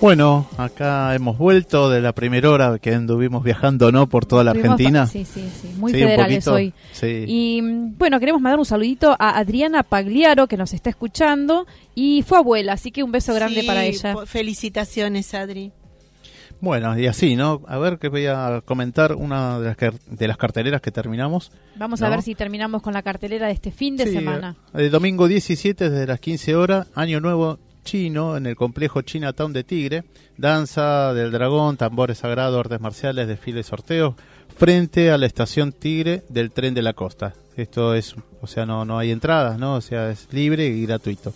Bueno, 0.00 0.48
acá 0.56 1.14
hemos 1.14 1.36
vuelto 1.36 1.90
de 1.90 2.00
la 2.00 2.14
primera 2.14 2.50
hora 2.50 2.78
que 2.78 2.94
anduvimos 2.94 3.44
viajando, 3.44 3.92
¿no? 3.92 4.08
Por 4.08 4.24
toda 4.24 4.42
la 4.42 4.52
Argentina. 4.52 5.06
Sí, 5.06 5.26
sí, 5.26 5.46
sí. 5.60 5.74
Muy 5.76 5.92
federales 5.92 6.48
hoy. 6.48 6.72
Y 7.02 7.60
bueno, 7.98 8.18
queremos 8.18 8.40
mandar 8.40 8.58
un 8.58 8.64
saludito 8.64 9.14
a 9.18 9.38
Adriana 9.38 9.82
Pagliaro, 9.82 10.46
que 10.48 10.56
nos 10.56 10.72
está 10.72 10.88
escuchando. 10.88 11.66
Y 11.94 12.24
fue 12.26 12.38
abuela, 12.38 12.72
así 12.72 12.90
que 12.90 13.02
un 13.02 13.12
beso 13.12 13.34
grande 13.34 13.62
para 13.64 13.84
ella. 13.84 14.16
Felicitaciones, 14.24 15.34
Adri. 15.34 15.70
Bueno, 16.62 16.98
y 16.98 17.06
así, 17.06 17.36
¿no? 17.36 17.62
A 17.68 17.78
ver 17.78 17.98
que 17.98 18.08
voy 18.08 18.26
a 18.26 18.62
comentar 18.64 19.14
una 19.14 19.58
de 19.60 19.66
las, 19.66 19.76
de 20.06 20.28
las 20.28 20.36
carteleras 20.38 20.80
que 20.80 20.90
terminamos. 20.90 21.52
Vamos 21.76 22.00
a 22.00 22.08
ver 22.08 22.22
si 22.22 22.34
terminamos 22.34 22.80
con 22.82 22.94
la 22.94 23.02
cartelera 23.02 23.48
de 23.48 23.52
este 23.52 23.70
fin 23.70 23.98
de 23.98 24.06
semana. 24.06 24.56
El 24.72 24.86
eh, 24.86 24.90
domingo 24.90 25.28
17 25.28 25.90
desde 25.90 26.06
las 26.06 26.20
15 26.20 26.56
horas, 26.56 26.86
Año 26.94 27.20
Nuevo 27.20 27.58
chino 27.82 28.36
en 28.36 28.46
el 28.46 28.56
complejo 28.56 29.02
Chinatown 29.02 29.52
de 29.52 29.64
Tigre, 29.64 30.04
danza 30.36 31.12
del 31.14 31.32
dragón, 31.32 31.76
tambores 31.76 32.18
sagrados, 32.18 32.58
artes 32.58 32.80
marciales, 32.80 33.28
desfiles, 33.28 33.66
sorteos, 33.66 34.14
frente 34.56 35.10
a 35.10 35.18
la 35.18 35.26
estación 35.26 35.72
Tigre 35.72 36.22
del 36.28 36.50
tren 36.50 36.74
de 36.74 36.82
la 36.82 36.92
costa. 36.92 37.34
Esto 37.56 37.94
es, 37.94 38.14
o 38.40 38.46
sea, 38.46 38.66
no, 38.66 38.84
no 38.84 38.98
hay 38.98 39.10
entradas, 39.10 39.58
¿no? 39.58 39.74
O 39.74 39.80
sea, 39.80 40.10
es 40.10 40.28
libre 40.32 40.66
y 40.66 40.86
gratuito. 40.86 41.32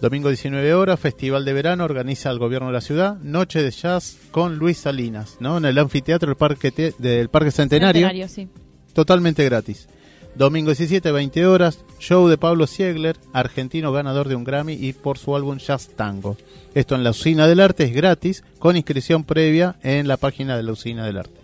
Domingo 0.00 0.28
19 0.28 0.74
horas, 0.74 1.00
Festival 1.00 1.44
de 1.44 1.52
Verano, 1.52 1.84
organiza 1.84 2.30
el 2.30 2.38
gobierno 2.38 2.66
de 2.68 2.74
la 2.74 2.80
ciudad, 2.80 3.16
Noche 3.22 3.62
de 3.62 3.70
Jazz 3.70 4.18
con 4.30 4.56
Luis 4.58 4.78
Salinas, 4.78 5.36
¿no? 5.40 5.56
En 5.56 5.64
el 5.64 5.78
anfiteatro 5.78 6.28
del 6.28 6.36
Parque, 6.36 6.94
del 6.98 7.28
Parque 7.30 7.50
Centenario. 7.50 8.08
Centenario 8.08 8.28
sí. 8.28 8.48
Totalmente 8.92 9.44
gratis. 9.44 9.88
Domingo 10.36 10.70
17, 10.70 11.12
20 11.12 11.46
horas, 11.46 11.84
show 12.00 12.26
de 12.26 12.36
Pablo 12.36 12.66
Siegler, 12.66 13.16
argentino 13.32 13.92
ganador 13.92 14.26
de 14.26 14.34
un 14.34 14.42
Grammy 14.42 14.72
y 14.72 14.92
por 14.92 15.16
su 15.16 15.36
álbum 15.36 15.58
Jazz 15.58 15.90
Tango. 15.94 16.36
Esto 16.74 16.96
en 16.96 17.04
la 17.04 17.10
Usina 17.10 17.46
del 17.46 17.60
Arte 17.60 17.84
es 17.84 17.94
gratis, 17.94 18.42
con 18.58 18.76
inscripción 18.76 19.22
previa 19.22 19.76
en 19.84 20.08
la 20.08 20.16
página 20.16 20.56
de 20.56 20.64
la 20.64 20.72
Usina 20.72 21.06
del 21.06 21.18
Arte. 21.18 21.40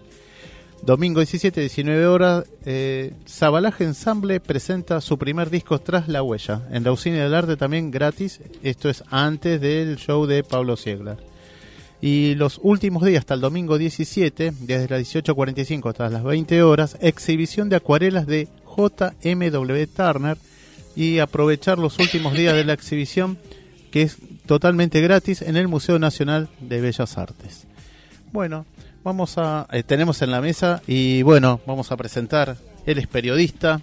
Domingo 0.83 1.21
17, 1.21 1.61
19 1.61 2.07
horas, 2.07 2.45
eh, 2.65 3.13
Zabalaje 3.29 3.85
Ensamble 3.85 4.41
presenta 4.41 5.01
su 5.01 5.19
primer 5.19 5.51
disco 5.51 5.79
Tras 5.79 6.09
la 6.09 6.25
Huella. 6.25 6.63
En 6.73 6.83
la 6.83 6.91
Usina 6.91 7.23
del 7.23 7.35
Arte 7.35 7.57
también 7.57 7.93
gratis, 7.93 8.41
esto 8.65 8.89
es 8.89 9.05
antes 9.09 9.61
del 9.61 9.99
show 9.99 10.27
de 10.27 10.43
Pablo 10.43 10.77
Siegler. 10.77 11.19
Y 12.03 12.35
los 12.35 12.59
últimos 12.63 13.05
días, 13.05 13.21
hasta 13.21 13.35
el 13.35 13.41
domingo 13.41 13.77
17, 13.77 14.53
desde 14.61 14.89
las 14.89 15.01
18.45 15.15 15.91
hasta 15.91 16.09
las 16.09 16.25
20 16.25 16.63
horas, 16.63 16.97
exhibición 17.01 17.69
de 17.69 17.77
acuarelas 17.77 18.27
de 18.27 18.49
JMW 18.77 19.87
Turner 19.95 20.37
y 20.97 21.19
aprovechar 21.19 21.79
los 21.79 21.99
últimos 21.99 22.35
días 22.35 22.55
de 22.55 22.65
la 22.65 22.73
exhibición 22.73 23.39
que 23.91 24.03
es 24.03 24.19
totalmente 24.47 25.01
gratis 25.01 25.43
en 25.43 25.57
el 25.57 25.69
Museo 25.69 25.99
Nacional 25.99 26.49
de 26.61 26.81
Bellas 26.81 27.19
Artes. 27.19 27.67
Bueno, 28.33 28.67
vamos 29.03 29.37
a 29.39 29.67
eh, 29.73 29.83
tenemos 29.83 30.23
en 30.23 30.31
la 30.31 30.41
mesa 30.41 30.83
y 30.87 31.23
bueno, 31.23 31.61
vamos 31.67 31.91
a 31.91 31.97
presentar 31.97 32.57
él 32.87 32.99
es 32.99 33.07
periodista, 33.07 33.81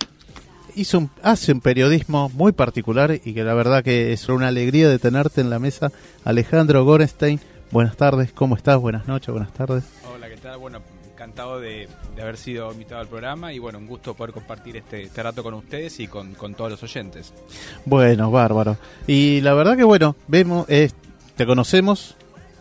hizo 0.76 1.00
un, 1.00 1.10
hace 1.24 1.52
un 1.52 1.62
periodismo 1.62 2.30
muy 2.30 2.52
particular 2.52 3.20
y 3.24 3.34
que 3.34 3.44
la 3.44 3.54
verdad 3.54 3.84
que 3.84 4.14
es 4.14 4.28
una 4.30 4.48
alegría 4.48 4.90
de 4.90 5.00
tenerte 5.00 5.42
en 5.42 5.50
la 5.50 5.60
mesa, 5.60 5.92
Alejandro 6.24 6.84
Gorenstein. 6.86 7.40
Buenas 7.72 7.98
tardes, 7.98 8.32
¿cómo 8.32 8.56
estás? 8.56 8.78
Buenas 8.80 9.08
noches, 9.08 9.30
buenas 9.30 9.54
tardes. 9.54 9.84
Hola, 10.14 10.30
¿qué 10.30 10.38
tal? 10.38 10.58
Bueno, 10.58 10.80
encantado 11.18 11.60
de, 11.60 11.90
haber 12.22 12.38
sido 12.38 12.72
invitado 12.72 13.02
al 13.02 13.08
programa 13.08 13.52
y 13.52 13.58
bueno, 13.58 13.80
un 13.80 13.88
gusto 13.88 14.14
poder 14.14 14.34
compartir 14.34 14.78
este, 14.78 15.02
este 15.02 15.24
rato 15.24 15.42
con 15.42 15.56
ustedes 15.56 16.00
y 16.00 16.08
con, 16.08 16.36
todos 16.56 16.70
los 16.70 16.84
oyentes. 16.84 17.34
Bueno, 17.86 18.30
bárbaro. 18.30 18.78
Y 19.08 19.42
la 19.42 19.56
verdad 19.56 19.76
que 19.76 19.84
bueno, 19.84 20.16
vemos, 20.28 20.68
te 20.68 21.46
conocemos 21.48 22.16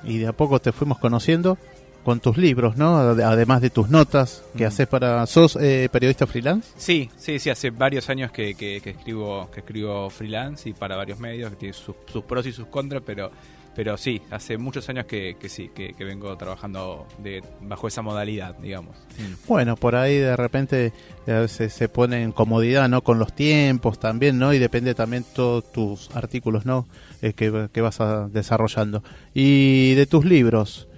y 0.04 0.18
de 0.18 0.28
a 0.28 0.32
poco 0.32 0.58
te 0.58 0.72
fuimos 0.72 0.98
conociendo 0.98 1.58
con 2.02 2.20
tus 2.20 2.38
libros, 2.38 2.76
¿no? 2.78 2.96
Además 2.96 3.60
de 3.60 3.68
tus 3.68 3.90
notas 3.90 4.42
que 4.56 4.64
mm. 4.64 4.68
haces 4.68 4.86
para... 4.86 5.26
¿Sos 5.26 5.58
eh, 5.60 5.88
periodista 5.92 6.26
freelance? 6.26 6.70
Sí, 6.78 7.10
sí, 7.18 7.38
sí, 7.38 7.50
hace 7.50 7.70
varios 7.70 8.08
años 8.08 8.30
que, 8.30 8.54
que, 8.54 8.76
escribo 8.76 9.50
que 9.50 9.60
escribo 9.60 10.08
freelance 10.08 10.68
y 10.70 10.72
para 10.72 10.96
varios 10.96 11.18
medios, 11.18 11.50
que 11.50 11.56
tiene 11.56 11.74
sus, 11.74 11.96
sus 12.10 12.24
pros 12.24 12.46
y 12.46 12.52
sus 12.52 12.68
contras, 12.68 13.02
pero 13.04 13.30
pero 13.76 13.98
sí, 13.98 14.22
hace 14.30 14.56
muchos 14.56 14.88
años 14.88 15.04
que, 15.04 15.36
sí, 15.50 15.70
que, 15.74 15.92
vengo 15.98 16.34
trabajando 16.38 17.06
de, 17.22 17.44
bajo 17.60 17.86
esa 17.86 18.00
modalidad, 18.00 18.56
digamos. 18.56 18.96
Mm. 19.18 19.46
Bueno, 19.46 19.76
por 19.76 19.96
ahí 19.96 20.16
de 20.16 20.34
repente 20.34 20.94
eh, 21.26 21.46
se, 21.46 21.68
se 21.68 21.90
pone 21.90 22.22
en 22.22 22.32
comodidad, 22.32 22.88
¿no? 22.88 23.04
Con 23.04 23.18
los 23.18 23.34
tiempos 23.34 24.00
también, 24.00 24.38
¿no? 24.38 24.54
Y 24.54 24.58
depende 24.58 24.94
también 24.94 25.26
todos 25.34 25.70
tus 25.72 26.10
artículos, 26.16 26.64
¿no? 26.64 26.88
Eh, 27.20 27.34
que, 27.34 27.80
vas 27.82 28.00
a, 28.00 28.28
desarrollando. 28.28 29.04
Y 29.34 29.92
de 29.92 30.06
tus 30.06 30.24
libros, 30.24 30.88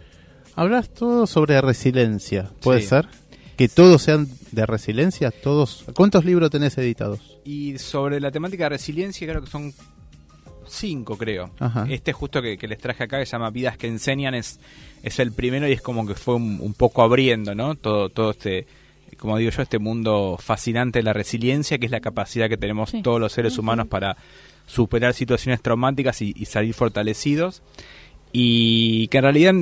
hablas 0.55 0.89
todo 0.89 1.27
sobre 1.27 1.61
resiliencia, 1.61 2.49
¿puede 2.61 2.83
ser? 2.83 3.09
Que 3.57 3.69
todos 3.69 4.03
sean 4.03 4.29
de 4.53 4.67
resiliencia, 4.67 5.33
todos. 5.33 5.85
¿Cuántos 5.97 6.25
libros 6.25 6.49
tenés 6.51 6.79
editados? 6.79 7.41
Y 7.45 7.77
sobre 7.79 8.21
la 8.21 8.31
temática 8.31 8.67
de 8.67 8.69
resiliencia, 8.69 9.27
creo 9.27 9.43
que 9.43 9.51
son 9.51 9.75
cinco, 10.69 11.17
creo. 11.17 11.51
Este 11.89 12.13
justo 12.13 12.41
que, 12.43 12.57
les 12.57 12.79
traje 12.79 13.05
acá, 13.05 13.19
que 13.19 13.27
se 13.27 13.33
llama 13.33 13.51
Vidas 13.51 13.77
que 13.77 13.87
Enseñan, 13.87 14.35
es, 14.35 14.61
es 15.03 15.19
el 15.19 15.33
primero 15.33 15.69
y 15.69 15.73
es 15.73 15.83
como 15.83 16.07
que 16.07 16.15
fue 16.15 16.35
un, 16.35 16.75
poco 16.75 17.03
abriendo, 17.03 17.55
¿no? 17.55 17.75
Todo, 17.75 18.09
todo 18.09 18.31
este, 18.31 18.67
como 19.17 19.37
digo 19.37 19.51
yo, 19.51 19.63
este 19.63 19.79
mundo 19.79 20.39
fascinante 20.41 21.01
de 21.01 21.03
la 21.03 21.13
resiliencia, 21.13 21.79
que 21.79 21.87
es 21.87 21.93
la 21.93 22.01
capacidad 22.01 22.49
que 22.49 22.57
tenemos 22.57 22.93
todos 23.03 23.21
los 23.21 23.33
seres 23.33 23.59
humanos 23.59 23.89
para 23.89 24.17
superar 24.67 25.15
situaciones 25.15 25.61
traumáticas 25.61 26.23
y, 26.23 26.33
salir 26.45 26.75
fortalecidos. 26.75 27.63
Y 28.33 29.09
que 29.09 29.19
en 29.19 29.23
realidad 29.23 29.55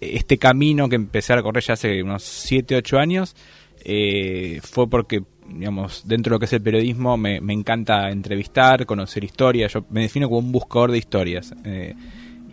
este 0.00 0.38
camino 0.38 0.88
que 0.88 0.96
empecé 0.96 1.32
a 1.32 1.36
recorrer 1.36 1.62
ya 1.62 1.74
hace 1.74 2.02
unos 2.02 2.22
7, 2.22 2.76
8 2.76 2.98
años, 2.98 3.36
eh, 3.84 4.60
fue 4.62 4.88
porque 4.88 5.22
digamos, 5.48 6.02
dentro 6.06 6.30
de 6.30 6.34
lo 6.34 6.38
que 6.38 6.46
es 6.46 6.52
el 6.52 6.62
periodismo 6.62 7.16
me, 7.16 7.36
encanta 7.52 8.10
entrevistar, 8.10 8.86
conocer 8.86 9.24
historias, 9.24 9.72
yo 9.72 9.84
me 9.90 10.02
defino 10.02 10.28
como 10.28 10.40
un 10.40 10.52
buscador 10.52 10.92
de 10.92 10.98
historias, 10.98 11.54
eh, 11.64 11.94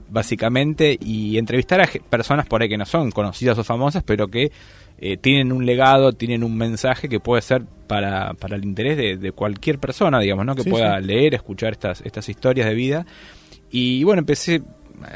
básicamente, 0.10 0.98
y 1.00 1.38
entrevistar 1.38 1.82
a 1.82 1.88
personas 2.10 2.46
por 2.46 2.62
ahí 2.62 2.70
que 2.70 2.78
no 2.78 2.86
son 2.86 3.12
conocidas 3.12 3.58
o 3.58 3.64
famosas, 3.64 4.04
pero 4.04 4.28
que 4.28 4.52
eh, 5.00 5.18
tienen 5.18 5.52
un 5.52 5.66
legado, 5.66 6.14
tienen 6.14 6.44
un 6.44 6.56
mensaje 6.56 7.10
que 7.10 7.20
puede 7.20 7.42
ser 7.42 7.64
para, 7.88 8.34
para 8.36 8.56
el 8.56 8.64
interés 8.64 9.20
de, 9.20 9.32
cualquier 9.32 9.80
persona, 9.80 10.20
digamos, 10.20 10.46
¿no? 10.46 10.56
Que 10.56 10.64
pueda 10.64 11.00
leer, 11.00 11.34
escuchar 11.34 11.74
estas, 11.74 12.02
estas 12.02 12.30
historias 12.30 12.68
de 12.68 12.74
vida. 12.74 13.06
Y 13.72 14.04
bueno, 14.04 14.20
empecé 14.20 14.62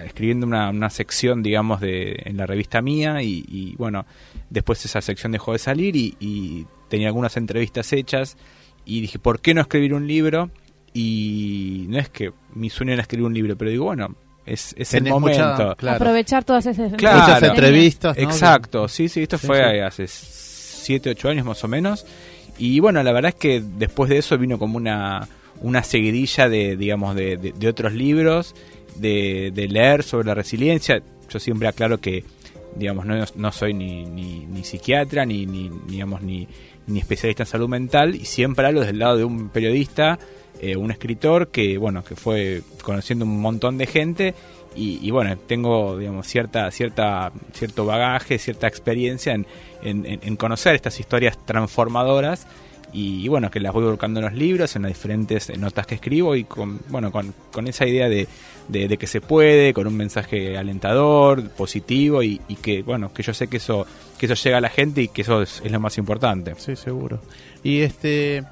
escribiendo 0.04 0.46
una, 0.46 0.70
una 0.70 0.90
sección, 0.90 1.44
digamos, 1.44 1.80
de, 1.80 2.22
en 2.26 2.38
la 2.38 2.46
revista 2.46 2.82
mía 2.82 3.22
y, 3.22 3.76
bueno, 3.78 4.06
después 4.50 4.84
esa 4.86 5.02
sección 5.02 5.32
dejó 5.32 5.54
de 5.54 5.60
salir 5.60 5.96
y, 5.96 6.66
tenía 6.90 7.08
algunas 7.08 7.38
entrevistas 7.38 7.92
hechas 7.94 8.38
y 8.86 9.02
dije, 9.02 9.20
¿por 9.20 9.40
qué 9.42 9.54
no 9.54 9.62
escribir 9.62 9.94
un 9.94 10.08
libro? 10.08 10.50
Y 10.94 11.86
no 11.90 12.00
es 12.00 12.10
que 12.10 12.32
mi 12.54 12.70
sueño 12.70 12.94
era 12.94 13.02
escribir 13.02 13.26
un 13.28 13.34
libro, 13.34 13.58
pero 13.58 13.70
digo, 13.70 13.86
bueno, 13.86 14.16
es, 14.46 14.74
es 14.78 14.94
el 14.94 15.04
momento. 15.04 15.76
Aprovechar 15.88 16.44
todas 16.44 16.66
esas 16.66 16.94
entrevistas. 17.44 18.18
Exacto, 18.18 18.88
sí, 18.88 19.10
sí, 19.10 19.24
esto 19.24 19.38
fue 19.38 19.84
hace 19.84 20.08
7, 20.08 21.12
8 21.12 21.30
años 21.30 21.46
más 21.46 21.64
o 21.64 21.68
menos. 21.68 22.06
Y 22.58 22.80
bueno, 22.80 23.04
la 23.04 23.12
verdad 23.12 23.30
es 23.30 23.36
que 23.36 23.62
después 23.62 24.10
de 24.10 24.18
eso 24.18 24.38
vino 24.38 24.58
como 24.58 24.78
una, 24.78 25.28
una 25.62 25.84
seguidilla 25.84 26.50
de, 26.50 26.76
digamos, 26.76 27.16
de, 27.16 27.38
de 27.38 27.68
otros 27.68 27.94
libros 27.94 28.56
de, 29.00 29.68
leer 29.70 30.04
sobre 30.04 30.28
la 30.28 30.34
resiliencia. 30.34 31.02
Yo 31.30 31.40
siempre 31.40 31.68
aclaro 31.68 32.00
que, 32.00 32.24
digamos, 32.76 33.06
no, 33.06 33.24
no 33.36 33.52
soy 33.52 33.74
ni, 33.74 34.06
ni, 34.06 34.64
psiquiatra, 34.64 35.26
ni, 35.26 35.46
ni, 35.46 35.70
digamos, 35.88 36.22
ni, 36.22 36.48
ni 36.88 37.00
especialista 37.00 37.44
en 37.44 37.48
salud 37.48 37.70
mental, 37.70 38.16
y 38.16 38.26
siempre 38.26 38.66
hablo 38.66 38.80
desde 38.80 38.94
el 38.94 39.00
lado 39.00 39.18
de 39.18 39.24
un 39.24 39.50
periodista, 39.50 40.18
eh, 40.60 40.76
un 40.76 40.90
escritor 40.90 41.50
que, 41.50 41.78
bueno, 41.78 42.04
que 42.04 42.16
fue 42.16 42.62
conociendo 42.82 43.26
un 43.26 43.40
montón 43.42 43.78
de 43.78 43.86
gente, 43.86 44.34
y, 44.80 45.10
bueno, 45.10 45.36
tengo, 45.48 45.98
digamos, 45.98 46.28
cierta, 46.28 46.70
cierta, 46.70 47.32
cierto 47.52 47.88
bagaje, 47.88 48.38
cierta 48.38 48.68
experiencia 48.68 49.34
en, 49.34 49.48
en, 49.82 50.36
conocer 50.36 50.76
estas 50.76 51.00
historias 51.00 51.44
transformadoras, 51.46 52.46
y, 52.94 53.28
bueno, 53.28 53.50
que 53.50 53.60
las 53.60 53.74
voy 53.74 53.86
volcando 53.86 54.20
en 54.20 54.28
los 54.28 54.36
libros, 54.36 54.76
en 54.76 54.84
las 54.84 54.92
diferentes 54.92 55.50
notas 55.58 55.88
que 55.88 55.96
escribo 55.96 56.36
y 56.36 56.44
con, 56.44 56.80
bueno, 56.90 57.12
con, 57.12 57.34
con 57.52 57.68
esa 57.68 57.88
idea 57.88 58.08
de, 58.08 58.28
de, 58.68 58.98
que 58.98 59.08
se 59.08 59.22
puede, 59.22 59.74
con 59.74 59.88
un 59.88 59.96
mensaje 59.96 60.58
alentador, 60.58 61.50
positivo 61.50 62.24
y, 62.24 62.40
que, 62.62 62.84
bueno, 62.84 63.14
que 63.14 63.24
yo 63.24 63.34
sé 63.34 63.48
que 63.48 63.58
eso, 63.58 63.86
que 64.18 64.26
eso 64.26 64.36
llega 64.36 64.58
a 64.58 64.62
la 64.62 64.70
gente 64.70 65.02
y 65.02 65.08
que 65.08 65.22
eso 65.22 65.42
es, 65.42 65.62
lo 65.70 65.80
más 65.80 65.98
importante. 65.98 66.54
Sí, 66.58 66.76
seguro. 66.76 67.20
Y 67.64 67.82
este, 67.82 68.44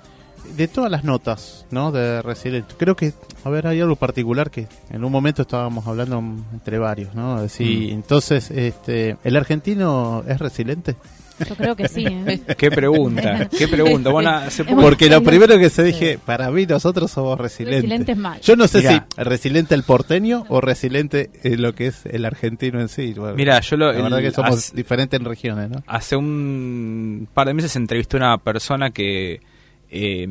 de 0.55 0.67
todas 0.67 0.91
las 0.91 1.03
notas, 1.03 1.65
¿no? 1.71 1.91
De 1.91 2.21
Resiliente, 2.21 2.75
creo 2.77 2.95
que, 2.95 3.13
a 3.43 3.49
ver, 3.49 3.67
hay 3.67 3.81
algo 3.81 3.95
particular 3.95 4.51
que 4.51 4.67
en 4.89 5.03
un 5.03 5.11
momento 5.11 5.43
estábamos 5.43 5.85
hablando 5.87 6.21
entre 6.53 6.79
varios, 6.79 7.13
¿no? 7.15 7.47
Sí, 7.49 7.89
mm. 7.91 7.93
entonces, 7.93 8.51
este, 8.51 9.17
¿el 9.23 9.35
argentino 9.35 10.23
es 10.27 10.39
resiliente? 10.39 10.95
Yo 11.39 11.55
creo 11.55 11.75
que 11.75 11.87
sí. 11.87 12.05
¿eh? 12.05 12.41
Qué 12.57 12.71
pregunta, 12.71 13.49
qué 13.49 13.67
pregunta. 13.67 14.11
Porque 14.81 15.09
lo 15.09 15.21
primero 15.21 15.57
que 15.57 15.69
se 15.69 15.83
dije, 15.83 16.17
para 16.23 16.49
mí 16.51 16.65
nosotros 16.65 17.11
somos 17.11 17.37
resilientes. 17.37 17.83
Resilientes 17.83 18.17
mal. 18.17 18.39
Yo 18.41 18.55
no 18.55 18.67
sé 18.67 18.81
si 18.81 19.01
resiliente 19.17 19.75
el 19.75 19.83
porteño 19.83 20.45
o 20.49 20.61
resiliente 20.61 21.31
lo 21.43 21.73
que 21.73 21.87
es 21.87 22.05
el 22.05 22.25
argentino 22.25 22.79
en 22.79 22.89
sí. 22.89 23.13
Mira, 23.35 23.59
yo 23.59 23.77
lo, 23.77 23.91
la 23.91 24.01
verdad 24.01 24.19
que 24.19 24.31
somos 24.31 24.73
diferentes 24.73 25.19
en 25.19 25.25
regiones, 25.25 25.69
¿no? 25.69 25.83
Hace 25.87 26.15
un 26.15 27.27
par 27.33 27.47
de 27.47 27.53
meses 27.53 27.75
entrevisté 27.75 28.17
a 28.17 28.19
una 28.19 28.37
persona 28.37 28.91
que, 28.91 29.41
eh, 29.89 30.27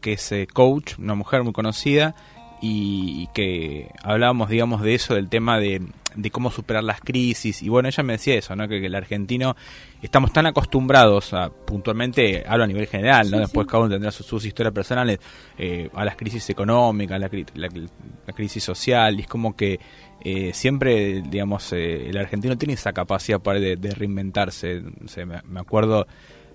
que 0.00 0.12
es 0.14 0.32
eh, 0.32 0.46
coach, 0.52 0.98
una 0.98 1.14
mujer 1.14 1.42
muy 1.42 1.52
conocida, 1.52 2.14
y 2.60 3.26
que 3.34 3.90
hablábamos, 4.04 4.48
digamos, 4.48 4.82
de 4.82 4.94
eso, 4.94 5.14
del 5.14 5.28
tema 5.28 5.58
de, 5.58 5.82
de 6.14 6.30
cómo 6.30 6.50
superar 6.50 6.84
las 6.84 7.00
crisis. 7.00 7.62
Y 7.62 7.68
bueno, 7.68 7.88
ella 7.88 8.02
me 8.02 8.14
decía 8.14 8.34
eso, 8.34 8.54
¿no? 8.56 8.68
Que, 8.68 8.84
el 8.84 8.94
argentino 8.94 9.56
estamos 10.00 10.32
tan 10.32 10.46
acostumbrados 10.46 11.32
a, 11.32 11.50
puntualmente, 11.50 12.44
hablo 12.46 12.64
a 12.64 12.66
nivel 12.66 12.86
general, 12.86 13.30
¿no? 13.30 13.38
Después 13.38 13.66
cada 13.66 13.84
uno 13.84 13.90
tendrá 13.90 14.10
sus, 14.10 14.44
historias 14.44 14.72
personales, 14.72 15.18
eh, 15.58 15.88
a 15.94 16.04
las 16.04 16.16
crisis 16.16 16.48
económicas, 16.50 17.20
la, 17.20 17.30
la, 17.54 18.32
crisis 18.34 18.64
social, 18.64 19.18
y 19.18 19.22
es 19.22 19.28
como 19.28 19.54
que 19.54 19.78
eh, 20.24 20.52
siempre, 20.52 21.22
digamos, 21.22 21.72
eh, 21.72 22.08
el 22.08 22.16
argentino 22.16 22.56
tiene 22.56 22.74
esa 22.74 22.92
capacidad 22.92 23.40
para 23.40 23.60
de, 23.60 23.76
reinventarse. 23.76 24.82
me, 25.26 25.60
acuerdo 25.60 26.06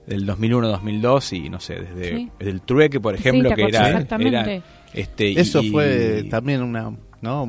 del 0.06 0.26
2001-2002 0.26 1.46
y 1.46 1.50
no 1.50 1.60
sé, 1.60 1.76
desde, 1.76 2.30
el 2.40 2.62
trueque, 2.62 3.00
por 3.00 3.14
ejemplo, 3.14 3.54
que 3.54 3.64
era, 3.64 3.90
era 3.90 4.64
este, 4.94 5.40
Eso 5.40 5.62
fue 5.64 6.24
también 6.30 6.64
una, 6.64 6.94
¿no? 7.22 7.46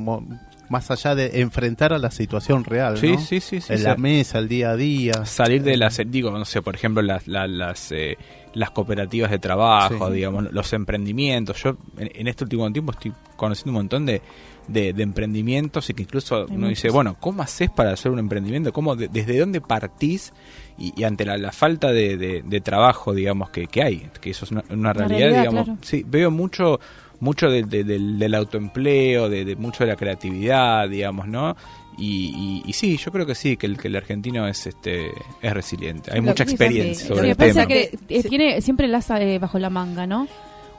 Más 0.71 0.91
allá 0.91 1.15
de 1.15 1.41
enfrentar 1.41 1.93
a 1.93 1.99
la 1.99 2.11
situación 2.11 2.65
real, 2.65 2.99
sí, 2.99 3.17
sí, 3.19 3.41
sí, 3.41 3.61
en 3.69 3.83
la 3.83 3.97
mesa, 3.97 4.39
el 4.39 4.49
día 4.49 4.71
a 4.71 4.77
día. 4.77 5.25
Salir 5.25 5.63
de 5.63 5.77
las, 5.77 6.01
digo, 6.07 6.31
no 6.31 6.45
sé, 6.45 6.63
por 6.63 6.75
ejemplo, 6.75 7.03
las, 7.03 7.27
las, 7.27 7.93
eh, 7.93 8.17
las 8.55 8.71
cooperativas 8.71 9.31
de 9.31 9.39
trabajo, 9.39 10.11
digamos, 10.11 10.53
los 10.53 10.73
emprendimientos. 10.73 11.63
Yo 11.63 11.77
en, 11.97 12.29
este 12.29 12.45
último 12.45 12.71
tiempo 12.73 12.93
estoy 12.93 13.13
conociendo 13.37 13.71
un 13.71 13.77
montón 13.77 14.07
de, 14.07 14.23
de, 14.67 14.91
emprendimientos 15.03 15.89
y 15.91 15.95
que 15.95 16.03
incluso 16.03 16.47
uno 16.51 16.69
dice, 16.69 16.91
bueno, 16.91 17.17
¿cómo 17.19 17.43
haces 17.43 17.71
para 17.71 17.93
hacer 17.93 18.13
un 18.13 18.19
emprendimiento? 18.19 18.73
¿Cómo, 18.73 18.97
¿Desde 18.97 19.39
dónde 19.39 19.61
partís? 19.61 20.33
Y, 20.79 21.03
ante 21.03 21.25
la, 21.25 21.53
falta 21.53 21.91
de, 21.91 22.43
de, 22.45 22.61
trabajo, 22.61 23.13
digamos, 23.15 23.51
que, 23.51 23.67
que 23.67 23.83
hay, 23.83 24.11
que 24.21 24.31
eso 24.31 24.45
es 24.45 24.53
una, 24.71 24.93
realidad, 24.93 25.41
digamos, 25.41 25.69
sí, 25.83 26.05
veo 26.07 26.31
mucho 26.31 26.79
mucho 27.21 27.51
del, 27.51 27.69
del, 27.69 28.35
autoempleo, 28.35 29.29
de, 29.29 29.57
mucho 29.57 29.85
de 29.85 29.91
la 29.91 29.97
creatividad, 29.97 30.89
digamos, 30.89 31.29
¿no? 31.29 31.57
Y, 31.97 32.63
y, 32.65 32.73
sí, 32.75 32.97
yo 32.97 33.11
creo 33.11 33.27
que 33.27 33.35
sí, 33.35 33.57
que 33.57 33.67
el, 33.67 33.77
que 33.77 33.89
el 33.89 33.97
argentino 33.97 34.47
es 34.47 34.69
este 34.69 35.11
es 35.43 35.53
resiliente. 35.53 36.13
Hay 36.15 36.21
mucha 36.21 36.45
experiencia 36.45 37.09
sobre 37.09 37.31
el 37.31 37.37
tema. 37.37 37.67
que 37.67 37.99
eh, 38.09 38.23
tiene 38.23 38.61
siempre 38.61 38.87
el 38.87 38.95
asa 38.95 39.21
eh, 39.21 39.41
bajo 39.41 39.59
la 39.59 39.69
manga, 39.69 40.07
¿no? 40.07 40.29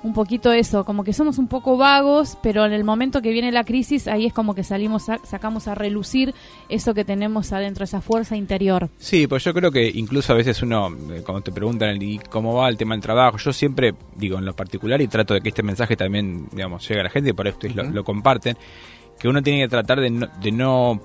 Un 0.04 0.14
poquito 0.14 0.54
eso, 0.54 0.86
como 0.86 1.04
que 1.04 1.14
somos 1.14 1.38
un 1.38 1.48
poco 1.48 1.78
vagos, 1.78 2.38
pero 2.42 2.66
en 2.66 2.72
el 2.72 2.84
momento 2.84 3.22
que 3.22 3.32
viene 3.32 3.52
la 3.52 3.64
crisis, 3.64 4.08
ahí 4.08 4.26
es 4.26 4.34
como 4.34 4.56
que 4.56 4.64
salimos, 4.64 5.08
sacamos 5.24 5.68
a 5.68 5.76
relucir 5.76 6.34
eso 6.70 6.94
que 6.94 7.04
tenemos 7.04 7.52
adentro, 7.52 7.84
esa 7.84 8.02
fuerza 8.02 8.38
interior. 8.38 8.90
Sí, 8.98 9.28
pues 9.28 9.44
yo 9.44 9.54
creo 9.54 9.72
que 9.72 9.92
incluso 9.94 10.34
a 10.34 10.36
veces 10.36 10.62
uno, 10.62 10.90
eh, 11.12 11.22
cuando 11.26 11.42
te 11.42 11.52
preguntan 11.52 12.00
cómo 12.30 12.56
va 12.56 12.70
el 12.70 12.78
tema 12.78 12.96
del 12.96 13.02
trabajo, 13.02 13.38
yo 13.38 13.52
siempre 13.52 13.94
digo 14.16 14.38
en 14.38 14.46
lo 14.46 14.56
particular 14.56 15.02
y 15.02 15.08
trato 15.08 15.34
de 15.34 15.42
que 15.42 15.50
este 15.50 15.64
mensaje 15.64 15.98
también, 15.98 16.48
digamos, 16.52 16.88
llegue 16.88 17.02
a 17.02 17.04
la 17.04 17.10
gente 17.10 17.32
y 17.32 17.34
por 17.34 17.48
esto 17.48 17.68
lo, 17.74 18.04
comparten, 18.04 18.58
que 19.20 19.28
uno 19.28 19.42
tiene 19.44 19.64
que 19.64 19.68
tratar 19.68 20.00
de 20.00 20.10
no, 20.10 20.28
de 20.42 20.52
no 20.52 21.02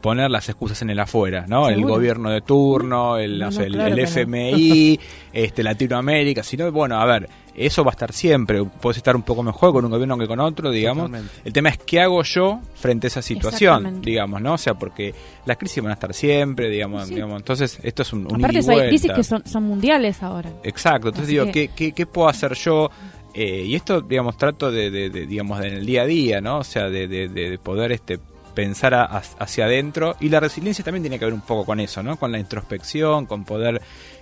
poner 0.00 0.30
las 0.30 0.48
excusas 0.48 0.82
en 0.82 0.90
el 0.90 0.98
afuera, 0.98 1.46
¿no? 1.48 1.68
El 1.68 1.84
gobierno 1.84 2.30
de 2.30 2.40
turno, 2.40 3.18
el, 3.18 3.42
el, 3.42 3.98
FMI, 3.98 4.98
este, 5.32 5.62
Latinoamérica, 5.62 6.42
sino, 6.42 6.70
bueno, 6.70 7.00
a 7.00 7.04
ver, 7.04 7.28
eso 7.54 7.84
va 7.84 7.90
a 7.90 7.92
estar 7.92 8.12
siempre. 8.12 8.64
Puedes 8.64 8.98
estar 8.98 9.16
un 9.16 9.22
poco 9.22 9.42
mejor 9.42 9.72
con 9.72 9.84
un 9.84 9.90
gobierno 9.90 10.16
que 10.16 10.26
con 10.26 10.40
otro, 10.40 10.70
digamos. 10.70 11.10
El 11.44 11.52
tema 11.52 11.70
es 11.70 11.78
qué 11.78 12.00
hago 12.00 12.22
yo 12.22 12.60
frente 12.74 13.06
a 13.06 13.08
esa 13.08 13.22
situación, 13.22 14.00
digamos, 14.00 14.40
¿no? 14.40 14.54
O 14.54 14.58
sea, 14.58 14.74
porque 14.74 15.14
las 15.44 15.56
crisis 15.56 15.82
van 15.82 15.90
a 15.90 15.94
estar 15.94 16.14
siempre, 16.14 16.68
digamos. 16.68 17.08
digamos 17.08 17.38
entonces, 17.38 17.78
esto 17.82 18.02
es 18.02 18.12
un, 18.12 18.26
un 18.30 18.44
Aparte, 18.44 18.70
hay 18.70 18.88
crisis 18.88 19.12
que 19.12 19.24
son, 19.24 19.42
mundiales 19.62 20.22
ahora. 20.22 20.50
Exacto. 20.62 21.08
Entonces, 21.08 21.28
digo, 21.28 21.46
¿qué, 21.52 21.68
qué, 21.68 22.06
puedo 22.06 22.28
hacer 22.28 22.54
yo? 22.54 22.90
Eh, 23.34 23.64
y 23.66 23.74
esto, 23.74 24.00
digamos, 24.00 24.36
trato 24.36 24.70
de, 24.70 24.90
de, 24.90 25.10
digamos, 25.10 25.60
en 25.60 25.74
el 25.74 25.86
día 25.86 26.02
a 26.02 26.06
día, 26.06 26.40
¿no? 26.40 26.58
O 26.58 26.64
sea, 26.64 26.88
de, 26.88 27.08
de 27.08 27.58
poder 27.58 27.92
este 27.92 28.18
pensar 28.58 28.92
hacia 29.38 29.66
adentro 29.66 30.16
y 30.18 30.30
la 30.30 30.40
resiliencia 30.40 30.84
también 30.84 31.04
tiene 31.04 31.16
que 31.16 31.24
ver 31.24 31.32
un 31.32 31.42
poco 31.42 31.64
con 31.64 31.78
eso, 31.78 32.02
¿no? 32.02 32.16
Con 32.16 32.32
la 32.32 32.40
introspección, 32.40 33.24
con 33.26 33.44
poder 33.44 33.80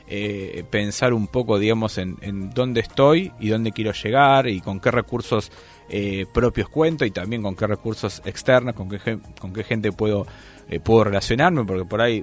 eh, 0.08 0.62
pensar 0.68 1.14
un 1.14 1.26
poco, 1.28 1.58
digamos, 1.58 1.96
en, 1.96 2.50
dónde 2.50 2.82
estoy 2.82 3.32
y 3.40 3.48
dónde 3.48 3.72
quiero 3.72 3.92
llegar 3.92 4.46
y 4.46 4.60
con 4.60 4.78
qué 4.78 4.90
recursos 4.90 5.50
eh, 5.88 6.26
propios 6.34 6.68
cuento 6.68 7.06
y 7.06 7.10
también 7.10 7.40
con 7.40 7.56
qué 7.56 7.66
recursos 7.66 8.20
externos, 8.26 8.74
con 8.74 8.90
qué, 8.90 9.18
con 9.40 9.54
qué 9.54 9.64
gente 9.64 9.90
puedo, 9.90 10.26
eh, 10.68 10.80
puedo 10.80 11.04
relacionarme, 11.04 11.64
porque 11.64 11.86
por 11.86 12.02
ahí, 12.02 12.22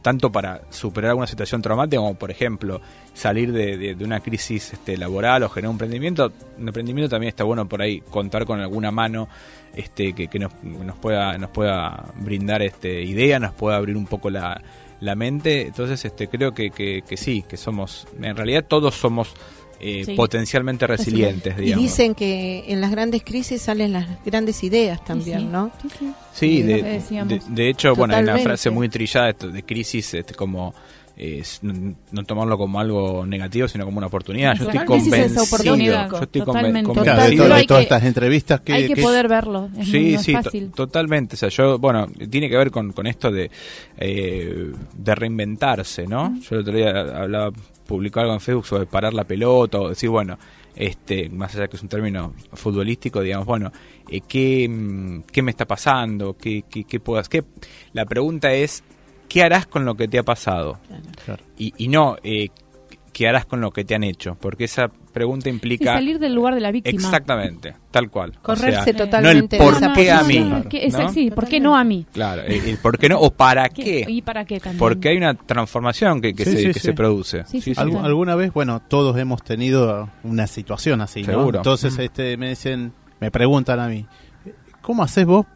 tanto 0.00 0.32
para 0.32 0.62
superar 0.70 1.10
alguna 1.10 1.26
situación 1.26 1.60
traumática 1.60 1.98
como, 1.98 2.14
por 2.14 2.30
ejemplo, 2.30 2.80
salir 3.12 3.52
de, 3.52 3.94
una 4.02 4.20
crisis 4.20 4.72
este, 4.72 4.96
laboral 4.96 5.42
o 5.42 5.50
generar 5.50 5.68
un 5.68 5.74
emprendimiento, 5.74 6.32
un 6.58 6.68
emprendimiento 6.68 7.10
también 7.10 7.28
está 7.28 7.44
bueno 7.44 7.68
por 7.68 7.82
ahí 7.82 8.00
contar 8.00 8.46
con 8.46 8.58
alguna 8.58 8.90
mano 8.90 9.28
este, 9.74 10.12
que, 10.12 10.38
nos, 10.38 10.52
nos, 10.62 10.96
pueda, 10.96 11.36
nos 11.38 11.50
pueda 11.50 12.12
brindar 12.16 12.62
este, 12.62 13.02
idea, 13.02 13.38
nos 13.38 13.52
pueda 13.52 13.76
abrir 13.76 13.96
un 13.96 14.06
poco 14.06 14.30
la 14.30 14.60
la 15.02 15.16
mente. 15.16 15.66
Entonces, 15.66 16.02
este, 16.04 16.28
creo 16.28 16.52
que, 16.54 16.70
que, 16.70 17.16
sí, 17.16 17.44
que 17.46 17.56
somos, 17.56 18.06
en 18.20 18.36
realidad 18.36 18.64
todos 18.66 18.94
somos 18.94 19.34
eh, 19.80 20.14
potencialmente 20.16 20.86
resilientes. 20.86 21.56
Y 21.58 21.74
dicen 21.74 22.14
que 22.14 22.64
en 22.68 22.80
las 22.80 22.92
grandes 22.92 23.22
crisis 23.24 23.62
salen 23.62 23.92
las 23.92 24.06
grandes 24.24 24.62
ideas 24.62 25.04
también, 25.04 25.50
¿no? 25.50 25.72
Sí, 26.32 26.62
de, 26.62 27.02
de, 27.48 27.68
hecho, 27.68 27.94
bueno, 27.96 28.14
hay 28.14 28.22
una 28.22 28.38
frase 28.38 28.70
muy 28.70 28.88
trillada 28.88 29.32
de 29.32 29.62
crisis 29.64 30.14
este, 30.14 30.34
como 30.34 30.72
no, 31.62 32.24
tomarlo 32.24 32.56
como 32.58 32.80
algo 32.80 33.26
negativo, 33.26 33.68
sino 33.68 33.84
como 33.84 33.98
una 33.98 34.06
oportunidad. 34.06 34.56
Yo 34.56 34.64
estoy 34.64 34.84
convencido. 34.84 35.44
Yo 36.10 36.22
estoy 36.22 36.40
convencido 36.42 37.48
de, 37.48 37.64
todas 37.66 37.82
estas 37.82 38.04
entrevistas 38.04 38.60
que 38.60 38.72
hay 38.72 38.88
que, 38.88 39.02
poder 39.02 39.28
verlo. 39.28 39.68
sí, 39.82 40.16
sí, 40.18 40.34
totalmente. 40.74 41.34
O 41.34 41.38
sea, 41.38 41.48
yo, 41.48 41.78
bueno, 41.78 42.06
tiene 42.30 42.48
que 42.48 42.56
ver 42.56 42.70
con, 42.70 42.92
con 42.92 43.06
esto 43.06 43.30
de, 43.30 43.50
eh, 43.98 44.72
de 44.94 45.14
reinventarse, 45.14 46.06
¿no? 46.06 46.38
Yo 46.40 46.56
el 46.56 46.60
otro 46.62 46.74
día 46.74 46.90
hablaba, 46.90 47.52
publicó 47.86 48.20
algo 48.20 48.32
en 48.34 48.40
Facebook 48.40 48.66
sobre 48.66 48.86
parar 48.86 49.12
la 49.12 49.24
pelota 49.24 49.80
o 49.80 49.88
decir, 49.90 50.08
bueno, 50.08 50.38
este, 50.74 51.28
más 51.28 51.54
allá 51.54 51.68
que 51.68 51.76
es 51.76 51.82
un 51.82 51.88
término 51.88 52.32
futbolístico, 52.52 53.20
digamos, 53.20 53.46
bueno, 53.46 53.70
eh, 54.08 54.22
¿qué, 54.26 54.68
mm, 54.68 55.22
¿qué, 55.30 55.42
me 55.42 55.50
está 55.50 55.66
pasando? 55.66 56.36
¿Qué, 56.36 56.64
qué, 56.68 56.84
qué 56.84 57.00
puedas? 57.00 57.28
¿Qué? 57.28 57.44
La 57.92 58.06
pregunta 58.06 58.52
es, 58.52 58.82
¿qué 59.32 59.42
harás 59.42 59.66
con 59.66 59.86
lo 59.86 59.94
que 59.94 60.08
te 60.08 60.18
ha 60.18 60.22
pasado? 60.22 60.78
Y, 61.56 61.72
y, 61.78 61.88
no, 61.88 62.16
eh, 62.22 62.50
¿qué 63.14 63.28
harás 63.28 63.46
con 63.46 63.62
lo 63.62 63.70
que 63.70 63.82
te 63.82 63.94
han 63.94 64.04
hecho? 64.04 64.36
Porque 64.38 64.64
esa 64.64 64.88
pregunta 64.88 65.48
implica... 65.48 65.94
salir 65.94 66.18
del 66.18 66.34
lugar 66.34 66.54
de 66.54 66.60
la 66.60 66.70
víctima. 66.70 67.02
Exactamente, 67.02 67.74
tal 67.90 68.10
cual. 68.10 68.38
Correrse 68.42 68.92
totalmente. 68.92 69.56
No 69.56 69.70
el 69.70 69.80
por 69.80 69.92
qué 69.94 70.10
a 70.12 70.22
mí. 70.22 70.38
¿no? 70.40 71.08
Sí, 71.08 71.30
¿por 71.30 71.48
qué 71.48 71.60
no 71.60 71.74
a 71.74 71.82
mí? 71.82 72.04
Claro, 72.12 72.42
el, 72.42 72.76
por 72.76 72.98
qué 72.98 73.08
no 73.08 73.20
o 73.20 73.30
para 73.30 73.70
qué. 73.70 74.04
¿Y 74.06 74.20
para 74.20 74.44
qué 74.44 74.60
también? 74.60 74.78
Porque 74.78 75.08
hay 75.08 75.16
una 75.16 75.32
transformación 75.32 76.20
que, 76.20 76.34
que, 76.34 76.44
se, 76.44 76.70
que 76.70 76.78
se, 76.78 76.92
produce. 76.92 77.44
alguna 77.78 78.34
vez, 78.34 78.52
bueno, 78.52 78.82
todos 78.86 79.16
hemos 79.16 79.42
tenido 79.42 80.10
una 80.24 80.46
situación 80.46 81.00
así, 81.00 81.24
Seguro. 81.24 81.60
Entonces 81.60 81.96
mm. 81.96 82.00
este, 82.02 82.36
me 82.36 82.50
dicen, 82.50 82.92
me 83.18 83.30
preguntan 83.30 83.80
a 83.80 83.88
mí, 83.88 84.04
¿cómo 84.82 85.02
haces 85.02 85.24
vos 85.24 85.46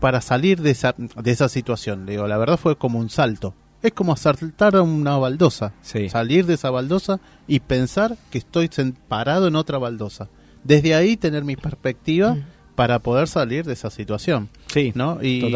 para 0.00 0.20
salir 0.20 0.60
de 0.60 0.70
esa, 0.70 0.94
de 0.96 1.30
esa 1.30 1.48
situación. 1.48 2.06
digo, 2.06 2.26
la 2.26 2.38
verdad 2.38 2.58
fue 2.58 2.76
como 2.76 2.98
un 2.98 3.10
salto. 3.10 3.54
Es 3.82 3.92
como 3.92 4.16
saltar 4.16 4.76
a 4.76 4.82
una 4.82 5.16
baldosa. 5.16 5.72
Salir 5.82 6.46
de 6.46 6.54
esa 6.54 6.70
baldosa 6.70 7.20
y 7.46 7.60
pensar 7.60 8.16
que 8.30 8.38
estoy 8.38 8.68
parado 9.08 9.48
en 9.48 9.56
otra 9.56 9.78
baldosa. 9.78 10.28
Desde 10.64 10.94
ahí 10.94 11.16
tener 11.16 11.44
mi 11.44 11.56
perspectiva 11.56 12.34
mm. 12.34 12.44
para 12.74 12.98
poder 12.98 13.28
salir 13.28 13.64
de 13.64 13.74
esa 13.74 13.90
situación. 13.90 14.48
Sí, 14.66 14.92
¿no? 14.94 15.22
Y, 15.22 15.54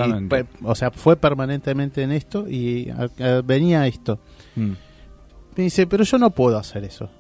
o 0.63 0.75
sea, 0.75 0.91
fue 0.91 1.17
permanentemente 1.17 2.03
en 2.03 2.13
esto 2.13 2.47
y 2.49 2.89
venía 3.45 3.87
esto. 3.87 4.21
Mm. 4.55 4.73
Me 5.57 5.65
dice, 5.65 5.87
pero 5.87 6.05
yo 6.05 6.19
no 6.19 6.31
puedo 6.31 6.57
hacer 6.59 6.85
eso. 6.85 7.11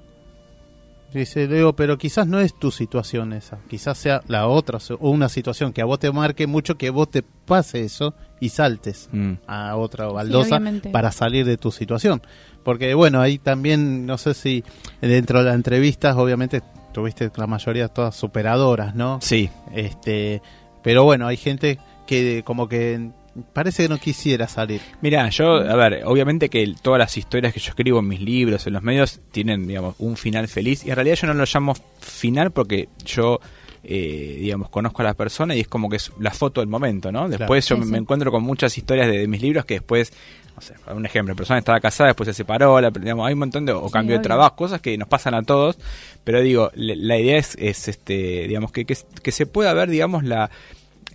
Dice, 1.12 1.48
Leo, 1.48 1.74
pero 1.74 1.98
quizás 1.98 2.26
no 2.26 2.38
es 2.38 2.54
tu 2.54 2.70
situación 2.70 3.32
esa, 3.32 3.58
quizás 3.68 3.98
sea 3.98 4.22
la 4.28 4.46
otra 4.46 4.78
o 5.00 5.10
una 5.10 5.28
situación 5.28 5.72
que 5.72 5.82
a 5.82 5.84
vos 5.84 5.98
te 5.98 6.12
marque 6.12 6.46
mucho, 6.46 6.78
que 6.78 6.90
vos 6.90 7.10
te 7.10 7.22
pase 7.22 7.82
eso 7.82 8.14
y 8.38 8.50
saltes 8.50 9.08
mm. 9.10 9.32
a 9.46 9.76
otra 9.76 10.06
baldosa 10.06 10.60
para 10.92 11.10
salir 11.10 11.46
de 11.46 11.56
tu 11.56 11.72
situación. 11.72 12.22
Porque 12.62 12.94
bueno, 12.94 13.20
ahí 13.20 13.38
también, 13.38 14.06
no 14.06 14.18
sé 14.18 14.34
si 14.34 14.64
dentro 15.00 15.40
de 15.40 15.46
las 15.46 15.54
entrevistas, 15.54 16.16
obviamente 16.16 16.62
tuviste 16.92 17.30
la 17.36 17.46
mayoría 17.46 17.88
todas 17.88 18.14
superadoras, 18.14 18.94
¿no? 18.94 19.18
Sí. 19.20 19.50
Este, 19.74 20.42
pero 20.82 21.04
bueno, 21.04 21.26
hay 21.26 21.36
gente 21.36 21.78
que 22.06 22.42
como 22.44 22.68
que 22.68 23.10
parece 23.52 23.84
que 23.84 23.88
no 23.88 23.99
quisiera 23.99 24.49
salir. 24.49 24.80
Mira, 25.00 25.28
yo, 25.30 25.54
a 25.54 25.76
ver, 25.76 26.02
obviamente 26.04 26.49
que 26.49 26.75
todas 26.80 26.99
las 26.99 27.16
historias 27.16 27.52
que 27.52 27.60
yo 27.60 27.70
escribo 27.70 28.00
en 28.00 28.08
mis 28.08 28.20
libros, 28.20 28.66
en 28.66 28.72
los 28.72 28.82
medios, 28.82 29.20
tienen, 29.30 29.66
digamos, 29.66 29.94
un 29.99 30.16
final 30.16 30.49
feliz. 30.49 30.84
Y 30.84 30.90
en 30.90 30.96
realidad 30.96 31.16
yo 31.16 31.26
no 31.28 31.34
lo 31.34 31.44
llamo 31.44 31.75
final 32.00 32.50
porque 32.50 32.88
yo, 33.04 33.40
eh, 33.84 34.38
digamos, 34.40 34.68
conozco 34.68 35.02
a 35.02 35.04
la 35.04 35.14
persona 35.14 35.54
y 35.54 35.60
es 35.60 35.68
como 35.68 35.88
que 35.88 35.96
es 35.96 36.12
la 36.18 36.32
foto 36.32 36.60
del 36.60 36.68
momento, 36.68 37.12
¿no? 37.12 37.28
Después 37.28 37.68
yo 37.68 37.76
me 37.76 37.99
encuentro 37.99 38.30
con 38.30 38.42
muchas 38.42 38.76
historias 38.76 39.08
de, 39.08 39.26
mis 39.28 39.40
libros 39.40 39.64
que 39.64 39.75
después, 39.75 40.12
no 40.56 40.60
sé, 40.60 40.75
un 40.92 41.06
ejemplo, 41.06 41.34
la 41.34 41.37
persona 41.37 41.58
estaba 41.60 41.80
casada, 41.80 42.08
después 42.08 42.26
se 42.26 42.34
separó, 42.34 42.80
la, 42.80 42.90
digamos, 42.90 43.26
hay 43.26 43.34
un 43.34 43.40
montón 43.40 43.64
de, 43.64 43.72
o 43.72 43.88
cambió 43.90 44.16
de 44.16 44.22
trabajo, 44.22 44.56
cosas 44.56 44.80
que 44.80 44.99
nos 44.99 45.08
pasan 45.08 45.34
a 45.34 45.42
todos. 45.42 45.78
Pero 46.25 46.42
digo, 46.42 46.70
la, 46.75 47.18
idea 47.18 47.38
es, 47.38 47.56
es, 47.58 47.88
este, 47.88 48.46
digamos, 48.49 48.72
que, 48.72 48.84
que, 48.84 48.96
que 49.22 49.32
se 49.32 49.46
pueda 49.46 49.72
ver, 49.72 49.88
digamos, 49.88 50.25
la 50.25 50.50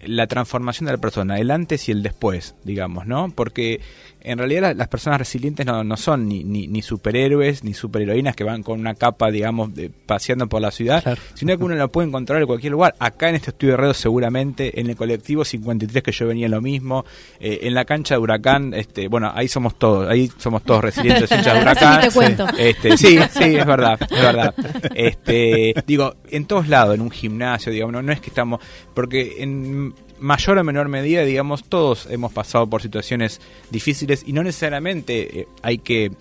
la 0.02 0.28
transformación 0.28 0.86
de 0.86 0.94
la 0.94 0.98
persona, 0.98 1.40
el 1.40 1.52
antes 1.52 1.88
y 1.90 1.92
el 1.92 2.04
después, 2.04 2.56
digamos, 2.64 3.06
¿no? 3.06 3.32
Porque 3.34 3.82
en 4.26 4.40
realidad 4.40 4.76
las 4.76 4.88
personas 4.88 5.20
resilientes 5.20 5.66
no, 5.68 5.84
no 5.84 5.98
son 5.98 6.28
ni, 6.28 6.44
ni, 6.44 6.82
superhéroes 6.82 7.64
ni 7.64 7.76
superheroínas 7.76 8.36
que 8.36 8.44
van 8.44 8.64
con 8.64 8.80
una 8.80 8.96
capa, 8.96 9.30
digamos, 9.30 9.70
paseando 10.08 10.48
por 10.48 10.62
la 10.62 10.72
ciudad, 10.72 11.18
sino 11.36 11.56
que 11.56 11.64
uno 11.64 11.76
la 11.76 11.88
puede 11.88 12.08
encontrar 12.08 12.42
en 12.42 12.48
cualquier 12.48 12.72
lugar. 12.72 12.96
Acá 12.98 13.30
en 13.30 13.36
este 13.36 13.52
estudio 13.52 13.74
de 13.74 13.78
redes 13.78 13.98
seguramente, 13.98 14.80
en 14.80 14.90
el 14.90 14.96
colectivo 14.96 15.46
53 15.46 16.04
que 16.04 16.12
yo 16.12 16.26
venía 16.28 16.50
lo 16.50 16.60
mismo, 16.60 17.06
eh, 17.40 17.60
en 17.64 17.76
la 17.76 17.86
cancha 17.86 18.16
de 18.16 18.20
Huracán, 18.20 18.74
este, 18.74 19.08
bueno, 19.08 19.32
ahí 19.34 19.48
somos 19.48 19.78
todos, 19.78 20.10
ahí 20.10 20.32
somos 20.38 20.64
todos 20.64 20.84
resilientes 20.84 21.32
hinchas 21.32 21.54
de 21.54 21.62
Huracán. 21.62 22.10
Este, 22.58 22.98
sí, 22.98 23.20
sí, 23.30 23.56
es 23.56 23.66
verdad, 23.66 24.00
es 24.02 24.22
verdad. 24.22 24.56
Este, 24.96 25.76
digo, 25.86 26.16
en 26.32 26.46
todos 26.46 26.68
lados, 26.68 26.96
en 26.96 27.02
un 27.02 27.12
gimnasio, 27.12 27.72
digamos, 27.72 27.94
no, 27.94 28.02
no 28.02 28.12
es 28.12 28.22
que 28.22 28.30
estamos, 28.30 28.60
porque 28.96 29.36
en 29.44 29.85
mayor 30.20 30.58
o 30.58 30.64
menor 30.64 30.88
medida, 30.88 31.24
digamos, 31.24 31.64
todos 31.64 32.08
hemos 32.10 32.32
pasado 32.32 32.68
por 32.68 32.82
situaciones 32.82 33.42
difíciles 33.70 34.24
y 34.26 34.34
no 34.34 34.44
necesariamente 34.44 35.42
eh, 35.42 35.48
hay 35.62 35.80
que 35.80 36.12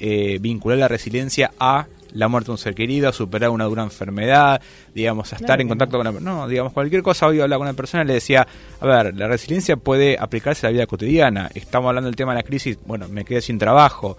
eh, 0.00 0.38
vincular 0.40 0.78
la 0.78 0.88
resiliencia 0.88 1.52
a 1.58 1.86
la 2.14 2.28
muerte 2.28 2.46
de 2.46 2.52
un 2.52 2.58
ser 2.58 2.74
querido, 2.74 3.08
a 3.08 3.12
superar 3.12 3.50
una 3.50 3.64
dura 3.64 3.82
enfermedad, 3.82 4.62
digamos, 4.94 5.32
a 5.32 5.36
estar 5.36 5.60
en 5.60 5.68
contacto 5.68 5.98
con 5.98 6.06
una 6.06 6.20
No, 6.20 6.48
digamos, 6.48 6.72
cualquier 6.72 7.02
cosa. 7.02 7.26
Hoy 7.26 7.40
hablaba 7.40 7.58
con 7.58 7.66
una 7.68 7.76
persona 7.76 8.04
y 8.04 8.06
le 8.06 8.14
decía, 8.14 8.46
a 8.80 8.86
ver, 8.86 9.16
la 9.16 9.26
resiliencia 9.26 9.76
puede 9.76 10.16
aplicarse 10.18 10.66
a 10.66 10.70
la 10.70 10.74
vida 10.74 10.86
cotidiana. 10.86 11.50
Estamos 11.54 11.88
hablando 11.88 12.08
del 12.08 12.16
tema 12.16 12.32
de 12.32 12.38
la 12.38 12.44
crisis, 12.44 12.78
bueno, 12.86 13.08
me 13.08 13.24
quedé 13.24 13.40
sin 13.40 13.58
trabajo, 13.58 14.16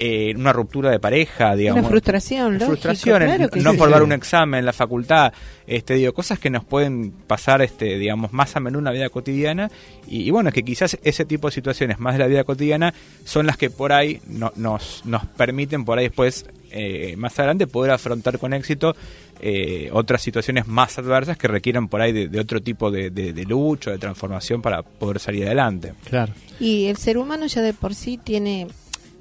eh, 0.00 0.32
una 0.36 0.52
ruptura 0.52 0.90
de 0.90 1.00
pareja, 1.00 1.56
digamos. 1.56 1.80
Una 1.80 1.88
frustración, 1.88 2.60
Frustración, 2.60 3.22
no 3.62 3.74
por 3.74 3.90
dar 3.90 4.04
un 4.04 4.12
examen 4.12 4.60
en 4.60 4.64
la 4.64 4.72
facultad, 4.72 5.32
este, 5.66 5.94
digo, 5.94 6.12
cosas 6.12 6.38
que 6.38 6.50
nos 6.50 6.64
pueden 6.64 7.10
pasar, 7.10 7.62
este, 7.62 7.98
digamos, 7.98 8.32
más 8.32 8.54
a 8.54 8.60
menudo 8.60 8.78
en 8.78 8.84
la 8.84 8.92
vida 8.92 9.08
cotidiana. 9.08 9.70
Y, 10.06 10.30
bueno, 10.30 10.50
es 10.50 10.54
que 10.54 10.62
quizás 10.62 10.96
ese 11.02 11.24
tipo 11.24 11.48
de 11.48 11.52
situaciones 11.52 11.98
más 11.98 12.14
de 12.14 12.20
la 12.20 12.26
vida 12.28 12.44
cotidiana 12.44 12.94
son 13.24 13.46
las 13.46 13.56
que 13.56 13.70
por 13.70 13.92
ahí 13.92 14.20
no, 14.28 14.52
nos, 14.54 15.04
nos 15.04 15.26
permiten, 15.26 15.84
por 15.84 15.98
ahí 15.98 16.04
después, 16.04 16.46
eh, 16.70 17.16
más 17.16 17.36
adelante, 17.38 17.66
poder 17.66 17.90
afrontar 17.90 18.38
con 18.38 18.54
éxito 18.54 18.94
eh, 19.40 19.90
otras 19.92 20.22
situaciones 20.22 20.66
más 20.66 20.96
adversas 20.98 21.36
que 21.36 21.48
requieran 21.48 21.88
por 21.88 22.00
ahí 22.00 22.12
de, 22.12 22.40
otro 22.40 22.60
tipo 22.60 22.90
de, 22.90 23.10
de, 23.10 23.32
de, 23.32 23.44
lucha, 23.44 23.90
de 23.90 23.98
transformación 23.98 24.62
para 24.62 24.82
poder 24.82 25.18
salir 25.18 25.44
adelante. 25.46 25.94
Claro. 26.08 26.32
Y 26.60 26.86
el 26.86 26.96
ser 26.96 27.18
humano 27.18 27.46
ya 27.46 27.62
de 27.62 27.72
por 27.72 27.94
sí 27.94 28.16
tiene 28.16 28.68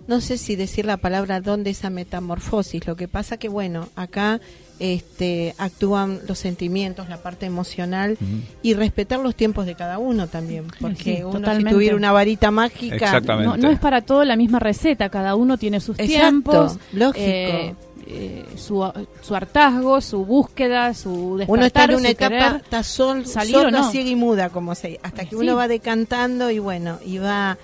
no 0.07 0.21
sé 0.21 0.37
si 0.37 0.55
decir 0.55 0.85
la 0.85 0.97
palabra 0.97 1.41
dónde 1.41 1.69
esa 1.69 1.89
metamorfosis. 1.89 2.87
Lo 2.87 2.95
que 2.95 3.07
pasa 3.07 3.37
que, 3.37 3.49
bueno, 3.49 3.89
acá 3.95 4.39
este, 4.79 5.53
actúan 5.57 6.19
los 6.27 6.39
sentimientos, 6.39 7.09
la 7.09 7.17
parte 7.17 7.45
emocional 7.45 8.17
y 8.61 8.73
respetar 8.73 9.19
los 9.19 9.35
tiempos 9.35 9.65
de 9.65 9.75
cada 9.75 9.97
uno 9.97 10.27
también. 10.27 10.65
Porque 10.79 11.25
uno 11.25 11.55
si 11.55 11.63
tuviera 11.63 11.95
una 11.95 12.11
varita 12.11 12.51
mágica... 12.51 13.19
No, 13.19 13.69
es 13.69 13.79
para 13.79 14.01
todo 14.01 14.23
la 14.23 14.35
misma 14.35 14.59
receta, 14.59 15.09
cada 15.09 15.35
uno 15.35 15.57
tiene 15.57 15.79
sus 15.79 15.97
tiempos. 15.97 16.77
Lógico. 16.93 17.25
Eh, 17.25 17.75
eh, 18.09 18.45
su, 18.55 18.89
su, 19.21 19.35
hartazgo, 19.35 19.99
su 19.99 20.23
búsqueda, 20.23 20.93
su 20.93 21.37
despertar, 21.37 21.49
Uno 21.49 21.65
está 21.65 21.83
en 21.83 21.95
una 21.95 22.09
etapa, 22.09 22.61
está 22.63 22.81
sol, 22.81 23.25
sorda, 23.25 23.91
ciega 23.91 24.09
y 24.09 24.15
muda, 24.15 24.49
como 24.49 24.75
se 24.75 24.97
hasta 25.03 25.25
que 25.25 25.35
uno 25.35 25.57
va 25.57 25.67
decantando 25.67 26.49
y 26.49 26.59
bueno, 26.59 26.99
y 27.05 27.17
va 27.17 27.57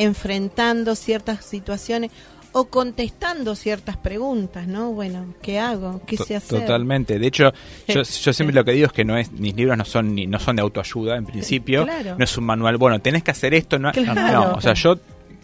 enfrentando 0.00 0.94
ciertas 0.94 1.44
situaciones 1.44 2.10
o 2.52 2.64
contestando 2.64 3.54
ciertas 3.54 3.98
preguntas, 3.98 4.66
¿no? 4.66 4.92
Bueno, 4.92 5.34
¿qué 5.42 5.58
hago? 5.58 6.00
¿Qué 6.06 6.16
se 6.16 6.36
hace? 6.36 6.58
Totalmente. 6.58 7.18
De 7.18 7.26
hecho, 7.26 7.52
yo, 7.86 8.02
yo, 8.22 8.32
siempre 8.32 8.54
lo 8.54 8.64
que 8.64 8.72
digo 8.72 8.86
es 8.86 8.92
que 8.92 9.04
no 9.04 9.16
es 9.16 9.30
mis 9.30 9.54
libros 9.54 9.76
no 9.76 9.84
son 9.84 10.14
ni, 10.14 10.26
no 10.26 10.40
son 10.40 10.56
de 10.56 10.62
autoayuda 10.62 11.16
en 11.16 11.26
principio, 11.26 11.86
no 11.86 12.24
es 12.24 12.38
un 12.38 12.44
manual. 12.44 12.78
Bueno, 12.78 12.98
tenés 13.00 13.22
que 13.22 13.30
hacer 13.30 13.52
esto, 13.52 13.78
no. 13.78 13.92
no 13.92 14.54
o 14.54 14.60
sea, 14.60 14.72
yo 14.72 14.98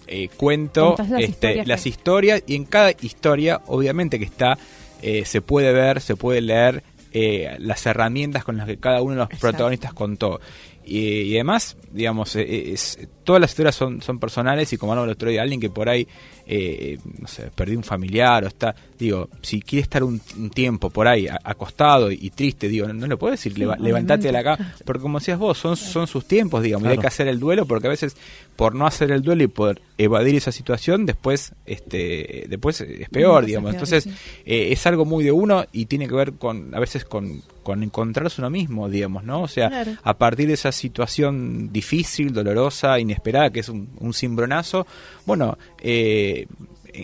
eh, 0.07 0.29
cuento 0.37 0.97
las, 0.99 1.23
este, 1.23 1.27
historias, 1.27 1.67
las 1.69 1.87
historias 1.87 2.43
y 2.47 2.55
en 2.57 2.65
cada 2.65 2.91
historia, 2.91 3.61
obviamente 3.67 4.19
que 4.19 4.25
está, 4.25 4.59
eh, 5.03 5.25
se 5.27 5.43
puede 5.43 5.73
ver, 5.73 6.01
se 6.01 6.17
puede 6.17 6.41
leer 6.41 6.83
eh, 7.13 7.57
las 7.61 7.87
herramientas 7.87 8.45
con 8.45 8.57
las 8.57 8.67
que 8.67 8.79
cada 8.79 9.01
uno 9.01 9.13
de 9.13 9.19
los 9.21 9.29
protagonistas 9.41 9.93
contó. 9.95 10.41
Y, 10.87 11.35
además, 11.35 11.77
digamos, 11.91 12.37
es, 12.37 13.09
todas 13.25 13.41
las 13.41 13.51
historias 13.51 13.75
son, 13.75 14.01
son 14.03 14.21
personales 14.21 14.73
y 14.73 14.79
como 14.79 14.93
hablaba 14.93 15.07
el 15.07 15.15
otro 15.15 15.29
día, 15.29 15.43
alguien 15.43 15.61
que 15.61 15.69
por 15.69 15.89
ahí, 15.89 16.07
eh, 16.47 16.99
no 17.19 17.27
sé, 17.27 17.51
perdió 17.53 17.77
un 17.77 17.83
familiar 17.83 18.45
o 18.45 18.47
está, 18.47 18.73
digo, 18.97 19.29
si 19.43 19.61
quiere 19.61 19.83
estar 19.83 20.05
un, 20.05 20.21
tiempo 20.55 20.89
por 20.91 21.09
ahí 21.09 21.27
acostado 21.43 22.13
y, 22.13 22.31
triste, 22.31 22.69
digo, 22.69 22.87
no, 22.87 23.07
le 23.09 23.17
puedo 23.17 23.33
decir, 23.33 23.59
levantate 23.59 24.29
de 24.29 24.33
la 24.33 24.45
cama, 24.45 24.75
porque 24.85 25.03
como 25.03 25.19
decías 25.19 25.41
vos, 25.41 25.59
son, 25.59 25.77
son 25.77 26.07
sus 26.07 26.25
tiempos, 26.25 26.63
digamos, 26.63 26.89
hay 26.89 26.99
que 26.99 27.07
hacer 27.09 27.27
el 27.27 27.41
duelo 27.41 27.67
porque 27.67 27.89
a 27.89 27.91
veces 27.91 28.17
por 28.55 28.75
no 28.75 28.87
hacer 28.87 29.11
el 29.11 29.23
duelo 29.23 29.43
y 29.43 29.49
por 29.49 29.81
evadir 29.99 30.37
esa 30.37 30.53
situación, 30.53 31.05
después, 31.05 31.53
este, 31.67 32.47
después 32.49 32.81
es 32.81 33.09
peor, 33.09 33.45
digamos. 33.45 33.73
Entonces, 33.73 34.07
eh, 34.47 34.69
es 34.71 34.87
algo 34.87 35.05
muy 35.05 35.25
de 35.25 35.33
uno 35.33 35.65
y 35.73 35.87
tiene 35.87 36.09
que 36.09 36.15
ver 36.15 36.33
con, 36.35 36.75
a 36.75 36.81
veces 36.81 37.05
con, 37.05 37.43
con 37.67 37.83
encontrarse 37.83 38.41
uno 38.41 38.49
mismo, 38.49 38.89
digamos, 38.89 39.25
¿no? 39.25 39.43
O 39.43 39.49
sea, 39.49 39.85
a 40.05 40.19
partir 40.19 40.47
de 40.47 40.55
esa 40.55 40.71
situación 40.71 41.73
difícil, 41.73 42.33
dolorosa, 42.33 43.01
inesperada, 43.01 43.51
que 43.51 43.59
es 43.59 43.69
un, 43.69 43.89
un 43.99 44.15
cimbronazo, 44.15 44.87
bueno, 45.25 45.59
eh, 45.83 46.47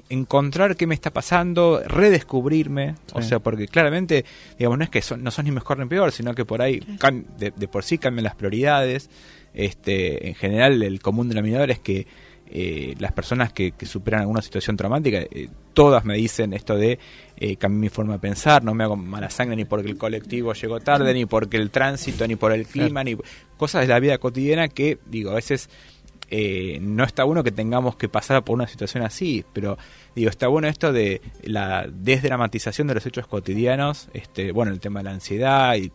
encontrar 0.08 0.76
qué 0.76 0.86
me 0.86 0.94
está 0.94 1.10
pasando, 1.10 1.82
redescubrirme, 1.84 2.94
o 3.12 3.22
sea, 3.22 3.40
porque 3.40 3.66
claramente, 3.66 4.24
digamos, 4.56 4.78
no 4.78 4.84
es 4.84 4.90
que 4.90 5.02
son, 5.02 5.24
no 5.24 5.32
son 5.32 5.46
ni 5.46 5.50
mejor 5.50 5.80
ni 5.80 5.86
peor, 5.86 6.12
sino 6.12 6.32
que 6.32 6.44
por 6.44 6.62
ahí 6.62 6.80
de, 7.38 7.50
por 7.66 7.82
sí 7.82 7.98
cambian 7.98 8.22
las 8.22 8.36
prioridades. 8.36 9.10
Este, 9.54 10.28
en 10.28 10.36
general, 10.36 10.80
el 10.84 11.00
común 11.00 11.28
denominador 11.28 11.72
es 11.72 11.80
que 11.80 12.06
eh, 12.54 12.94
las 12.98 13.12
personas 13.12 13.50
que, 13.50 13.72
superan 13.86 14.20
alguna 14.20 14.42
situación 14.42 14.76
traumática, 14.76 15.20
eh, 15.20 15.48
todas 15.72 16.04
me 16.04 16.16
dicen 16.16 16.52
esto 16.52 16.76
de 16.76 16.98
eh, 17.38 17.56
cambiar 17.56 17.80
mi 17.80 17.88
forma 17.88 18.12
de 18.12 18.18
pensar, 18.18 18.62
no 18.62 18.74
me 18.74 18.84
hago 18.84 18.94
mala 18.94 19.30
sangre 19.30 19.56
ni 19.56 19.64
porque 19.64 19.88
el 19.88 19.96
colectivo 19.96 20.52
llegó 20.52 20.78
tarde, 20.78 21.14
ni 21.14 21.24
porque 21.24 21.56
el 21.56 21.70
tránsito, 21.70 22.26
ni 22.28 22.36
por 22.36 22.52
el 22.52 22.66
clima, 22.66 23.02
ni 23.04 23.16
cosas 23.56 23.80
de 23.82 23.88
la 23.88 23.98
vida 24.00 24.18
cotidiana 24.18 24.68
que, 24.68 24.98
digo, 25.06 25.30
a 25.30 25.34
veces 25.34 25.70
eh, 26.28 26.78
no 26.82 27.04
está 27.04 27.24
bueno 27.24 27.42
que 27.42 27.52
tengamos 27.52 27.96
que 27.96 28.10
pasar 28.10 28.44
por 28.44 28.54
una 28.54 28.66
situación 28.66 29.02
así, 29.02 29.46
pero 29.54 29.78
digo, 30.14 30.28
está 30.28 30.46
bueno 30.48 30.68
esto 30.68 30.92
de 30.92 31.22
la 31.44 31.86
desdramatización 31.90 32.86
de 32.86 32.94
los 32.94 33.06
hechos 33.06 33.26
cotidianos, 33.26 34.10
este, 34.12 34.52
bueno, 34.52 34.72
el 34.72 34.80
tema 34.80 35.00
de 35.00 35.04
la 35.04 35.12
ansiedad 35.12 35.74
y 35.76 35.90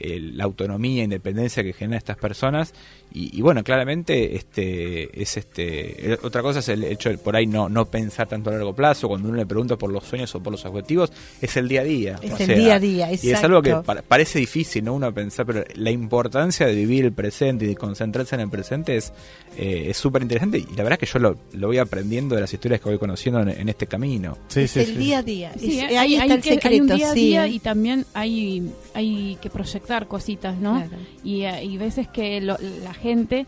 la 0.00 0.44
autonomía 0.44 1.00
e 1.00 1.04
independencia 1.04 1.64
que 1.64 1.72
generan 1.72 1.98
estas 1.98 2.16
personas 2.16 2.72
y, 3.10 3.40
bueno 3.40 3.64
claramente 3.64 4.36
este 4.36 5.20
es 5.20 5.36
este 5.36 6.18
otra 6.22 6.42
cosa 6.42 6.58
es 6.58 6.68
el 6.68 6.84
hecho 6.84 7.08
de 7.08 7.18
por 7.18 7.34
ahí 7.34 7.46
no 7.46 7.68
no 7.68 7.86
pensar 7.86 8.26
tanto 8.26 8.50
a 8.50 8.52
largo 8.52 8.74
plazo 8.74 9.08
cuando 9.08 9.28
uno 9.28 9.38
le 9.38 9.46
pregunta 9.46 9.76
por 9.76 9.90
los 9.90 10.04
sueños 10.04 10.34
o 10.34 10.42
por 10.42 10.52
los 10.52 10.64
objetivos 10.64 11.10
es 11.40 11.56
el 11.56 11.68
día 11.68 11.80
a 11.80 11.84
día. 11.84 12.20
Es 12.22 12.40
el 12.40 12.58
día 12.58 12.74
a 12.74 12.80
día 12.80 13.08
y 13.12 13.30
es 13.30 13.42
algo 13.42 13.62
que 13.62 13.74
parece 14.06 14.38
difícil 14.38 14.84
no 14.84 14.94
uno 14.94 15.12
pensar 15.12 15.46
pero 15.46 15.64
la 15.74 15.90
importancia 15.90 16.66
de 16.66 16.74
vivir 16.74 17.06
el 17.06 17.12
presente 17.12 17.64
y 17.64 17.68
de 17.68 17.76
concentrarse 17.76 18.34
en 18.34 18.42
el 18.42 18.50
presente 18.50 18.96
es 18.96 19.12
eh, 19.56 19.86
es 19.88 19.96
súper 19.96 20.22
interesante 20.22 20.58
y 20.58 20.66
la 20.76 20.82
verdad 20.82 20.92
es 20.92 20.98
que 20.98 21.06
yo 21.06 21.18
lo, 21.18 21.36
lo, 21.54 21.68
voy 21.68 21.78
aprendiendo 21.78 22.34
de 22.34 22.42
las 22.42 22.52
historias 22.52 22.80
que 22.80 22.90
voy 22.90 22.98
conociendo 22.98 23.40
en, 23.40 23.68
este 23.68 23.86
camino. 23.86 24.36
Es 24.54 24.76
el 24.76 24.96
día 24.98 25.18
a 25.18 25.22
día 25.22 25.52
ahí 25.54 25.96
hay, 25.96 26.14
está 26.16 26.34
el 26.34 26.42
secreto 26.42 26.82
un 26.82 26.88
día 26.88 27.10
a 27.10 27.14
día 27.14 27.48
y 27.48 27.58
también 27.58 28.04
hay 28.14 28.70
hay 28.94 29.38
que 29.40 29.50
proyectar 29.50 30.06
cositas 30.06 30.58
no 30.58 30.84
y, 31.24 31.44
hay 31.44 31.74
eh, 31.74 31.78
veces 31.78 32.08
que 32.08 32.40
la 32.40 32.58
gente 32.98 33.46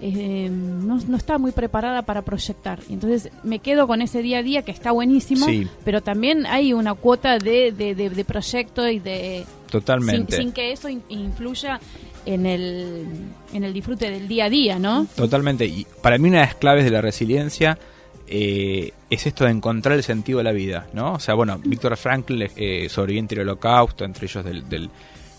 eh, 0.00 0.50
no, 0.50 0.98
está 1.16 1.38
muy 1.38 1.52
preparada 1.52 2.02
para 2.02 2.22
proyectar. 2.22 2.80
Entonces 2.90 3.30
me 3.42 3.60
quedo 3.60 3.86
con 3.86 4.02
ese 4.02 4.22
día 4.22 4.38
a 4.38 4.42
día 4.42 4.62
que 4.62 4.72
está 4.72 4.90
buenísimo, 4.90 5.46
pero 5.84 6.02
también 6.02 6.46
hay 6.46 6.72
una 6.72 6.94
cuota 6.94 7.38
de, 7.38 7.72
de, 7.72 8.24
proyecto 8.24 8.88
y 8.88 8.98
de... 8.98 9.44
Totalmente. 9.70 10.36
Sin, 10.36 10.52
que 10.52 10.72
eso 10.72 10.88
influya 11.08 11.80
en 12.26 12.46
el, 12.46 13.06
en 13.52 13.64
el 13.64 13.72
disfrute 13.72 14.10
del 14.10 14.28
día 14.28 14.46
a 14.46 14.50
día, 14.50 14.78
¿no? 14.78 15.06
Totalmente. 15.16 15.64
Y 15.64 15.86
para 16.02 16.18
mí 16.18 16.28
una 16.28 16.40
de 16.40 16.46
las 16.46 16.54
claves 16.56 16.84
de 16.84 16.90
la 16.90 17.00
resiliencia 17.00 17.78
eh, 18.26 18.92
es 19.10 19.26
esto 19.26 19.44
de 19.44 19.50
encontrar 19.50 19.96
el 19.96 20.02
sentido 20.02 20.38
de 20.38 20.44
la 20.44 20.52
vida, 20.52 20.86
¿no? 20.92 21.14
O 21.14 21.20
sea, 21.20 21.34
bueno, 21.34 21.58
Víctor 21.64 21.96
Frankl, 21.96 22.42
eh, 22.56 22.88
sobreviviente 22.88 23.34
del 23.34 23.48
holocausto, 23.48 24.04
entre 24.04 24.26
ellos 24.26 24.44
del 24.44 24.90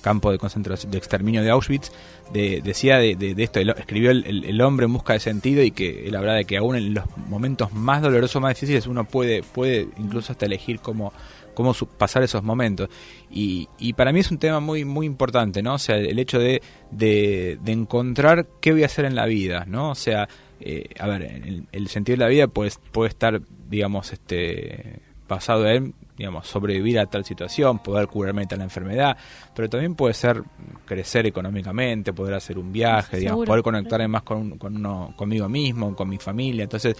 campo 0.05 0.31
de 0.31 0.38
concentración, 0.38 0.91
de 0.91 1.00
exterminio 1.00 1.41
de 1.41 1.50
Auschwitz, 1.50 1.91
decía 2.31 3.00
de, 3.00 3.33
esto, 3.39 3.59
escribió 3.59 4.12
el, 4.12 4.62
hombre 4.62 4.85
en 4.85 4.93
busca 4.93 5.13
de 5.13 5.19
sentido 5.19 5.63
y 5.63 5.71
que 5.71 6.07
la 6.12 6.19
verdad 6.19 6.35
de 6.35 6.45
que 6.45 6.57
aún 6.57 6.75
en 6.75 6.93
los 6.93 7.05
momentos 7.27 7.74
más 7.74 8.03
dolorosos, 8.03 8.39
más 8.39 8.53
difíciles, 8.53 8.85
uno 8.85 9.05
puede, 9.05 9.41
puede 9.41 9.88
incluso 9.97 10.31
hasta 10.31 10.45
elegir 10.45 10.79
cómo, 10.79 11.12
cómo 11.55 11.74
pasar 11.97 12.21
esos 12.21 12.43
momentos. 12.43 12.88
Y, 13.31 13.67
y, 13.79 13.93
para 13.93 14.13
mí 14.13 14.19
es 14.19 14.29
un 14.29 14.38
tema 14.38 14.59
muy 14.59 14.85
muy 14.85 15.07
importante, 15.07 15.63
¿no? 15.63 15.74
O 15.74 15.79
sea, 15.79 15.95
el 15.95 16.19
hecho 16.19 16.38
de, 16.38 16.62
de, 16.91 17.57
encontrar 17.65 18.45
qué 18.62 18.74
voy 18.74 18.83
a 18.83 18.85
hacer 18.85 19.05
en 19.05 19.15
la 19.15 19.25
vida, 19.25 19.65
¿no? 19.67 19.89
O 19.89 19.95
sea, 19.95 20.29
eh, 20.59 20.88
a 21.00 21.07
ver, 21.07 21.24
el, 21.24 21.65
el, 21.71 21.88
sentido 21.88 22.17
de 22.17 22.24
la 22.25 22.29
vida 22.29 22.47
puede, 22.47 22.69
puede 22.91 23.09
estar, 23.09 23.41
digamos, 23.67 24.13
este 24.13 25.00
basado 25.27 25.67
en 25.67 25.95
digamos, 26.17 26.48
sobrevivir 26.48 27.00
a 27.00 27.05
tal 27.05 27.25
situación, 27.25 27.79
poder 27.79 28.07
curarme 28.07 28.43
de 28.43 28.48
tal 28.48 28.62
enfermedad, 28.62 29.17
pero 29.53 29.69
también 29.69 29.95
puede 29.95 30.13
ser 30.13 30.43
crecer 30.86 31.25
económicamente, 31.25 32.13
poder 32.13 32.36
hacer 32.36 32.57
un 32.57 32.72
viaje, 32.72 33.17
digamos, 33.17 33.45
poder 33.45 33.63
conectarme 33.63 34.07
más 34.07 34.24
con, 34.24 34.57
con 34.57 34.77
uno, 34.77 35.13
conmigo 35.15 35.50
mismo, 35.50 35.95
con 35.95 36.07
mi 36.07 36.17
familia. 36.17 36.63
Entonces, 36.63 36.95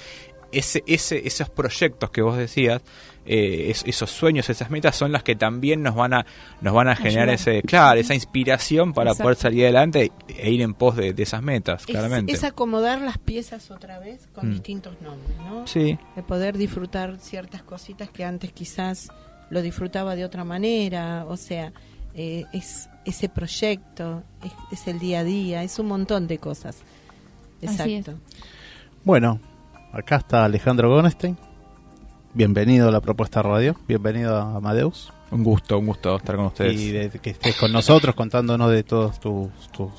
ese, 0.55 0.83
ese, 0.88 1.27
esos 1.27 1.50
proyectos 1.50 2.09
que 2.09 2.21
vos 2.21 2.38
decías, 2.38 2.81
eh, 3.25 3.74
esos 3.85 4.09
sueños, 4.09 4.50
esas 4.50 4.69
metas 4.69 4.95
son 4.95 5.12
las 5.12 5.24
que 5.24 5.35
también 5.35 5.81
nos 5.81 5.95
van 5.95 6.13
a, 6.13 6.25
nos 6.62 6.74
van 6.74 6.88
a 6.88 6.95
generar 6.95 7.29
ese, 7.29 7.62
claro, 7.63 8.00
esa 8.00 8.13
inspiración 8.13 8.93
para 8.93 9.13
poder 9.15 9.35
salir 9.35 9.63
adelante 9.63 10.12
e 10.27 10.51
ir 10.51 10.62
en 10.62 10.74
pos 10.74 10.95
de, 10.95 11.13
esas 11.17 11.41
metas, 11.41 11.85
claramente. 11.85 12.31
Es 12.31 12.43
acomodar 12.43 13.01
las 13.01 13.17
piezas 13.17 13.71
otra 13.71 14.00
vez 14.00 14.27
con 14.33 14.50
mm. 14.50 14.51
distintos 14.53 15.01
nombres, 15.01 15.37
¿no? 15.37 15.68
Sí. 15.68 15.98
De 16.15 16.24
poder 16.24 16.57
disfrutar 16.57 17.18
ciertas 17.20 17.63
cositas 17.63 18.09
que 18.09 18.24
antes 18.24 18.51
quizás 18.53 19.09
lo 19.50 19.61
disfrutaba 19.61 20.15
de 20.15 20.24
otra 20.24 20.44
manera, 20.44 21.25
o 21.27 21.37
sea, 21.37 21.74
eh, 22.13 22.46
es 22.53 22.89
ese 23.05 23.27
proyecto, 23.27 24.24
es, 24.72 24.87
el 24.87 25.00
día 25.00 25.20
a 25.20 25.24
día, 25.24 25.63
es 25.63 25.79
un 25.79 25.87
montón 25.87 26.27
de 26.27 26.37
cosas. 26.37 26.77
Exacto. 27.61 28.13
Bueno, 29.03 29.39
acá 29.96 30.18
está 30.18 30.46
Alejandro 30.46 30.90
Gonestein 30.90 31.38
bienvenido 32.34 32.90
a 32.90 32.92
la 32.92 33.00
propuesta 33.00 33.42
radio, 33.42 33.77
bienvenido 33.88 34.36
a 34.36 34.58
Amadeus. 34.58 35.12
Un 35.31 35.44
gusto, 35.44 35.79
un 35.79 35.88
gusto 35.88 36.18
estar 36.18 36.36
con 36.36 36.48
ustedes. 36.48 36.79
Y 36.79 36.92
de, 36.92 37.10
que 37.10 37.29
estés 37.31 37.55
con 37.55 37.72
nosotros 37.72 38.14
contándonos 38.14 38.70
de 38.72 38.84
todas 38.84 39.20
tus, 39.20 39.50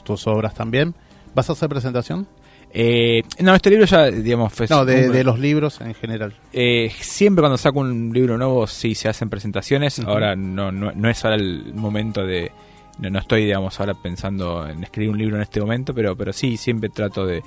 tus, 0.05 0.27
obras 0.27 0.55
también. 0.55 0.95
¿Vas 1.35 1.49
a 1.49 1.55
hacer 1.55 1.69
presentación? 1.69 2.29
Eh, 2.73 3.23
no, 3.41 3.55
este 3.55 3.71
libro 3.71 3.87
ya, 3.87 4.11
digamos, 4.11 4.53
fue 4.53 4.67
No, 4.69 4.85
de, 4.85 5.25
los 5.25 5.39
libros 5.39 5.81
en 5.81 5.95
general. 5.95 6.35
Eh, 6.53 6.93
siempre 7.01 7.41
cuando 7.41 7.57
saco 7.57 7.81
un 7.81 8.13
libro 8.13 8.37
nuevo, 8.37 8.67
sí 8.67 8.95
se 8.95 9.09
hacen 9.09 9.31
presentaciones. 9.31 9.99
Ahora 10.01 10.37
no, 10.37 10.71
no, 10.71 10.93
no, 10.93 11.09
es 11.09 11.25
ahora 11.25 11.37
el 11.37 11.73
momento 11.75 12.25
de. 12.25 12.53
No, 12.99 13.11
no 13.11 13.19
estoy, 13.19 13.47
digamos, 13.47 13.81
ahora 13.81 13.95
pensando 13.95 14.67
en 14.69 14.85
escribir 14.85 15.11
un 15.11 15.19
libro 15.19 15.37
en 15.37 15.43
este 15.43 15.61
momento, 15.61 15.95
pero, 15.95 16.17
pero 16.17 16.33
sí, 16.33 16.57
siempre 16.57 16.91
trato 16.91 17.27
de, 17.27 17.43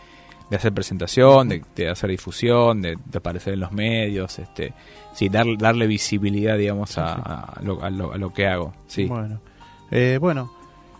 de 0.49 0.55
hacer 0.55 0.73
presentación, 0.73 1.49
de, 1.49 1.89
hacer 1.89 2.09
difusión, 2.09 2.81
de, 2.81 2.97
aparecer 3.13 3.53
en 3.53 3.59
los 3.59 3.71
medios, 3.71 4.39
este, 4.39 4.73
sí, 5.13 5.29
dar, 5.29 5.45
darle 5.57 5.87
visibilidad, 5.87 6.57
digamos, 6.57 6.97
a, 6.97 7.59
lo, 7.61 7.83
a, 7.83 7.89
lo, 7.89 8.33
que 8.33 8.47
hago. 8.47 8.73
Sí. 8.87 9.05
Bueno, 9.05 9.41
eh, 9.91 10.17
bueno 10.19 10.51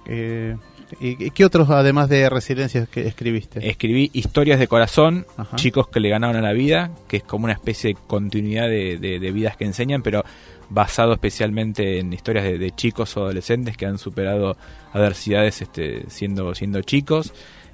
eh, 0.06 0.56
¿y 1.00 1.30
qué 1.32 1.46
otros, 1.46 1.70
además 1.70 2.10
de 2.10 2.30
Resiliencia, 2.30 2.88
que 2.88 3.08
escribiste? 3.08 3.68
Escribí 3.68 4.10
Historias 4.14 4.60
de 4.60 4.68
Corazón, 4.68 5.26
chicos 5.56 5.88
que 5.88 6.00
le 6.00 6.10
ganaron 6.10 6.36
a 6.36 6.42
la 6.42 6.54
vida, 6.54 6.92
que 7.08 7.18
es 7.18 7.24
como 7.24 7.46
una 7.46 7.54
especie 7.54 7.94
de 7.94 8.00
continuidad 8.08 8.68
de, 8.68 8.98
de, 8.98 9.32
vidas 9.32 9.56
que 9.56 9.66
enseñan, 9.66 10.02
pero 10.02 10.24
basado 10.70 11.14
especialmente 11.14 12.00
en 12.00 12.14
historias 12.14 12.44
de, 12.44 12.72
chicos 12.72 13.16
o 13.18 13.22
adolescentes 13.22 13.78
que 13.78 13.86
han 13.86 13.98
superado 13.98 14.58
adversidades 14.94 15.62
este, 15.62 16.10
siendo, 16.10 16.56
siendo 16.56 16.82
chicos. 16.82 17.34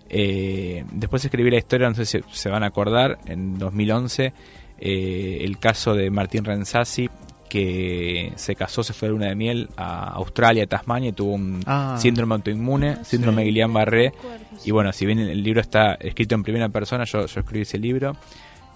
Eh, 0.10 0.86
después 0.91 1.24
escribí 1.26 1.50
la 1.50 1.58
historia, 1.58 1.89
no 1.89 1.96
sé 1.96 2.06
si 2.06 2.20
se 2.32 2.50
van 2.50 2.63
a 2.63 2.68
acordar, 2.68 3.20
en 3.26 3.58
2011, 3.58 4.34
eh, 4.80 5.38
el 5.41 5.58
caso 5.58 5.94
de 5.94 6.10
Martín 6.10 6.46
Renzassi, 6.46 7.10
que 7.50 8.34
se 8.36 8.56
casó, 8.56 8.84
se 8.84 8.94
fue 8.94 9.08
de 9.08 9.13
luna 9.13 9.28
de 9.28 9.36
miel 9.36 9.70
a 9.78 10.10
Australia, 10.10 10.68
Tasmania, 10.68 11.10
y 11.10 11.13
tuvo 11.13 11.34
un 11.34 11.62
ah. 11.65 11.96
síndrome 12.00 12.36
autoinmune, 12.36 13.04
síndrome 13.04 13.44
de 13.44 13.52
Guillain-Barré. 13.52 14.13
Y 14.63 14.72
bueno, 14.72 14.91
si 14.91 15.06
bien 15.06 15.20
el 15.20 15.44
libro 15.44 15.62
está 15.62 15.94
escrito 15.94 16.36
en 16.36 16.44
primera 16.44 16.70
persona, 16.70 17.06
yo, 17.06 17.22
escribí 17.26 17.62
ese 17.62 17.78
libro. 17.78 18.15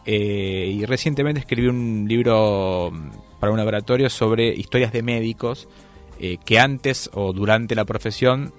Eh, 0.05 0.73
y 0.75 0.85
recientemente 0.85 1.41
escribí 1.41 1.67
un 1.67 2.05
libro 2.07 2.91
para 3.39 3.51
un 3.51 3.57
laboratorio 3.57 4.09
sobre 4.09 4.47
historias 4.47 4.91
de 4.93 5.03
médicos 5.03 5.67
que 6.43 6.59
antes 6.59 7.09
o 7.13 7.31
durante 7.31 7.75
la 7.75 7.85
profesión 7.85 8.51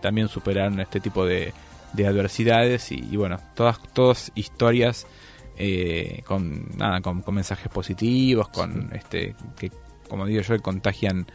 también 0.00 0.28
superaron 0.28 0.80
este 0.80 0.98
tipo 0.98 1.26
de, 1.26 1.52
de 1.92 2.06
adversidades 2.06 2.92
y, 2.92 3.16
bueno, 3.16 3.38
todas, 3.54 3.80
todas 3.92 4.32
historias 4.34 5.06
eh, 5.56 6.22
con, 6.26 6.68
nada, 6.76 7.00
con, 7.00 7.22
mensajes 7.34 7.68
positivos, 7.68 8.48
con 8.48 8.90
este 8.94 9.34
que 9.58 9.70
como 10.08 10.26
digo 10.26 10.42
yo, 10.42 10.60
contagian 10.60 11.26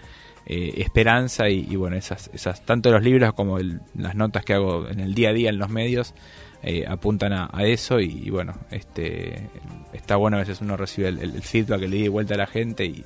eh, 0.46 0.76
esperanza 0.78 1.50
y, 1.50 1.76
bueno, 1.76 1.96
esas, 1.96 2.30
esas, 2.34 2.64
tanto 2.66 2.92
los 2.92 3.04
libros 3.04 3.34
como 3.34 3.58
las 3.96 4.16
notas 4.16 4.46
que 4.46 4.54
hago 4.54 4.88
en 4.88 5.00
el 5.00 5.14
día 5.16 5.30
a 5.30 5.34
día 5.34 5.50
en 5.50 5.58
los 5.58 5.70
medios 5.70 6.14
eh, 6.62 6.86
apuntan 6.88 7.34
a, 7.34 7.50
eso 7.64 8.00
y, 8.00 8.30
bueno, 8.30 8.54
este 8.72 9.50
está 9.94 10.16
bueno 10.16 10.38
a 10.38 10.42
veces 10.42 10.62
uno 10.62 10.78
recibe 10.78 11.08
el, 11.08 11.20
el 11.20 11.42
feedback 11.42 11.82
que 11.82 11.88
le 11.88 11.98
di 11.98 12.08
vuelta 12.08 12.36
a 12.36 12.38
la 12.38 12.48
gente 12.48 12.86
y, 12.86 13.04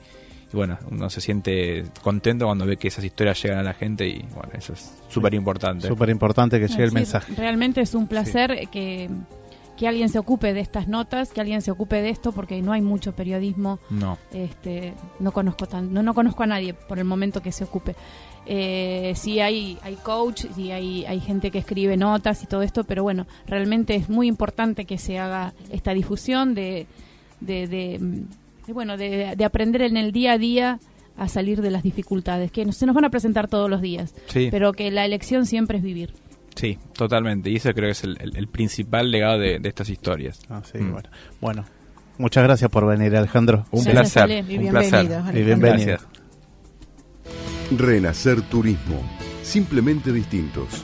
y 0.52 0.58
bueno, 0.58 0.78
uno 0.90 1.10
se 1.10 1.22
siente 1.22 1.84
contento 2.02 2.46
cuando 2.46 2.66
ve 2.66 2.78
que 2.78 2.90
esas 2.90 3.04
historias 3.04 3.42
llegan 3.42 3.60
a 3.60 3.64
la 3.64 3.74
gente 3.74 4.08
y 4.08 4.22
bueno, 4.34 4.52
eso 4.54 4.74
es 4.74 4.94
súper 5.10 5.34
importante. 5.34 5.88
Súper 5.88 6.10
importante 6.10 6.60
que 6.60 6.68
llegue 6.68 6.84
el 6.84 6.92
mensaje. 6.92 7.34
Realmente 7.36 7.82
es 7.82 7.96
un 7.96 8.08
placer 8.08 8.68
que, 8.70 9.10
que 9.78 9.88
alguien 9.88 10.10
se 10.10 10.20
ocupe 10.20 10.54
de 10.54 10.60
estas 10.60 10.88
notas, 10.88 11.32
que 11.32 11.42
alguien 11.42 11.62
se 11.62 11.72
ocupe 11.72 12.02
de 12.02 12.10
esto, 12.10 12.32
porque 12.34 12.62
no 12.62 12.74
hay 12.74 12.82
mucho 12.82 13.14
periodismo. 13.14 13.80
No. 13.90 14.18
Este, 14.34 14.94
no 15.20 15.32
conozco 15.32 15.68
tan, 15.68 15.94
no, 15.94 16.04
no 16.04 16.14
conozco 16.14 16.44
a 16.44 16.48
nadie 16.48 16.74
por 16.74 17.00
el 17.00 17.06
momento 17.06 17.42
que 17.42 17.52
se 17.52 17.64
ocupe. 17.64 17.96
Eh, 18.46 19.14
sí 19.16 19.40
hay, 19.40 19.78
hay 19.84 19.96
coach, 19.96 20.46
sí 20.56 20.72
hay, 20.72 21.06
hay 21.06 21.20
gente 21.20 21.52
que 21.52 21.60
escribe 21.60 21.96
notas 21.96 22.44
y 22.44 22.48
todo 22.48 22.62
esto, 22.64 22.84
pero 22.84 23.04
bueno, 23.04 23.28
realmente 23.48 23.96
es 23.96 24.10
muy 24.10 24.28
importante 24.28 24.86
que 24.86 24.98
se 24.98 25.20
haga 25.20 25.54
esta 25.70 25.94
difusión 25.94 26.56
de, 26.56 26.88
de 27.40 28.26
Y 28.68 28.72
bueno, 28.72 28.98
de, 28.98 29.36
de 29.36 29.46
aprender 29.46 29.82
en 29.82 29.98
el 29.98 30.12
día 30.12 30.34
a 30.34 30.38
día 30.38 30.80
a 31.18 31.28
salir 31.28 31.62
de 31.62 31.72
las 31.72 31.84
dificultades, 31.84 32.52
que 32.52 32.72
se 32.72 32.86
nos 32.86 32.96
van 32.96 33.06
a 33.06 33.10
presentar 33.10 33.48
todos 33.48 33.70
los 33.70 33.82
días, 33.82 34.14
pero 34.50 34.74
que 34.74 34.90
la 34.92 35.06
elección 35.06 35.46
siempre 35.46 35.78
es 35.78 35.84
vivir. 35.84 36.14
Sí, 36.56 36.78
totalmente. 36.94 37.50
Y 37.50 37.58
eso 37.58 37.72
creo 37.74 37.88
que 37.88 37.92
es 37.92 38.04
el, 38.04 38.48
principal 38.48 39.12
legado 39.12 39.40
de, 39.40 39.60
estas 39.64 39.90
historias. 39.90 40.40
Ah, 40.50 40.62
mm. 40.74 40.92
bueno. 40.92 41.10
bueno, 41.40 41.66
muchas 42.18 42.44
gracias 42.44 42.70
por 42.70 42.86
venir, 42.88 43.16
Alejandro. 43.16 43.66
Un 43.72 43.84
placer. 43.84 44.44
Un 44.50 44.70
placer. 44.70 45.38
Y 45.38 45.44
bienvenido. 45.44 45.98
Renacer 47.72 48.42
Turismo. 48.42 49.02
Simplemente 49.44 50.12
distintos. 50.12 50.84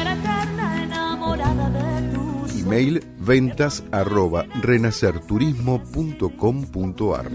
03. 2.71 2.71
Mail 2.71 3.03
ventas 3.19 3.83
arroba 3.91 4.45
renacerturismo.com.ar 4.61 7.29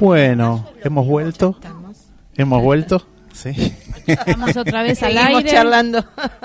Bueno, 0.00 0.66
hemos 0.82 1.06
vuelto. 1.06 1.56
Hemos 2.34 2.62
vuelto. 2.62 3.02
Sí. 3.32 3.52
Estamos 4.06 4.56
otra 4.56 4.82
vez 4.82 5.02
al 5.02 5.16
aire. 5.16 5.50
charlando. 5.50 6.04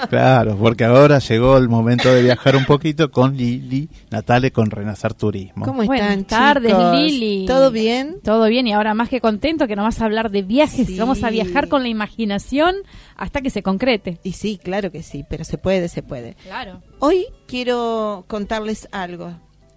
Claro, 0.10 0.58
porque 0.58 0.86
ahora 0.86 1.20
llegó 1.20 1.58
el 1.58 1.70
momento 1.70 2.13
de 2.13 2.24
viajar 2.24 2.56
un 2.56 2.65
poquito 2.65 3.12
con 3.12 3.36
Lili 3.36 3.89
Natale 4.10 4.52
con 4.52 4.70
Renacer 4.72 5.13
Turismo. 5.13 5.65
¿Cómo 5.65 5.84
están, 5.84 5.98
Buenas 5.98 6.28
tardes, 6.28 6.76
Lili. 6.93 7.46
¿Todo 7.46 7.72
bien? 7.72 8.20
Todo 8.24 8.48
bien 8.48 8.67
y 8.67 8.74
ahora 8.74 8.93
más 8.93 9.10
que 9.10 9.22
contento 9.22 9.67
que 9.67 9.76
nos 9.76 9.86
vas 9.86 10.02
a 10.02 10.06
hablar 10.06 10.32
de 10.32 10.41
viajes. 10.41 10.98
Vamos 10.98 11.24
a 11.24 11.30
viajar 11.30 11.67
con 11.67 11.84
la 11.84 11.89
imaginación 11.89 12.76
hasta 13.15 13.41
que 13.41 13.50
se 13.50 13.63
concrete. 13.63 14.20
Y 14.24 14.34
sí, 14.34 14.60
claro 14.62 14.91
que 14.91 15.04
sí, 15.04 15.26
pero 15.30 15.43
se 15.43 15.58
puede, 15.58 15.89
se 15.89 16.04
puede. 16.04 16.36
Claro. 16.43 16.82
Hoy 17.00 17.26
quiero 17.48 18.26
contarles 18.28 18.88
algo. 18.91 19.34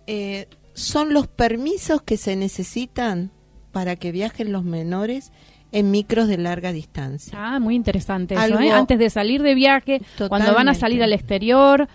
Eh, 0.06 0.48
son 0.74 1.12
los 1.12 1.26
permisos 1.26 2.02
que 2.02 2.16
se 2.16 2.36
necesitan 2.36 3.30
para 3.72 3.96
que 3.96 4.12
viajen 4.12 4.52
los 4.52 4.64
menores 4.64 5.32
en 5.72 5.90
micros 5.90 6.28
de 6.28 6.38
larga 6.38 6.72
distancia. 6.72 7.32
Ah, 7.36 7.58
muy 7.60 7.74
interesante 7.74 8.34
eso, 8.34 8.58
¿eh? 8.60 8.72
Antes 8.72 8.98
de 8.98 9.10
salir 9.10 9.42
de 9.42 9.54
viaje, 9.54 10.02
cuando 10.28 10.54
van 10.54 10.68
a 10.68 10.74
salir 10.74 11.02
al 11.02 11.12
exterior, 11.12 11.88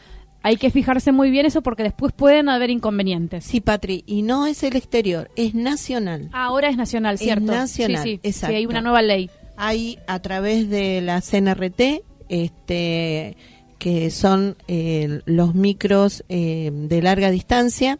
hay 0.46 0.58
que 0.58 0.70
fijarse 0.70 1.12
muy 1.12 1.32
bien 1.32 1.48
eso 1.48 1.64
porque 1.64 1.82
después 1.82 2.14
pueden 2.14 2.50
haber 2.50 2.70
inconvenientes. 2.70 3.46
Sí, 3.46 3.62
Patri, 3.62 4.04
y 4.06 4.22
no 4.22 4.46
es 4.46 4.62
el 4.62 4.76
exterior, 4.76 5.32
es 5.36 5.56
nacional. 5.56 6.30
Ah, 6.34 6.46
ahora 6.46 6.70
es 6.70 6.78
nacional, 6.78 7.18
¿cierto? 7.18 7.52
Es 7.52 7.60
nacional, 7.60 8.04
sí, 8.04 8.10
sí, 8.10 8.20
exacto. 8.22 8.56
hay 8.56 8.66
una 8.68 8.82
nueva 8.82 9.02
ley. 9.02 9.30
Hay 9.58 9.98
a 10.06 10.20
través 10.20 10.70
de 10.70 11.02
la 11.02 11.22
CNRT, 11.22 12.04
este, 12.30 13.38
que 13.80 14.12
son 14.12 14.56
eh, 14.68 15.22
los 15.26 15.56
micros 15.56 16.24
eh, 16.30 16.70
de 16.72 17.02
larga 17.02 17.32
distancia, 17.32 17.98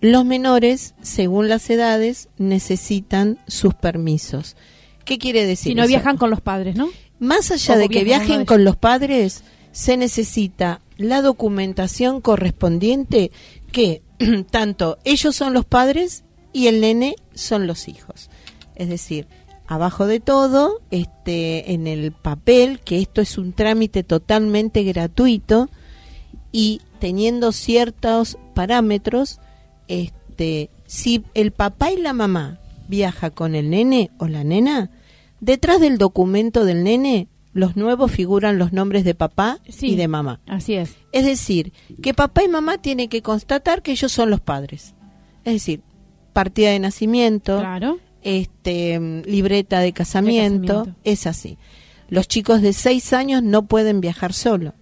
los 0.00 0.24
menores, 0.24 0.94
según 1.02 1.48
las 1.48 1.68
edades, 1.68 2.28
necesitan 2.38 3.38
sus 3.46 3.74
permisos. 3.74 4.56
¿Qué 5.06 5.18
quiere 5.18 5.46
decir? 5.46 5.70
Si 5.70 5.74
no 5.74 5.86
viajan 5.86 6.18
con 6.18 6.30
los 6.30 6.42
padres, 6.42 6.76
¿no? 6.76 6.90
Más 7.18 7.50
allá 7.50 7.76
de 7.76 7.88
que 7.88 8.04
viajen 8.04 8.44
con 8.44 8.64
los 8.64 8.76
padres, 8.76 9.44
se 9.72 9.96
necesita 9.96 10.80
la 10.98 11.22
documentación 11.22 12.20
correspondiente 12.20 13.30
que 13.72 14.02
tanto 14.50 14.98
ellos 15.04 15.34
son 15.36 15.54
los 15.54 15.64
padres 15.64 16.24
y 16.52 16.66
el 16.66 16.80
nene 16.80 17.16
son 17.34 17.66
los 17.66 17.88
hijos. 17.88 18.30
Es 18.74 18.88
decir, 18.88 19.28
abajo 19.66 20.06
de 20.06 20.20
todo, 20.20 20.80
este, 20.90 21.72
en 21.72 21.86
el 21.86 22.12
papel, 22.12 22.80
que 22.80 23.00
esto 23.00 23.20
es 23.20 23.38
un 23.38 23.52
trámite 23.52 24.02
totalmente 24.02 24.82
gratuito 24.82 25.70
y 26.50 26.80
teniendo 26.98 27.52
ciertos 27.52 28.38
parámetros, 28.54 29.38
este, 29.86 30.70
si 30.86 31.24
el 31.34 31.52
papá 31.52 31.92
y 31.92 31.98
la 31.98 32.12
mamá 32.12 32.58
viaja 32.88 33.30
con 33.30 33.54
el 33.54 33.70
nene 33.70 34.10
o 34.18 34.26
la 34.26 34.44
nena, 34.44 34.90
detrás 35.40 35.80
del 35.80 35.98
documento 35.98 36.64
del 36.64 36.84
nene, 36.84 37.28
los 37.52 37.76
nuevos 37.76 38.12
figuran 38.12 38.58
los 38.58 38.72
nombres 38.72 39.04
de 39.04 39.14
papá 39.14 39.58
y 39.80 39.96
de 39.96 40.08
mamá. 40.08 40.40
Así 40.46 40.74
es. 40.74 40.96
Es 41.12 41.24
decir, 41.24 41.72
que 42.02 42.12
papá 42.12 42.44
y 42.44 42.48
mamá 42.48 42.78
tienen 42.78 43.08
que 43.08 43.22
constatar 43.22 43.82
que 43.82 43.92
ellos 43.92 44.12
son 44.12 44.30
los 44.30 44.40
padres. 44.40 44.94
Es 45.44 45.54
decir, 45.54 45.80
partida 46.32 46.70
de 46.70 46.78
nacimiento, 46.80 47.62
este, 48.22 49.22
libreta 49.24 49.80
de 49.80 49.92
casamiento, 49.92 50.86
es 51.04 51.26
así. 51.26 51.56
Los 52.08 52.28
chicos 52.28 52.60
de 52.60 52.72
seis 52.72 53.12
años 53.12 53.42
no 53.42 53.66
pueden 53.66 54.00
viajar 54.00 54.32
solo. 54.32 54.74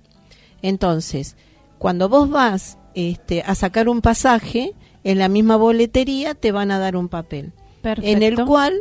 Entonces, 0.63 1.37
cuando 1.79 2.09
vos 2.09 2.29
vas 2.29 2.79
este, 2.95 3.43
a 3.43 3.55
sacar 3.55 3.89
un 3.89 4.01
pasaje, 4.01 4.73
en 5.05 5.19
la 5.19 5.29
misma 5.29 5.57
boletería 5.57 6.35
te 6.35 6.51
van 6.51 6.71
a 6.71 6.79
dar 6.79 6.97
un 6.97 7.09
papel 7.09 7.53
en 8.03 8.23
el 8.23 8.45
cual 8.45 8.75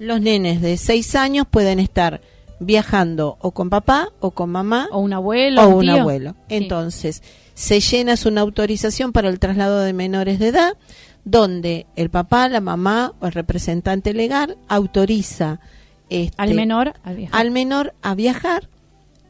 los 0.00 0.20
nenes 0.20 0.62
de 0.62 0.78
6 0.78 1.14
años 1.14 1.46
pueden 1.48 1.78
estar 1.78 2.22
viajando 2.58 3.36
o 3.40 3.52
con 3.52 3.68
papá 3.70 4.08
o 4.18 4.32
con 4.32 4.50
mamá 4.50 4.88
o 4.92 4.98
un 4.98 5.12
abuelo 5.12 5.62
o 5.62 5.76
un, 5.76 5.88
abuelo. 5.90 6.34
Entonces, 6.48 7.22
se 7.54 7.80
llena 7.80 8.14
una 8.24 8.40
autorización 8.40 9.12
para 9.12 9.28
el 9.28 9.38
traslado 9.38 9.80
de 9.80 9.92
menores 9.92 10.38
de 10.38 10.48
edad 10.48 10.76
donde 11.24 11.86
el 11.96 12.08
papá, 12.08 12.48
la 12.48 12.62
mamá 12.62 13.12
o 13.20 13.26
el 13.26 13.32
representante 13.32 14.14
legal 14.14 14.56
autoriza 14.68 15.60
este, 16.08 16.34
al 16.38 16.54
menor 16.54 16.94
al 17.30 17.50
menor 17.50 17.94
a 18.00 18.14
viajar 18.14 18.68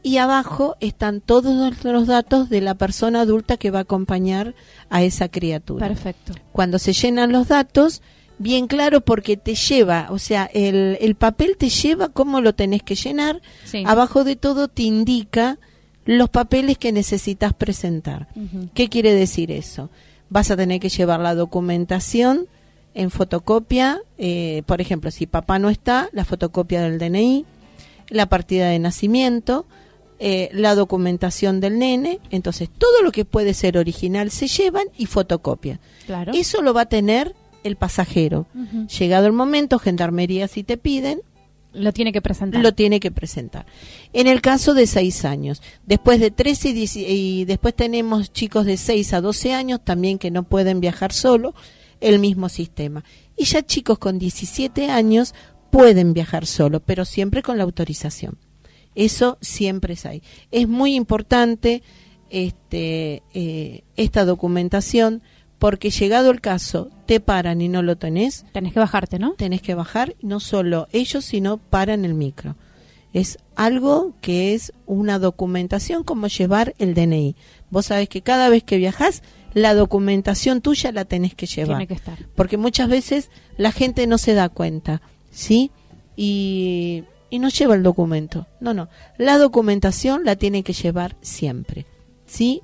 y 0.03 0.17
abajo 0.17 0.77
están 0.79 1.19
todos 1.19 1.83
los 1.83 2.07
datos 2.07 2.49
de 2.49 2.61
la 2.61 2.75
persona 2.75 3.21
adulta 3.21 3.57
que 3.57 3.71
va 3.71 3.79
a 3.79 3.83
acompañar 3.83 4.55
a 4.89 5.03
esa 5.03 5.27
criatura. 5.27 5.85
Perfecto. 5.85 6.33
Cuando 6.53 6.79
se 6.79 6.93
llenan 6.93 7.33
los 7.33 7.49
datos, 7.49 8.01
bien 8.41 8.67
claro 8.67 9.01
porque 9.01 9.37
te 9.37 9.55
lleva, 9.55 10.07
o 10.09 10.19
sea, 10.19 10.49
el, 10.53 10.97
el 10.99 11.15
papel 11.15 11.57
te 11.57 11.69
lleva 11.69 12.09
cómo 12.09 12.41
lo 12.41 12.53
tenés 12.53 12.83
que 12.83 12.95
llenar, 12.95 13.41
abajo 13.85 14.23
de 14.23 14.35
todo 14.35 14.67
te 14.67 14.83
indica 14.83 15.59
los 16.05 16.29
papeles 16.29 16.77
que 16.77 16.91
necesitas 16.91 17.53
presentar. 17.53 18.27
¿Qué 18.73 18.89
quiere 18.89 19.13
decir 19.13 19.51
eso? 19.51 19.89
Vas 20.29 20.51
a 20.51 20.57
tener 20.57 20.79
que 20.79 20.89
llevar 20.89 21.19
la 21.19 21.35
documentación 21.35 22.47
en 22.93 23.11
fotocopia, 23.11 24.01
eh, 24.17 24.63
por 24.65 24.81
ejemplo, 24.81 25.11
si 25.11 25.27
papá 25.27 25.59
no 25.59 25.69
está, 25.69 26.09
la 26.11 26.25
fotocopia 26.25 26.81
del 26.81 26.97
DNI, 26.97 27.45
la 28.09 28.27
partida 28.27 28.69
de 28.69 28.79
nacimiento, 28.79 29.65
eh, 30.19 30.49
la 30.53 30.75
documentación 30.75 31.61
del 31.61 31.79
nene, 31.79 32.19
entonces 32.29 32.69
todo 32.69 33.01
lo 33.01 33.11
que 33.11 33.25
puede 33.25 33.53
ser 33.53 33.77
original 33.77 34.29
se 34.29 34.47
llevan 34.47 34.85
y 34.97 35.05
fotocopia. 35.05 35.79
Claro. 36.05 36.33
Eso 36.35 36.61
lo 36.61 36.73
va 36.73 36.81
a 36.81 36.89
tener 36.89 37.33
el 37.63 37.75
pasajero. 37.75 38.47
Llegado 38.99 39.27
el 39.27 39.33
momento, 39.33 39.79
gendarmería 39.79 40.47
si 40.47 40.63
te 40.63 40.77
piden, 40.77 41.21
lo 41.73 41.93
tiene 41.93 42.11
que 42.11 42.21
presentar. 42.21 42.61
Lo 42.61 42.73
tiene 42.73 42.99
que 42.99 43.11
presentar. 43.11 43.65
En 44.13 44.27
el 44.27 44.41
caso 44.41 44.73
de 44.73 44.87
seis 44.87 45.23
años, 45.23 45.61
después 45.85 46.19
de 46.19 46.31
13 46.31 46.69
y, 46.69 46.89
y 46.95 47.45
después 47.45 47.73
tenemos 47.75 48.33
chicos 48.33 48.65
de 48.65 48.77
6 48.77 49.13
a 49.13 49.21
12 49.21 49.53
años 49.53 49.79
también 49.83 50.17
que 50.17 50.31
no 50.31 50.43
pueden 50.43 50.81
viajar 50.81 51.13
solo, 51.13 51.53
el 52.01 52.19
mismo 52.19 52.49
sistema. 52.49 53.03
Y 53.37 53.45
ya 53.45 53.63
chicos 53.63 53.99
con 53.99 54.19
17 54.19 54.89
años 54.89 55.33
pueden 55.69 56.13
viajar 56.13 56.45
solo, 56.45 56.81
pero 56.81 57.05
siempre 57.05 57.41
con 57.41 57.57
la 57.57 57.63
autorización. 57.63 58.37
Eso 58.93 59.37
siempre 59.39 59.93
es 59.93 60.05
ahí. 60.05 60.21
Es 60.51 60.67
muy 60.67 60.95
importante 60.95 61.81
este, 62.29 63.23
eh, 63.33 63.83
esta 63.95 64.25
documentación 64.25 65.21
porque 65.61 65.91
llegado 65.91 66.31
el 66.31 66.41
caso 66.41 66.89
te 67.05 67.19
paran 67.19 67.61
y 67.61 67.69
no 67.69 67.83
lo 67.83 67.95
tenés. 67.95 68.45
Tenés 68.51 68.73
que 68.73 68.79
bajarte, 68.79 69.19
¿no? 69.19 69.33
Tenés 69.33 69.61
que 69.61 69.75
bajar, 69.75 70.15
no 70.23 70.39
solo 70.39 70.87
ellos, 70.91 71.23
sino 71.23 71.57
paran 71.57 72.03
el 72.03 72.15
micro. 72.15 72.55
Es 73.13 73.37
algo 73.55 74.15
que 74.21 74.55
es 74.55 74.73
una 74.87 75.19
documentación 75.19 76.03
como 76.03 76.25
llevar 76.25 76.73
el 76.79 76.95
DNI. 76.95 77.35
Vos 77.69 77.85
sabés 77.85 78.09
que 78.09 78.23
cada 78.23 78.49
vez 78.49 78.63
que 78.63 78.77
viajás, 78.77 79.21
la 79.53 79.75
documentación 79.75 80.61
tuya 80.61 80.91
la 80.91 81.05
tenés 81.05 81.35
que 81.35 81.45
llevar. 81.45 81.77
Tiene 81.77 81.87
que 81.87 81.93
estar. 81.93 82.17
Porque 82.33 82.57
muchas 82.57 82.89
veces 82.89 83.29
la 83.55 83.71
gente 83.71 84.07
no 84.07 84.17
se 84.17 84.33
da 84.33 84.49
cuenta, 84.49 85.03
¿sí? 85.29 85.69
Y, 86.15 87.03
y 87.29 87.37
no 87.37 87.49
lleva 87.49 87.75
el 87.75 87.83
documento. 87.83 88.47
No, 88.61 88.73
no. 88.73 88.89
La 89.19 89.37
documentación 89.37 90.25
la 90.25 90.35
tiene 90.35 90.63
que 90.63 90.73
llevar 90.73 91.17
siempre, 91.21 91.85
¿sí? 92.25 92.63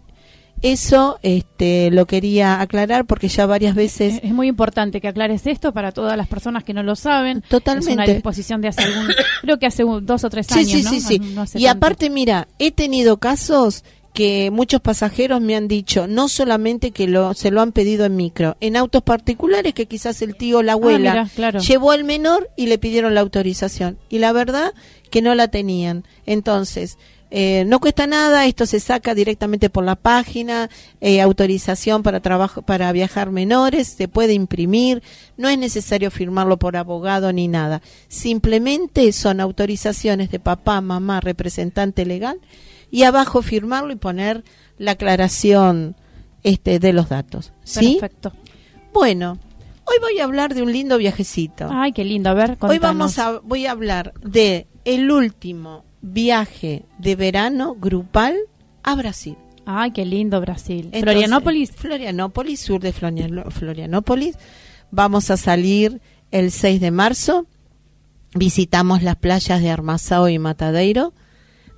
Eso 0.62 1.20
este, 1.22 1.92
lo 1.92 2.06
quería 2.06 2.62
aclarar 2.62 3.06
porque 3.06 3.28
ya 3.28 3.46
varias 3.46 3.76
veces... 3.76 4.20
Es, 4.24 4.32
muy 4.32 4.48
importante 4.48 5.02
que 5.02 5.08
aclares 5.08 5.46
esto 5.46 5.74
para 5.74 5.92
todas 5.92 6.18
las 6.18 6.28
personas 6.28 6.64
que 6.64 6.74
no 6.74 6.84
lo 6.84 6.96
saben. 6.96 7.44
Totalmente. 7.48 7.92
Es 7.92 7.96
una 7.96 8.06
disposición 8.06 8.62
de 8.62 8.70
hace 8.70 8.84
algún... 8.84 9.08
creo 9.42 9.60
que 9.60 9.66
hace 9.68 9.84
dos 10.02 10.24
o 10.24 10.30
tres 10.30 10.52
años, 10.52 10.68
Sí, 10.68 10.84
sí, 10.84 11.02
sí. 11.02 11.20
sí. 11.46 11.60
y 11.60 11.68
aparte, 11.68 12.10
mira, 12.10 12.48
he 12.60 12.72
tenido 12.72 13.18
casos 13.18 13.84
que 14.18 14.50
muchos 14.50 14.82
pasajeros 14.82 15.42
me 15.42 15.56
han 15.56 15.68
dicho, 15.68 16.08
no 16.08 16.28
solamente 16.28 16.90
que 16.90 17.08
lo, 17.08 17.36
se 17.36 17.52
lo 17.52 17.62
han 17.62 17.72
pedido 17.72 18.04
en 18.04 18.16
micro, 18.16 18.58
en 18.62 18.76
autos 18.76 19.04
particulares 19.04 19.76
que 19.76 19.86
quizás 19.86 20.24
el 20.24 20.36
tío 20.36 20.58
o 20.58 20.64
la 20.64 20.72
ah, 20.72 20.76
abuela 20.76 21.30
llevó 21.60 21.92
al 21.92 22.04
menor 22.04 22.50
y 22.58 22.66
le 22.66 22.80
pidieron 22.80 23.14
la 23.14 23.22
autorización. 23.22 24.00
Y 24.10 24.18
la 24.18 24.32
verdad 24.32 24.74
que 25.12 25.22
no 25.22 25.36
la 25.36 25.50
tenían. 25.50 26.04
Entonces, 26.26 26.98
eh, 27.30 27.66
no 27.66 27.80
cuesta 27.80 28.08
nada, 28.08 28.46
esto 28.46 28.66
se 28.66 28.80
saca 28.80 29.14
directamente 29.14 29.70
por 29.70 29.84
la 29.84 29.96
página, 29.96 30.70
eh, 31.02 31.22
autorización 31.22 32.02
para 32.02 32.22
trabajo, 32.22 32.62
para 32.62 32.92
viajar 32.94 33.32
menores, 33.32 33.88
se 33.90 34.08
puede 34.08 34.34
imprimir, 34.34 35.04
no 35.36 35.50
es 35.50 35.58
necesario 35.58 36.10
firmarlo 36.10 36.58
por 36.58 36.78
abogado 36.78 37.34
ni 37.34 37.48
nada. 37.48 37.82
Simplemente 38.08 39.12
son 39.12 39.42
autorizaciones 39.42 40.32
de 40.32 40.40
papá, 40.40 40.80
mamá, 40.80 41.20
representante 41.20 42.06
legal 42.06 42.40
y 42.92 43.04
abajo 43.04 43.42
firmarlo 43.42 43.92
y 43.92 43.98
poner 43.98 44.46
la 44.78 44.92
aclaración 44.92 45.96
este 46.44 46.80
de 46.80 46.94
los 46.94 47.10
datos. 47.10 47.52
¿Sí? 47.64 47.98
Perfecto. 48.00 48.32
Bueno, 48.94 49.38
hoy 49.84 49.96
voy 50.00 50.20
a 50.20 50.24
hablar 50.24 50.56
de 50.56 50.62
un 50.62 50.72
lindo 50.72 50.98
viajecito. 50.98 51.68
Ay, 51.70 51.92
qué 51.92 52.06
lindo, 52.06 52.30
a 52.30 52.34
ver, 52.34 52.58
Hoy 52.62 52.80
vamos 52.80 53.20
a 53.20 53.40
voy 53.40 53.66
a 53.66 53.72
hablar 53.72 54.14
de 54.22 54.68
el 54.86 55.12
último 55.12 55.87
viaje 56.14 56.84
de 56.98 57.16
verano 57.16 57.76
grupal 57.76 58.36
a 58.84 58.96
Brasil. 58.96 59.38
Ay, 59.66 59.92
qué 59.92 60.06
lindo 60.06 60.40
Brasil. 60.40 60.90
Florianópolis. 60.94 61.72
Florianópolis, 61.72 62.62
sur 62.62 62.80
de 62.80 62.94
Florianópolis. 62.94 64.38
Vamos 64.92 65.30
a 65.30 65.38
salir 65.38 66.00
el 66.32 66.52
6 66.52 66.80
de 66.80 66.92
marzo. 66.92 67.46
Visitamos 68.34 69.04
las 69.04 69.18
playas 69.18 69.62
de 69.62 69.70
Armazao 69.70 70.30
y 70.30 70.40
Matadeiro, 70.40 71.14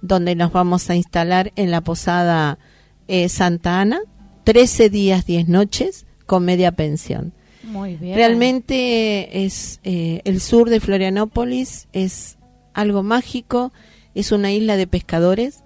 donde 0.01 0.35
nos 0.35 0.51
vamos 0.51 0.89
a 0.89 0.95
instalar 0.95 1.51
en 1.55 1.71
la 1.71 1.81
posada 1.81 2.59
eh, 3.07 3.27
Santa 3.27 3.81
Ana. 3.81 4.01
13 4.43 4.89
días, 4.89 5.25
10 5.25 5.47
noches, 5.47 6.05
con 6.25 6.45
media 6.45 6.71
pensión. 6.71 7.33
Muy 7.63 7.97
bien. 7.97 8.15
Realmente 8.15 9.45
es 9.45 9.79
eh, 9.83 10.21
el 10.25 10.41
sur 10.41 10.69
de 10.69 10.79
Florianópolis 10.79 11.87
es 11.91 12.37
algo 12.73 13.03
mágico 13.03 13.73
es 14.19 14.31
una 14.31 14.51
isla 14.51 14.77
de 14.77 14.87
pescadores. 14.87 15.63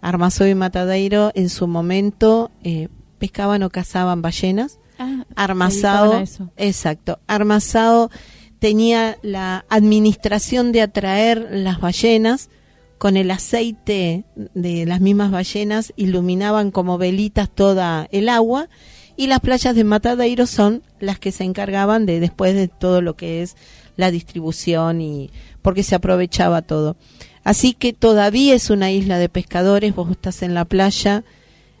Armazó 0.00 0.46
y 0.46 0.54
Matadeiro 0.54 1.30
en 1.34 1.48
su 1.48 1.68
momento 1.68 2.50
eh, 2.64 2.88
pescaban 3.18 3.62
o 3.62 3.70
cazaban 3.70 4.22
ballenas. 4.22 4.78
Ah, 4.98 5.24
Armazado, 5.36 6.22
exacto. 6.56 7.20
Armazado 7.26 8.10
tenía 8.58 9.18
la 9.22 9.64
administración 9.68 10.72
de 10.72 10.82
atraer 10.82 11.48
las 11.50 11.80
ballenas 11.80 12.50
con 12.98 13.16
el 13.16 13.30
aceite 13.30 14.24
de 14.36 14.86
las 14.86 15.00
mismas 15.00 15.30
ballenas 15.32 15.92
iluminaban 15.96 16.70
como 16.70 16.98
velitas 16.98 17.50
toda 17.50 18.06
el 18.12 18.28
agua 18.28 18.68
y 19.16 19.26
las 19.26 19.40
playas 19.40 19.74
de 19.74 19.84
Matadeiro 19.84 20.46
son 20.46 20.82
las 21.00 21.18
que 21.18 21.32
se 21.32 21.44
encargaban 21.44 22.06
de 22.06 22.20
después 22.20 22.54
de 22.54 22.68
todo 22.68 23.02
lo 23.02 23.14
que 23.14 23.42
es 23.42 23.56
la 23.96 24.10
distribución 24.10 25.00
y 25.00 25.30
porque 25.62 25.82
se 25.82 25.94
aprovechaba 25.94 26.62
todo. 26.62 26.96
Así 27.44 27.72
que 27.74 27.92
todavía 27.92 28.54
es 28.54 28.70
una 28.70 28.90
isla 28.90 29.18
de 29.18 29.28
pescadores, 29.28 29.94
vos 29.94 30.10
estás 30.10 30.42
en 30.42 30.54
la 30.54 30.64
playa, 30.64 31.24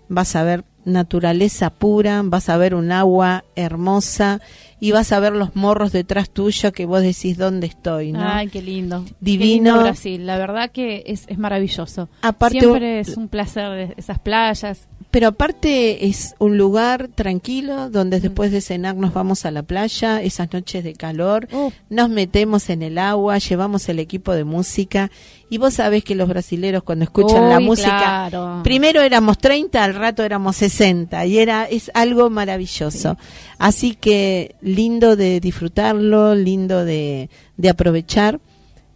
vas 0.08 0.34
a 0.36 0.42
ver 0.42 0.64
naturaleza 0.84 1.70
pura, 1.70 2.22
vas 2.24 2.48
a 2.48 2.56
ver 2.56 2.74
un 2.74 2.90
agua 2.90 3.44
hermosa 3.54 4.40
y 4.80 4.90
vas 4.90 5.12
a 5.12 5.20
ver 5.20 5.32
los 5.32 5.54
morros 5.54 5.92
detrás 5.92 6.28
tuyo 6.28 6.72
que 6.72 6.86
vos 6.86 7.02
decís 7.02 7.38
dónde 7.38 7.68
estoy, 7.68 8.10
¿no? 8.10 8.20
Ay, 8.20 8.48
qué 8.48 8.60
lindo. 8.60 9.04
Divino. 9.20 9.80
Brasil, 9.80 10.26
la 10.26 10.38
verdad 10.38 10.72
que 10.72 11.04
es, 11.06 11.24
es 11.28 11.38
maravilloso. 11.38 12.08
Aparte, 12.20 12.58
Siempre 12.58 12.98
es 12.98 13.16
un 13.16 13.28
placer 13.28 13.94
esas 13.96 14.18
playas. 14.18 14.88
Pero 15.12 15.28
aparte 15.28 16.06
es 16.06 16.34
un 16.38 16.56
lugar 16.56 17.08
tranquilo 17.14 17.90
donde 17.90 18.18
mm. 18.18 18.22
después 18.22 18.50
de 18.50 18.62
cenar 18.62 18.96
nos 18.96 19.12
vamos 19.12 19.44
a 19.44 19.50
la 19.50 19.62
playa, 19.62 20.22
esas 20.22 20.50
noches 20.54 20.82
de 20.84 20.94
calor, 20.94 21.48
nos 21.90 22.08
metemos 22.08 22.70
en 22.70 22.82
el 22.82 22.96
agua, 22.96 23.36
llevamos 23.36 23.86
el 23.90 23.98
equipo 23.98 24.32
de 24.32 24.44
música 24.44 25.10
y 25.50 25.58
vos 25.58 25.74
sabés 25.74 26.02
que 26.02 26.14
los 26.14 26.30
brasileros 26.30 26.82
cuando 26.82 27.04
escuchan 27.04 27.50
la 27.50 27.60
música, 27.60 28.62
primero 28.64 29.02
éramos 29.02 29.36
30, 29.36 29.84
al 29.84 29.94
rato 29.94 30.22
éramos 30.22 30.56
60 30.56 31.26
y 31.26 31.36
era 31.36 31.66
es 31.66 31.90
algo 31.92 32.30
maravilloso. 32.30 33.18
Así 33.58 33.94
que 33.94 34.56
lindo 34.62 35.14
de 35.14 35.40
disfrutarlo, 35.40 36.34
lindo 36.34 36.86
de, 36.86 37.28
de 37.58 37.68
aprovechar 37.68 38.40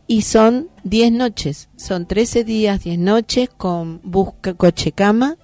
y 0.06 0.22
son 0.22 0.70
10 0.84 1.12
noches, 1.12 1.68
son 1.76 2.06
13 2.06 2.42
días, 2.44 2.84
10 2.84 3.00
noches 3.00 3.50
con 3.54 4.00
busca 4.02 4.54
coche 4.54 4.92
cama 4.92 5.36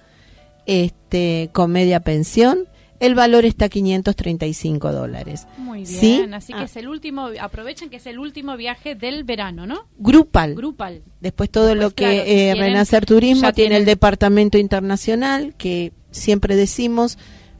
este, 0.65 1.49
con 1.53 1.71
media 1.71 1.99
pensión. 2.01 2.67
El 2.99 3.15
valor 3.15 3.43
está 3.43 3.65
a 3.65 3.69
535 3.69 4.93
dólares. 4.93 5.45
Muy 5.57 5.83
bien, 5.83 6.33
así 6.33 6.53
que 6.53 6.59
ah. 6.59 6.63
es 6.63 6.77
el 6.77 6.87
último, 6.87 7.29
aprovechen 7.41 7.89
que 7.89 7.97
es 7.97 8.05
el 8.05 8.17
último 8.17 8.55
viaje 8.55 8.95
del 8.95 9.25
verano, 9.25 9.65
¿no? 9.67 9.87
Grupal. 9.97 10.55
Grupal. 10.55 11.01
Después 11.19 11.49
todo 11.49 11.75
lo 11.75 11.91
que 11.91 12.49
eh, 12.49 12.55
Renacer 12.55 13.05
Turismo 13.05 13.51
tiene 13.51 13.75
el 13.75 13.83
departamento 13.83 14.57
internacional, 14.57 15.53
que 15.57 15.91
siempre 16.11 16.55
decimos, 16.55 17.17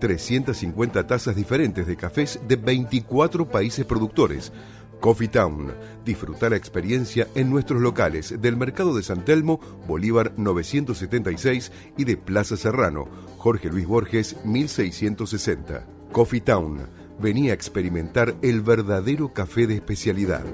350 0.01 1.07
tazas 1.07 1.37
diferentes 1.37 1.87
de 1.87 1.97
cafés 1.97 2.41
de 2.49 2.57
24 2.57 3.49
países 3.49 3.87
productores 3.87 4.53
Coffee 5.01 5.29
Town. 5.29 5.73
Disfruta 6.05 6.49
la 6.51 6.57
experiencia 6.57 7.27
en 7.35 7.51
nuestros 7.51 7.81
locales 7.81 8.41
del 8.41 8.57
Mercado 8.57 8.95
de 8.95 9.03
San 9.03 9.25
Telmo, 9.25 9.61
Bolívar 9.89 10.35
976 10.37 11.73
y 11.97 12.05
de 12.05 12.17
Plaza 12.17 12.57
Serrano, 12.57 13.09
Jorge 13.39 13.69
Luis 13.69 13.87
Borges 13.87 14.37
1660. 14.45 15.87
Coffee 16.13 16.41
Town. 16.41 16.87
Venía 17.19 17.53
a 17.53 17.55
experimentar 17.55 18.35
el 18.43 18.61
verdadero 18.61 19.33
café 19.33 19.67
de 19.67 19.75
especialidad. 19.75 20.45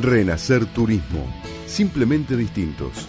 Renacer 0.00 0.66
Turismo. 0.66 1.24
Simplemente 1.66 2.36
distintos 2.36 3.08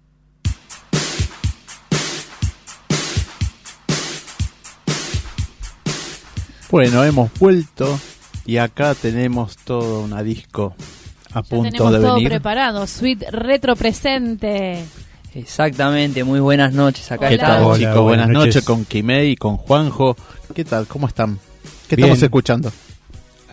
Bueno, 6.71 7.03
hemos 7.03 7.29
vuelto 7.39 7.99
y 8.45 8.57
acá 8.57 8.95
tenemos 8.95 9.57
todo 9.57 10.01
una 10.01 10.23
disco 10.23 10.73
a 11.33 11.43
punto 11.43 11.69
tenemos 11.69 11.91
de 11.93 11.99
todo 11.99 12.15
venir. 12.15 12.29
preparado, 12.29 12.87
suite 12.87 13.29
retro 13.31 13.75
presente. 13.75 14.83
Exactamente, 15.33 16.23
muy 16.23 16.39
buenas 16.39 16.73
noches. 16.73 17.11
Acá 17.11 17.29
¿Qué 17.29 17.37
tal, 17.37 17.51
estamos. 17.51 17.77
Hola, 17.77 17.77
chicos? 17.77 18.03
Buenas, 18.03 18.03
buenas 18.03 18.27
noches 18.29 18.55
noches. 18.55 18.65
con 18.65 18.85
Kimei 18.85 19.31
y 19.31 19.35
con 19.35 19.57
Juanjo. 19.57 20.15
¿Qué 20.53 20.65
tal? 20.65 20.87
¿Cómo 20.87 21.07
están? 21.07 21.39
¿Qué 21.87 21.95
Bien. 21.95 22.07
estamos 22.09 22.23
escuchando? 22.23 22.71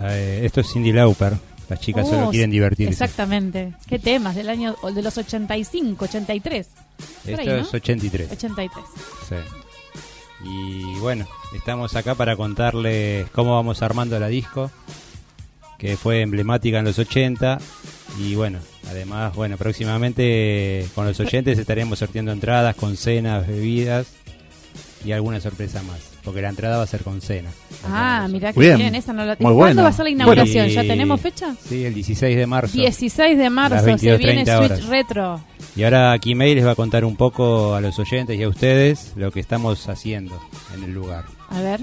Eh, 0.00 0.42
esto 0.44 0.61
es 0.61 0.72
Cindy 0.72 0.92
Lauper. 0.92 1.35
Las 1.68 1.81
chicas 1.81 2.07
Oh, 2.07 2.11
solo 2.11 2.31
quieren 2.31 2.50
divertirse. 2.50 2.92
Exactamente. 2.92 3.74
¿Qué 3.87 3.98
temas 3.98 4.35
del 4.35 4.48
año 4.48 4.74
o 4.81 4.90
de 4.90 5.02
los 5.02 5.18
85, 5.18 6.04
83? 6.07 6.66
Por 7.24 7.31
Esto 7.31 7.40
ahí, 7.42 7.46
¿no? 7.48 7.57
es 7.57 7.74
83. 7.74 8.33
83. 8.33 8.85
sí. 9.28 9.35
Y 10.44 10.98
bueno, 11.01 11.27
estamos 11.55 11.96
acá 11.96 12.14
para 12.14 12.37
contarles 12.37 13.29
cómo 13.31 13.57
vamos 13.57 13.83
armando 13.83 14.18
la 14.20 14.29
disco, 14.29 14.70
que 15.79 15.96
fue 15.96 16.22
emblemática 16.22 16.79
en 16.79 16.85
los 16.85 16.98
80. 16.98 17.59
Y 18.20 18.35
bueno, 18.35 18.59
además, 18.88 19.35
bueno, 19.35 19.57
próximamente 19.57 20.87
con 20.94 21.07
los 21.07 21.18
oyentes 21.20 21.59
estaremos 21.59 21.98
sorteando 21.98 22.33
entradas 22.33 22.77
con 22.77 22.96
cenas, 22.96 23.46
bebidas 23.46 24.09
y 25.05 25.12
alguna 25.12 25.40
sorpresa 25.40 25.83
más. 25.83 26.17
Porque 26.28 26.42
la 26.42 26.50
entrada 26.50 26.76
va 26.76 26.82
a 26.82 26.86
ser 26.86 27.02
con 27.02 27.22
cena. 27.22 27.48
Ah, 27.86 28.28
mira 28.30 28.52
que 28.52 28.60
Bien. 28.60 28.76
bien. 28.76 28.94
Esa 28.94 29.14
no 29.14 29.24
la... 29.24 29.28
Muy 29.32 29.36
¿Cuándo 29.38 29.54
bueno. 29.54 29.82
va 29.84 29.88
a 29.88 29.92
ser 29.92 30.04
la 30.04 30.10
inauguración? 30.10 30.68
Y- 30.68 30.72
¿Ya 30.74 30.82
tenemos 30.82 31.18
fecha? 31.22 31.54
Sí, 31.66 31.86
el 31.86 31.94
16 31.94 32.36
de 32.36 32.46
marzo. 32.46 32.76
16 32.76 33.38
de 33.38 33.48
marzo 33.48 33.78
se 33.82 33.92
22:30 33.94 34.18
viene 34.18 34.44
Switch 34.44 34.48
horas. 34.70 34.86
Retro. 34.88 35.40
Y 35.74 35.84
ahora 35.84 36.18
Kimei 36.18 36.54
les 36.54 36.66
va 36.66 36.72
a 36.72 36.74
contar 36.74 37.06
un 37.06 37.16
poco 37.16 37.74
a 37.74 37.80
los 37.80 37.98
oyentes 37.98 38.38
y 38.38 38.42
a 38.42 38.48
ustedes 38.50 39.12
lo 39.16 39.30
que 39.32 39.40
estamos 39.40 39.88
haciendo 39.88 40.38
en 40.74 40.84
el 40.84 40.92
lugar. 40.92 41.24
A 41.48 41.62
ver. 41.62 41.80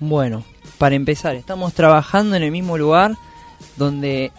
Bueno, 0.00 0.42
para 0.78 0.94
empezar, 0.94 1.36
estamos 1.36 1.74
trabajando 1.74 2.34
en 2.36 2.44
el 2.44 2.50
mismo 2.50 2.78
lugar 2.78 3.14
donde 3.76 4.32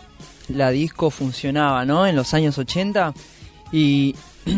la 0.47 0.71
disco 0.71 1.11
funcionaba, 1.11 1.85
¿no? 1.85 2.07
En 2.07 2.15
los 2.15 2.33
años 2.33 2.57
80. 2.57 3.13
Y 3.71 4.15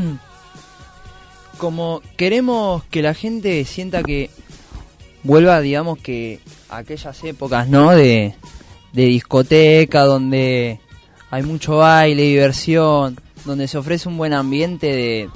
como 1.58 2.02
queremos 2.16 2.84
que 2.86 3.02
la 3.02 3.14
gente 3.14 3.64
sienta 3.66 4.04
que 4.04 4.30
vuelva, 5.24 5.60
digamos 5.62 5.98
que 6.00 6.40
aquellas 6.70 7.24
épocas, 7.24 7.68
¿no? 7.68 7.92
De, 7.92 8.36
de 8.94 9.06
discoteca, 9.06 10.04
donde 10.04 10.80
hay 11.30 11.44
mucho 11.44 11.78
baile, 11.78 12.24
diversión, 12.24 13.18
donde 13.46 13.68
se 13.68 13.78
ofrece 13.78 14.08
un 14.08 14.18
buen 14.18 14.34
ambiente 14.34 14.88
de 14.88 15.30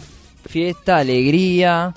fiesta, 0.48 0.98
alegría 0.98 1.94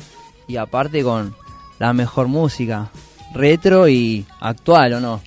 y 0.46 0.56
aparte 0.56 1.02
con 1.02 1.34
la 1.78 1.92
mejor 1.92 2.28
música, 2.28 2.90
retro 3.34 3.88
y 3.88 4.24
actual, 4.40 4.94
¿o 4.94 5.00
no? 5.00 5.20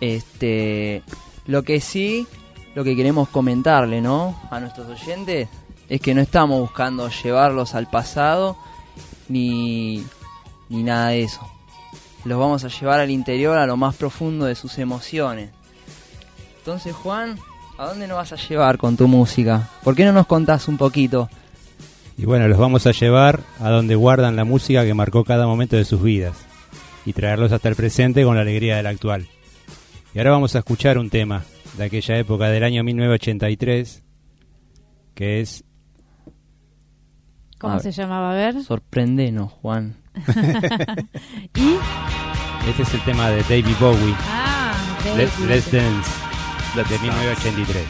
Este, 0.00 1.02
lo 1.46 1.62
que 1.62 1.80
sí, 1.80 2.26
lo 2.74 2.84
que 2.84 2.96
queremos 2.96 3.28
comentarle, 3.28 4.00
¿no? 4.00 4.40
A 4.50 4.60
nuestros 4.60 4.88
oyentes 4.88 5.48
es 5.88 6.00
que 6.00 6.14
no 6.14 6.20
estamos 6.20 6.60
buscando 6.60 7.08
llevarlos 7.08 7.74
al 7.74 7.88
pasado 7.88 8.56
ni 9.28 10.04
ni 10.68 10.82
nada 10.82 11.08
de 11.08 11.22
eso. 11.22 11.40
Los 12.24 12.38
vamos 12.38 12.64
a 12.64 12.68
llevar 12.68 13.00
al 13.00 13.10
interior, 13.10 13.58
a 13.58 13.66
lo 13.66 13.76
más 13.76 13.94
profundo 13.96 14.46
de 14.46 14.54
sus 14.54 14.78
emociones. 14.78 15.50
Entonces, 16.58 16.94
Juan, 16.94 17.38
¿a 17.76 17.86
dónde 17.86 18.08
nos 18.08 18.16
vas 18.16 18.32
a 18.32 18.36
llevar 18.36 18.78
con 18.78 18.96
tu 18.96 19.06
música? 19.08 19.68
¿Por 19.82 19.94
qué 19.94 20.04
no 20.04 20.12
nos 20.12 20.26
contás 20.26 20.66
un 20.68 20.78
poquito? 20.78 21.28
Y 22.16 22.24
bueno, 22.24 22.48
los 22.48 22.58
vamos 22.58 22.86
a 22.86 22.92
llevar 22.92 23.40
a 23.60 23.68
donde 23.70 23.94
guardan 23.94 24.36
la 24.36 24.44
música 24.44 24.84
que 24.84 24.94
marcó 24.94 25.24
cada 25.24 25.46
momento 25.46 25.76
de 25.76 25.84
sus 25.84 26.02
vidas 26.02 26.36
y 27.04 27.12
traerlos 27.12 27.52
hasta 27.52 27.68
el 27.68 27.76
presente 27.76 28.24
con 28.24 28.36
la 28.36 28.42
alegría 28.42 28.76
del 28.76 28.86
actual. 28.86 29.28
Y 30.14 30.18
ahora 30.18 30.30
vamos 30.30 30.54
a 30.54 30.60
escuchar 30.60 30.96
un 30.96 31.10
tema 31.10 31.44
de 31.76 31.84
aquella 31.84 32.16
época 32.16 32.48
del 32.48 32.64
año 32.64 32.84
1983 32.84 34.02
que 35.14 35.40
es 35.40 35.64
¿Cómo 37.64 37.76
A 37.76 37.80
se 37.80 37.88
ver. 37.88 37.94
llamaba? 37.94 38.30
A 38.30 38.34
ver. 38.34 38.62
Sorprendenos, 38.62 39.52
Juan. 39.62 39.96
Y. 41.54 41.76
este 42.68 42.82
es 42.82 42.94
el 42.94 43.00
tema 43.04 43.30
de 43.30 43.42
David 43.42 43.74
Bowie, 43.80 44.14
Ah, 44.28 44.72
David. 45.04 45.48
Let's 45.48 45.72
Dance 45.72 46.10
de 46.76 46.98
1983. 46.98 47.84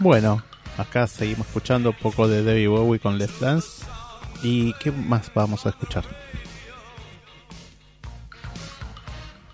Bueno, 0.00 0.42
acá 0.78 1.06
seguimos 1.06 1.46
escuchando 1.46 1.90
un 1.90 1.96
poco 1.96 2.26
de 2.26 2.42
David 2.42 2.68
Bowie 2.68 2.98
con 3.00 3.18
Let's 3.18 3.38
Dance. 3.38 3.84
¿Y 4.42 4.72
qué 4.74 4.90
más 4.90 5.30
vamos 5.34 5.66
a 5.66 5.68
escuchar? 5.68 6.04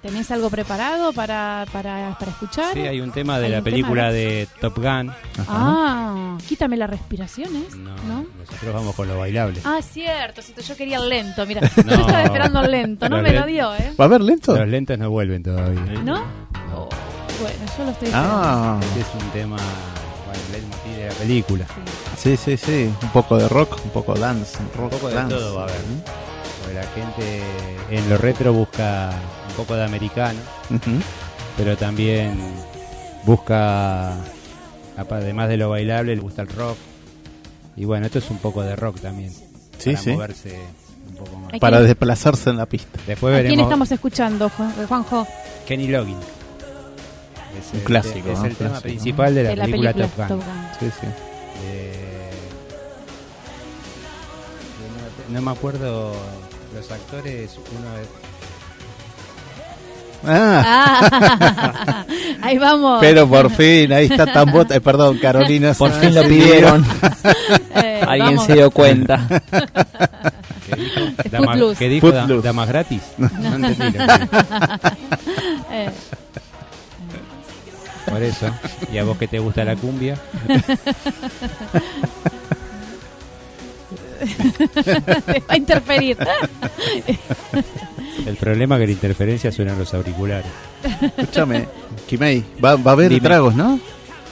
¿Tenés 0.01 0.31
algo 0.31 0.49
preparado 0.51 1.13
para, 1.13 1.67
para, 1.73 2.17
para 2.17 2.31
escuchar? 2.31 2.75
Sí, 2.75 2.81
hay 2.83 3.01
un 3.01 3.11
tema 3.11 3.41
de 3.41 3.47
Hay 3.47 3.51
la 3.53 3.63
película 3.63 4.13
de 4.13 4.47
Top 4.61 4.77
Gun. 4.77 5.11
Ajá. 5.11 5.15
Ah, 5.49 6.39
quítame 6.47 6.77
las 6.77 6.89
respiraciones. 6.91 7.75
No, 7.75 7.91
¿No? 8.07 8.25
nosotros 8.39 8.73
vamos 8.73 8.95
con 8.95 9.09
lo 9.09 9.19
bailable. 9.19 9.61
Ah, 9.65 9.81
cierto, 9.83 10.43
cierto, 10.43 10.63
yo 10.63 10.77
quería 10.77 10.99
el 10.99 11.09
lento, 11.09 11.45
mira. 11.45 11.61
Yo 11.75 11.91
estaba 11.93 12.23
esperando 12.23 12.61
el 12.61 12.71
lento, 12.71 13.09
no 13.09 13.21
me 13.21 13.33
lo 13.33 13.47
dio, 13.47 13.75
¿eh? 13.75 13.95
¿Va 13.99 14.05
a 14.05 14.07
haber 14.07 14.21
lento? 14.21 14.57
Los 14.57 14.69
lentes 14.69 14.97
no 14.97 15.11
vuelven 15.11 15.43
todavía. 15.43 15.83
¿No? 16.05 16.23
Oh, 16.73 16.89
bueno, 17.41 17.59
yo 17.77 17.85
lo 17.85 17.91
estoy 17.91 18.07
esperando. 18.09 18.33
Ah, 18.45 18.81
Este 18.81 19.01
es 19.01 19.07
un 19.25 19.31
tema, 19.31 19.57
la 21.09 21.15
película. 21.15 21.67
sí, 22.17 22.37
sí, 22.37 22.57
sí. 22.57 22.91
Un 23.03 23.09
poco 23.11 23.37
de 23.37 23.49
rock, 23.49 23.79
un 23.85 23.91
poco 23.91 24.15
dance. 24.15 24.57
Rock, 24.77 24.85
Un 24.85 24.91
poco 24.91 25.09
de 25.09 25.15
dance. 25.15 25.35
todo 25.35 25.55
va 25.57 25.61
a 25.63 25.65
haber. 25.65 25.77
Porque 26.61 26.75
la 26.75 26.87
gente 26.89 27.43
en 27.91 28.11
lo 28.11 28.19
retro 28.19 28.53
busca 28.53 29.11
un 29.51 29.55
poco 29.57 29.75
de 29.77 29.85
americano, 29.85 30.39
pero 31.57 31.77
también 31.77 32.39
busca, 33.25 34.15
además 34.97 35.49
de 35.49 35.57
lo 35.57 35.71
bailable, 35.71 36.15
le 36.17 36.23
gusta 36.23 36.43
el 36.43 36.49
rock. 36.49 36.77
Y 37.77 37.85
bueno, 37.85 38.07
esto 38.07 38.19
es 38.19 38.31
un 38.31 38.39
poco 38.39 38.63
de 38.63 38.75
rock 38.77 39.01
también. 39.01 39.33
Sí, 39.79 39.91
para 39.93 39.99
sí. 39.99 40.11
moverse 40.13 40.59
un 41.11 41.17
poco 41.17 41.37
más. 41.39 41.61
Para 41.61 41.81
desplazarse 41.83 42.51
en 42.51 42.57
la 42.57 42.67
pista. 42.67 42.99
Después 43.07 43.33
¿A 43.35 43.39
quién 43.39 43.49
veremos 43.51 43.65
estamos 43.67 43.93
escuchando, 43.93 44.49
Juan- 44.49 44.87
Juanjo? 44.89 45.27
Kenny 45.67 45.89
Loggins. 45.89 46.25
Es 47.59 47.73
Un 47.73 47.79
el- 47.81 47.85
clásico, 47.85 48.31
Es 48.31 48.39
¿no? 48.39 48.45
el 48.47 48.57
tema 48.57 48.81
principal 48.81 49.35
de 49.35 49.43
la, 49.43 49.49
de 49.51 49.57
la 49.57 49.65
película, 49.65 49.93
película 49.93 50.27
Top 50.29 50.29
Gun. 50.29 50.39
Top 50.41 50.47
Gun. 50.47 50.69
Sí, 50.81 50.97
sí. 51.01 51.07
Eh, 51.65 52.31
no, 55.31 55.35
no 55.41 55.43
me 55.43 55.51
acuerdo 55.51 56.13
los 56.75 56.91
actores. 56.91 57.59
Uno 57.79 57.93
de- 57.97 58.27
Ah, 60.29 61.05
Ah, 61.05 62.05
ahí 62.43 62.59
vamos. 62.59 62.99
pero 63.01 63.29
por 63.29 63.49
fin, 63.51 63.93
ahí 63.93 64.07
está 64.07 64.27
tan 64.27 64.49
bot- 64.49 64.75
eh, 64.75 64.81
perdón, 64.81 65.19
Carolina. 65.19 65.73
Por 65.75 65.93
fin 65.93 66.15
lo 66.15 66.23
pidieron. 66.23 66.85
Eh, 67.79 68.01
Alguien 68.07 68.37
vamos. 68.37 68.47
se 68.47 68.55
dio 68.55 68.71
cuenta. 68.71 69.27
¿Qué 70.67 70.77
dijo? 70.77 71.01
Dama-. 71.31 71.75
¿Qué 71.79 71.89
gratis? 72.69 73.03
No 73.19 73.27
entendí. 73.55 73.99
lo 73.99 74.07
que 74.07 74.19
dijo. 74.19 74.33
Eh, 75.71 75.91
Por 78.09 78.23
eso. 78.23 78.51
Y 78.93 78.99
a 78.99 79.05
vos 79.05 79.19
que 79.19 79.29
te 79.29 79.39
gusta 79.39 79.65
la 79.65 79.77
cumbia. 79.77 80.17
te 84.85 85.41
va 85.41 85.45
a 85.49 85.57
interferir. 85.57 86.17
El 88.27 88.37
problema 88.37 88.77
es 88.77 88.81
que 88.81 88.87
la 88.87 88.93
interferencia 88.93 89.53
suena 89.53 89.73
en 89.73 89.79
los 89.79 89.93
auriculares. 89.95 90.51
Escúchame, 91.17 91.69
Kimei, 92.07 92.45
va, 92.65 92.77
va 92.77 92.93
a 92.93 92.95
haber 92.95 93.09
Dime. 93.11 93.21
tragos, 93.21 93.55
¿no? 93.55 93.79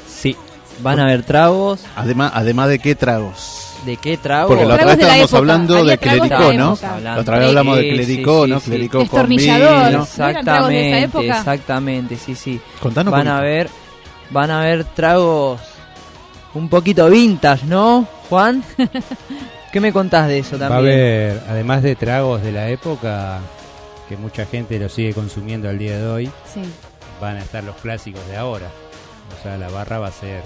Sí. 0.08 0.36
Van 0.82 0.98
a 1.00 1.04
haber 1.04 1.22
tragos. 1.22 1.84
Además, 1.96 2.32
además 2.34 2.68
de 2.68 2.78
qué 2.78 2.94
tragos. 2.94 3.63
¿De 3.84 3.96
qué 3.98 4.16
tragos? 4.16 4.48
Porque 4.48 4.64
la 4.64 4.74
otra 4.74 4.86
vez 4.86 4.98
estábamos 4.98 5.34
hablando 5.34 5.84
de 5.84 5.98
clericó, 5.98 6.52
¿no? 6.54 6.78
La 7.02 7.18
otra 7.18 7.38
vez 7.38 7.48
hablamos 7.48 7.76
de 7.76 7.82
Sí, 7.82 7.90
clericó, 7.90 8.44
sí, 8.44 8.50
¿no? 8.50 8.58
sí, 8.60 8.64
sí. 8.64 8.70
Clericó 8.70 8.98
con 8.98 9.04
Destornillador. 9.04 9.86
vino. 9.88 10.08
¿No 10.18 10.28
eran 10.28 10.44
tragos 10.44 10.68
de 10.68 10.88
esa 10.88 10.98
Exactamente, 11.04 11.38
exactamente, 11.38 12.16
sí, 12.16 12.34
sí. 12.34 12.60
Contanos 12.80 13.12
Van 13.12 13.28
a 13.28 13.40
ver, 13.40 13.68
van 14.30 14.50
a 14.50 14.60
ver 14.62 14.84
tragos 14.84 15.60
un 16.54 16.68
poquito 16.68 17.10
vintage, 17.10 17.66
¿no, 17.66 18.06
Juan? 18.30 18.64
¿Qué 19.72 19.80
me 19.80 19.92
contás 19.92 20.28
de 20.28 20.38
eso 20.38 20.58
Va 20.58 20.66
a 20.66 20.68
también? 20.70 20.94
haber, 20.94 21.42
además 21.48 21.82
de 21.82 21.96
tragos 21.96 22.42
de 22.42 22.52
la 22.52 22.68
época, 22.70 23.40
que 24.08 24.16
mucha 24.16 24.46
gente 24.46 24.78
lo 24.78 24.88
sigue 24.88 25.12
consumiendo 25.12 25.68
al 25.68 25.78
día 25.78 25.98
de 25.98 26.06
hoy, 26.06 26.30
Sí. 26.52 26.62
van 27.20 27.36
a 27.36 27.40
estar 27.40 27.62
los 27.64 27.74
clásicos 27.76 28.26
de 28.28 28.36
ahora. 28.36 28.68
O 29.38 29.42
sea, 29.42 29.58
la 29.58 29.68
barra 29.68 29.98
va 29.98 30.06
a 30.08 30.12
ser 30.12 30.42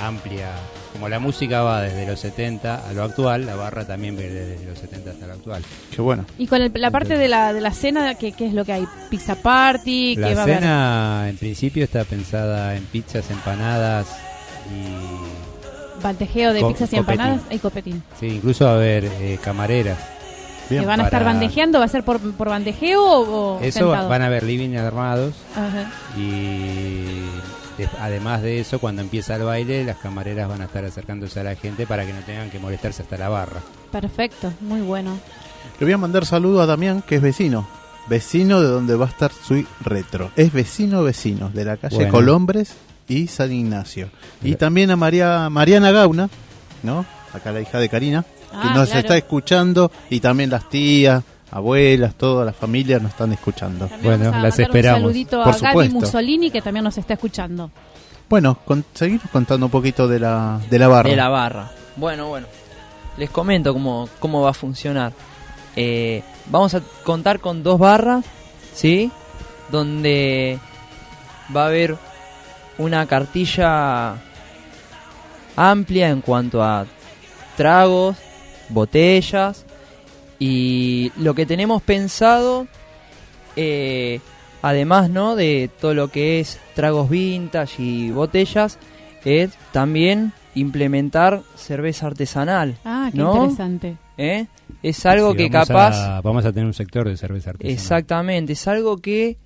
amplia. 0.00 0.48
Como 0.92 1.08
la 1.08 1.18
música 1.18 1.62
va 1.62 1.80
desde 1.82 2.06
los 2.06 2.20
70 2.20 2.86
a 2.88 2.92
lo 2.92 3.02
actual, 3.04 3.46
la 3.46 3.54
barra 3.56 3.86
también 3.86 4.14
va 4.16 4.20
desde 4.20 4.64
los 4.66 4.78
70 4.78 5.10
hasta 5.10 5.26
lo 5.26 5.32
actual. 5.32 5.62
Qué 5.94 6.02
bueno. 6.02 6.24
Y 6.38 6.46
con 6.46 6.60
el- 6.60 6.70
la 6.74 6.90
parte 6.90 7.16
de 7.16 7.28
la, 7.28 7.52
de 7.54 7.60
la 7.62 7.72
cena, 7.72 8.14
¿qué, 8.14 8.32
qué 8.32 8.46
es 8.46 8.52
lo 8.52 8.64
que 8.64 8.72
hay? 8.74 8.86
¿Pizza 9.10 9.34
party? 9.34 10.16
¿Qué 10.16 10.20
va 10.22 10.30
La 10.34 10.40
a 10.40 10.42
haber? 10.42 10.58
cena 10.60 11.26
en 11.30 11.36
principio 11.38 11.82
está 11.84 12.04
pensada 12.04 12.76
en 12.76 12.84
pizzas, 12.84 13.30
empanadas 13.30 14.06
y 14.70 16.02
Bandejeo 16.02 16.52
de 16.52 16.60
Co- 16.60 16.68
pizzas 16.68 16.92
y 16.92 16.96
copetín. 16.96 17.20
empanadas. 17.20 17.42
Hay 17.50 17.58
copetín. 17.58 18.02
sí, 18.20 18.26
incluso 18.26 18.64
va 18.66 18.72
a 18.72 18.74
haber 18.74 19.04
eh, 19.06 19.38
camareras. 19.42 19.98
Bien. 20.68 20.82
¿Que 20.82 20.86
van 20.86 21.00
a 21.00 21.04
estar 21.04 21.22
para- 21.22 21.32
bandejeando? 21.32 21.78
¿Va 21.78 21.84
a 21.86 21.88
ser 21.88 22.02
por, 22.04 22.20
por 22.34 22.48
bandejeo 22.48 23.02
o, 23.04 23.56
o 23.56 23.60
Eso 23.60 23.80
sentado? 23.80 24.08
van 24.08 24.22
a 24.22 24.26
haber 24.26 24.42
living 24.42 24.76
armados 24.76 25.34
Ajá. 25.56 25.90
y 26.18 27.18
además 28.00 28.42
de 28.42 28.60
eso 28.60 28.78
cuando 28.78 29.02
empieza 29.02 29.36
el 29.36 29.42
baile 29.44 29.84
las 29.84 29.96
camareras 29.98 30.48
van 30.48 30.60
a 30.60 30.64
estar 30.64 30.84
acercándose 30.84 31.40
a 31.40 31.44
la 31.44 31.54
gente 31.54 31.86
para 31.86 32.04
que 32.06 32.12
no 32.12 32.20
tengan 32.20 32.50
que 32.50 32.58
molestarse 32.58 33.02
hasta 33.02 33.16
la 33.18 33.28
barra. 33.28 33.60
Perfecto, 33.90 34.52
muy 34.60 34.80
bueno. 34.80 35.18
Le 35.78 35.86
voy 35.86 35.92
a 35.92 35.98
mandar 35.98 36.26
saludo 36.26 36.60
a 36.62 36.66
Damián, 36.66 37.02
que 37.02 37.16
es 37.16 37.22
vecino. 37.22 37.66
Vecino 38.08 38.60
de 38.60 38.66
donde 38.68 38.96
va 38.96 39.06
a 39.06 39.08
estar 39.08 39.30
su 39.32 39.64
retro. 39.80 40.30
Es 40.36 40.52
vecino, 40.52 41.02
vecino, 41.02 41.50
de 41.50 41.64
la 41.64 41.76
calle 41.76 41.96
Bueno. 41.96 42.10
Colombres 42.12 42.74
y 43.08 43.28
San 43.28 43.52
Ignacio. 43.52 44.10
Y 44.42 44.56
también 44.56 44.90
a 44.90 44.96
María 44.96 45.48
Mariana 45.50 45.92
Gauna, 45.92 46.28
¿no? 46.82 47.06
Acá 47.32 47.52
la 47.52 47.60
hija 47.60 47.78
de 47.78 47.88
Karina, 47.88 48.22
que 48.22 48.28
Ah, 48.52 48.74
nos 48.74 48.88
claro. 48.88 49.00
está 49.00 49.16
escuchando. 49.16 49.90
Y 50.10 50.20
también 50.20 50.50
las 50.50 50.68
tías, 50.68 51.22
abuelas, 51.52 52.14
toda 52.14 52.44
la 52.44 52.52
familia 52.52 52.98
nos 52.98 53.12
están 53.12 53.32
escuchando. 53.32 53.86
También 53.86 54.02
Bueno, 54.02 54.24
vamos 54.24 54.38
a 54.38 54.42
las 54.42 54.58
esperamos. 54.58 55.00
Un 55.00 55.02
saludito 55.08 55.44
Por 55.44 55.54
a 55.54 55.58
Gaby 55.58 55.68
supuesto. 55.68 55.94
Mussolini, 55.94 56.50
que 56.50 56.62
también 56.62 56.82
nos 56.82 56.98
está 56.98 57.14
escuchando. 57.14 57.70
Bueno, 58.28 58.58
con, 58.64 58.84
seguimos 58.94 59.28
contando 59.30 59.66
un 59.66 59.70
poquito 59.70 60.08
de 60.08 60.18
la, 60.18 60.58
de 60.70 60.78
la 60.78 60.88
barra. 60.88 61.10
De 61.10 61.16
la 61.16 61.28
barra. 61.28 61.70
Bueno, 61.96 62.28
bueno. 62.28 62.46
Les 63.18 63.28
comento 63.28 63.74
cómo, 63.74 64.08
cómo 64.18 64.40
va 64.40 64.50
a 64.50 64.54
funcionar. 64.54 65.12
Eh, 65.76 66.22
vamos 66.46 66.74
a 66.74 66.80
contar 67.04 67.40
con 67.40 67.62
dos 67.62 67.78
barras, 67.78 68.24
¿sí? 68.74 69.12
Donde 69.70 70.58
va 71.54 71.64
a 71.64 71.66
haber 71.66 71.96
una 72.78 73.06
cartilla 73.06 74.14
amplia 75.54 76.08
en 76.08 76.22
cuanto 76.22 76.62
a 76.62 76.86
tragos, 77.58 78.16
botellas 78.70 79.66
y 80.44 81.12
lo 81.18 81.34
que 81.34 81.46
tenemos 81.46 81.82
pensado, 81.82 82.66
eh, 83.56 84.20
además 84.62 85.08
¿no? 85.10 85.36
de 85.36 85.70
todo 85.80 85.94
lo 85.94 86.08
que 86.08 86.40
es 86.40 86.58
tragos 86.74 87.08
vintage 87.10 87.80
y 87.82 88.10
botellas, 88.10 88.78
es 89.24 89.50
también 89.72 90.32
implementar 90.54 91.42
cerveza 91.56 92.08
artesanal. 92.08 92.74
Ah, 92.84 93.08
qué 93.12 93.18
¿No? 93.18 93.34
interesante. 93.34 93.96
¿eh? 94.18 94.46
Es 94.82 95.06
algo 95.06 95.30
Sí, 95.32 95.36
que 95.38 95.48
vamos 95.48 95.68
capaz... 95.68 96.16
a- 96.16 96.20
vamos 96.22 96.44
a 96.44 96.52
tener 96.52 96.66
un 96.66 96.74
sector 96.74 97.08
de 97.08 97.16
cerveza 97.16 97.50
artesanal. 97.50 97.72
Exactamente, 97.74 98.52
es 98.54 98.66
algo 98.66 98.96
que 98.98 99.36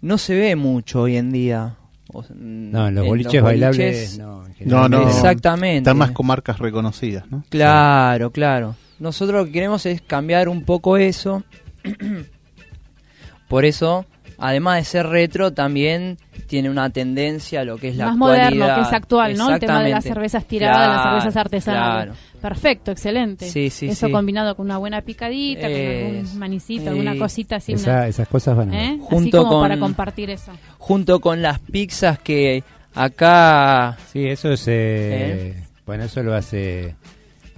no 0.00 0.16
se 0.18 0.34
ve 0.36 0.54
mucho 0.54 1.02
hoy 1.02 1.16
en 1.16 1.32
día. 1.32 1.74
O 2.12 2.22
No, 2.34 2.86
en 2.86 2.94
los 2.94 3.02
en 3.04 3.08
boliches 3.10 3.42
bailables 3.42 4.18
no. 4.18 4.44
en 4.60 4.68
No, 4.68 4.88
no. 4.88 5.08
Exactamente. 5.08 5.78
Están 5.78 5.98
más 5.98 6.12
con 6.12 6.26
marcas 6.26 6.60
reconocidas, 6.60 7.24
¿no? 7.30 7.42
Claro, 7.48 8.30
claro. 8.30 8.76
Nosotros 8.98 9.40
lo 9.40 9.46
que 9.46 9.52
queremos 9.52 9.84
es 9.86 10.00
cambiar 10.02 10.48
un 10.48 10.64
poco 10.64 10.96
eso. 10.96 11.42
Por 13.48 13.64
eso, 13.64 14.06
además 14.38 14.78
de 14.78 14.84
ser 14.84 15.06
retro, 15.06 15.52
también 15.52 16.18
tiene 16.48 16.68
una 16.70 16.90
tendencia 16.90 17.60
a 17.60 17.64
lo 17.64 17.76
que 17.78 17.88
es 17.88 17.96
la 17.96 18.06
Más 18.06 18.16
moderno, 18.16 18.44
actualidad. 18.64 18.74
que 18.76 18.82
es 18.82 18.92
actual, 18.92 19.36
¿no? 19.36 19.50
El 19.54 19.60
tema 19.60 19.82
de 19.82 19.90
las 19.90 20.04
cervezas 20.04 20.44
tiradas, 20.46 20.88
las 20.88 21.02
cervezas 21.04 21.36
artesanales. 21.36 22.04
claro. 22.14 22.26
Perfecto, 22.40 22.90
excelente. 22.92 23.48
Sí, 23.48 23.70
sí, 23.70 23.86
Eso 23.88 24.06
sí. 24.06 24.12
combinado 24.12 24.54
con 24.56 24.66
una 24.66 24.78
buena 24.78 25.00
picadita, 25.00 25.68
Es- 25.68 26.04
con 26.08 26.16
algún 26.18 26.38
manicito, 26.38 26.84
eh, 26.84 26.88
alguna 26.90 27.16
cosita 27.18 27.56
así. 27.56 27.72
Esa- 27.72 27.90
una- 27.90 28.06
esas 28.08 28.28
cosas 28.28 28.56
van 28.56 28.70
a 28.72 28.74
¿eh? 28.74 28.90
ver. 28.92 29.00
Así 29.00 29.00
Junto 29.08 29.38
como 29.38 29.50
con- 29.52 29.62
para 29.62 29.78
compartir 29.78 30.30
eso. 30.30 30.52
Junto 30.78 31.20
con 31.20 31.40
las 31.42 31.58
pizzas 31.60 32.18
que 32.20 32.62
acá... 32.94 33.96
Sí, 34.12 34.26
eso 34.26 34.50
es... 34.52 34.64
eh, 34.68 35.54
Bueno, 35.86 36.04
eso 36.04 36.22
lo 36.22 36.34
hace 36.34 36.94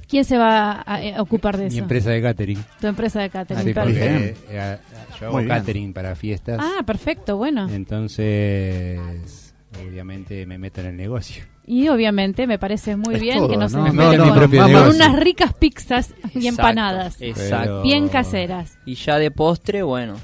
¿Quién 0.08 0.24
se 0.24 0.38
va 0.38 0.82
a, 0.86 1.02
eh, 1.02 1.20
ocupar 1.20 1.56
de 1.58 1.64
mi 1.64 1.68
eso? 1.68 1.78
empresa 1.80 2.10
de 2.10 2.22
catering. 2.22 2.64
Tu 2.80 2.86
empresa 2.86 3.20
de 3.20 3.28
catering. 3.30 3.62
Sí, 3.64 3.74
perfecto. 3.74 4.00
porque 4.00 4.54
eh, 4.54 4.58
a- 4.60 4.72
a- 4.72 5.18
yo 5.20 5.26
hago 5.26 5.36
bien. 5.38 5.48
catering 5.48 5.92
para 5.92 6.14
fiestas. 6.16 6.58
Ah, 6.62 6.82
perfecto, 6.84 7.36
bueno. 7.36 7.68
Entonces, 7.70 9.54
obviamente 9.86 10.46
me 10.46 10.58
meto 10.58 10.80
en 10.80 10.86
el 10.88 10.96
negocio. 10.96 11.44
Y 11.66 11.88
obviamente 11.88 12.46
me 12.46 12.58
parece 12.58 12.96
muy 12.96 13.16
Es 13.16 13.20
bien 13.20 13.36
todo, 13.36 13.50
que 13.50 13.56
nos 13.58 13.72
¿no? 13.74 13.92
No, 13.92 14.12
no, 14.16 14.34
con, 14.34 14.50
mi 14.50 14.56
con 14.58 14.88
unas 14.88 15.14
ricas 15.18 15.52
pizzas 15.52 16.14
y 16.34 16.38
Exacto, 16.38 16.48
empanadas. 16.48 17.20
Exacto. 17.20 17.64
Pero- 17.64 17.82
Bien 17.82 18.08
caseras. 18.08 18.78
Y 18.86 18.94
ya 18.94 19.18
de 19.18 19.30
postre, 19.30 19.82
bueno, 19.82 20.14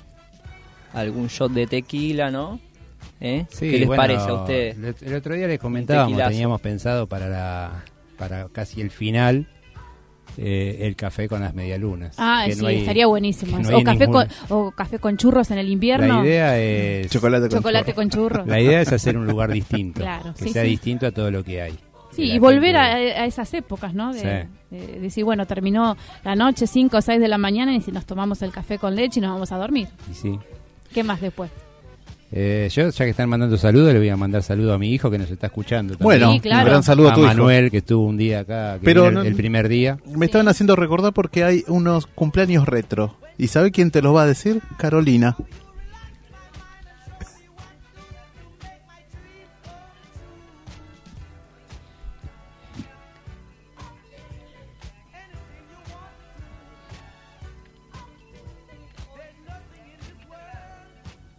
algún 0.95 1.27
shot 1.27 1.53
de 1.53 1.67
tequila, 1.67 2.31
¿no? 2.31 2.59
¿Eh? 3.21 3.45
Sí, 3.51 3.71
¿Qué 3.71 3.79
les 3.81 3.87
bueno, 3.87 4.03
parece 4.03 4.29
a 4.31 4.33
ustedes? 4.35 5.03
El, 5.03 5.15
otro 5.15 5.35
día 5.35 5.47
les 5.47 5.59
comentábamos, 5.59 6.19
teníamos 6.29 6.61
pensado 6.63 7.07
para 7.07 7.29
la 7.29 7.85
para 8.17 8.49
casi 8.49 8.81
el 8.81 8.91
final 8.91 9.47
eh, 10.37 10.79
el 10.83 10.97
café 10.97 11.29
con 11.29 11.41
las 11.41 11.55
medialunas. 11.55 12.15
Ah, 12.19 12.45
que 12.47 12.55
sí, 12.55 12.63
no 12.63 12.69
hay- 12.69 12.79
estaría 12.81 13.07
buenísimo. 13.07 13.59
no 13.59 13.79
o, 13.79 13.83
café 13.85 14.07
ningún- 14.07 14.27
con, 14.49 14.57
o 14.59 14.71
café 14.73 14.99
con 14.99 15.17
churros 15.17 15.51
en 15.51 15.59
el 15.59 15.69
invierno. 15.69 16.23
La 16.23 16.25
idea 16.29 16.59
es 16.59 17.11
Chocolate 17.11 17.49
con 17.49 17.59
Chocolate 17.59 17.85
chorro. 17.87 17.95
con 17.97 18.11
churros. 18.11 18.47
la 18.47 18.61
idea 18.61 18.81
es 18.81 18.93
hacer 18.93 19.17
un 19.17 19.27
lugar 19.27 19.53
distinto, 19.53 20.01
Claro, 20.01 20.35
que 20.35 20.45
sí, 20.45 20.51
sea 20.51 20.63
sí. 20.63 20.69
distinto 20.71 21.07
a 21.07 21.11
todo 21.13 21.31
lo 21.31 21.43
que 21.45 21.63
hay. 21.63 21.75
Sí, 22.13 22.31
y 22.31 22.39
volver 22.39 22.77
a, 22.77 22.85
a 22.95 23.27
esas 23.27 23.53
épocas, 23.55 23.93
¿no? 23.93 24.13
De, 24.13 24.21
Sí. 24.71 24.77
de 24.77 25.01
decir, 25.01 25.25
bueno, 25.25 25.47
terminó 25.47 25.97
la 26.25 26.37
noche, 26.37 26.67
5 26.69 26.99
o 26.99 27.01
6 27.01 27.19
de 27.21 27.27
la 27.27 27.39
mañana, 27.39 27.75
y 27.75 27.81
si 27.81 27.91
nos 27.91 28.07
tomamos 28.07 28.41
el 28.43 28.53
café 28.53 28.79
con 28.79 28.95
leche 28.95 29.19
y 29.19 29.23
nos 29.23 29.33
vamos 29.33 29.51
a 29.51 29.57
dormir. 29.57 29.89
y 30.11 30.15
sí. 30.15 30.39
¿Qué 30.93 31.03
más 31.03 31.21
después? 31.21 31.51
Eh, 32.37 32.69
yo, 32.73 32.91
ya 32.91 33.05
que 33.05 33.13
están 33.13 33.29
mandando 33.29 33.57
saludos, 33.57 33.93
le 33.93 34.01
voy 34.01 34.09
a 34.09 34.17
mandar 34.17 34.43
saludo 34.43 34.75
a 34.75 34.79
mi 34.79 34.91
hijo 34.93 35.09
que 35.09 35.19
nos 35.19 35.31
está 35.31 35.47
escuchando. 35.47 35.95
Bueno, 36.01 36.37
claro. 36.43 36.63
un 36.63 36.69
gran 36.69 36.83
saludo 36.83 37.11
a, 37.11 37.13
a 37.13 37.15
tu 37.15 37.21
Manuel, 37.21 37.71
que 37.71 37.77
estuvo 37.77 38.05
un 38.05 38.17
día 38.17 38.41
acá, 38.41 38.81
que 38.83 38.91
el, 38.91 39.37
primer 39.37 39.69
día. 39.69 39.99
Me 40.05 40.27
estaban 40.27 40.49
haciendo 40.49 40.75
recordar 40.75 41.13
porque 41.13 41.45
hay 41.45 41.63
unos 41.69 42.09
cumpleaños 42.09 42.67
retro. 42.67 43.17
¿Y 43.39 43.47
sabe 43.47 43.71
quién 43.71 43.93
te 43.93 44.03
los 44.03 44.17
va 44.17 44.23
a 44.23 44.27
decir? 44.27 44.61
Carolina. 44.79 45.37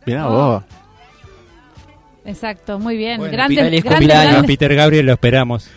Mirá 0.06 0.28
vos. 0.28 0.64
Exacto, 2.26 2.80
muy 2.80 2.98
bien. 2.98 3.18
Bueno, 3.20 3.32
grandes, 3.32 3.60
feliz 3.64 3.84
grandes, 3.84 4.00
cumpleaños. 4.00 4.28
A 4.28 4.32
grandes- 4.40 4.48
Peter 4.48 4.76
Gabriel 4.76 5.06
lo 5.06 5.14
esperamos. 5.14 5.70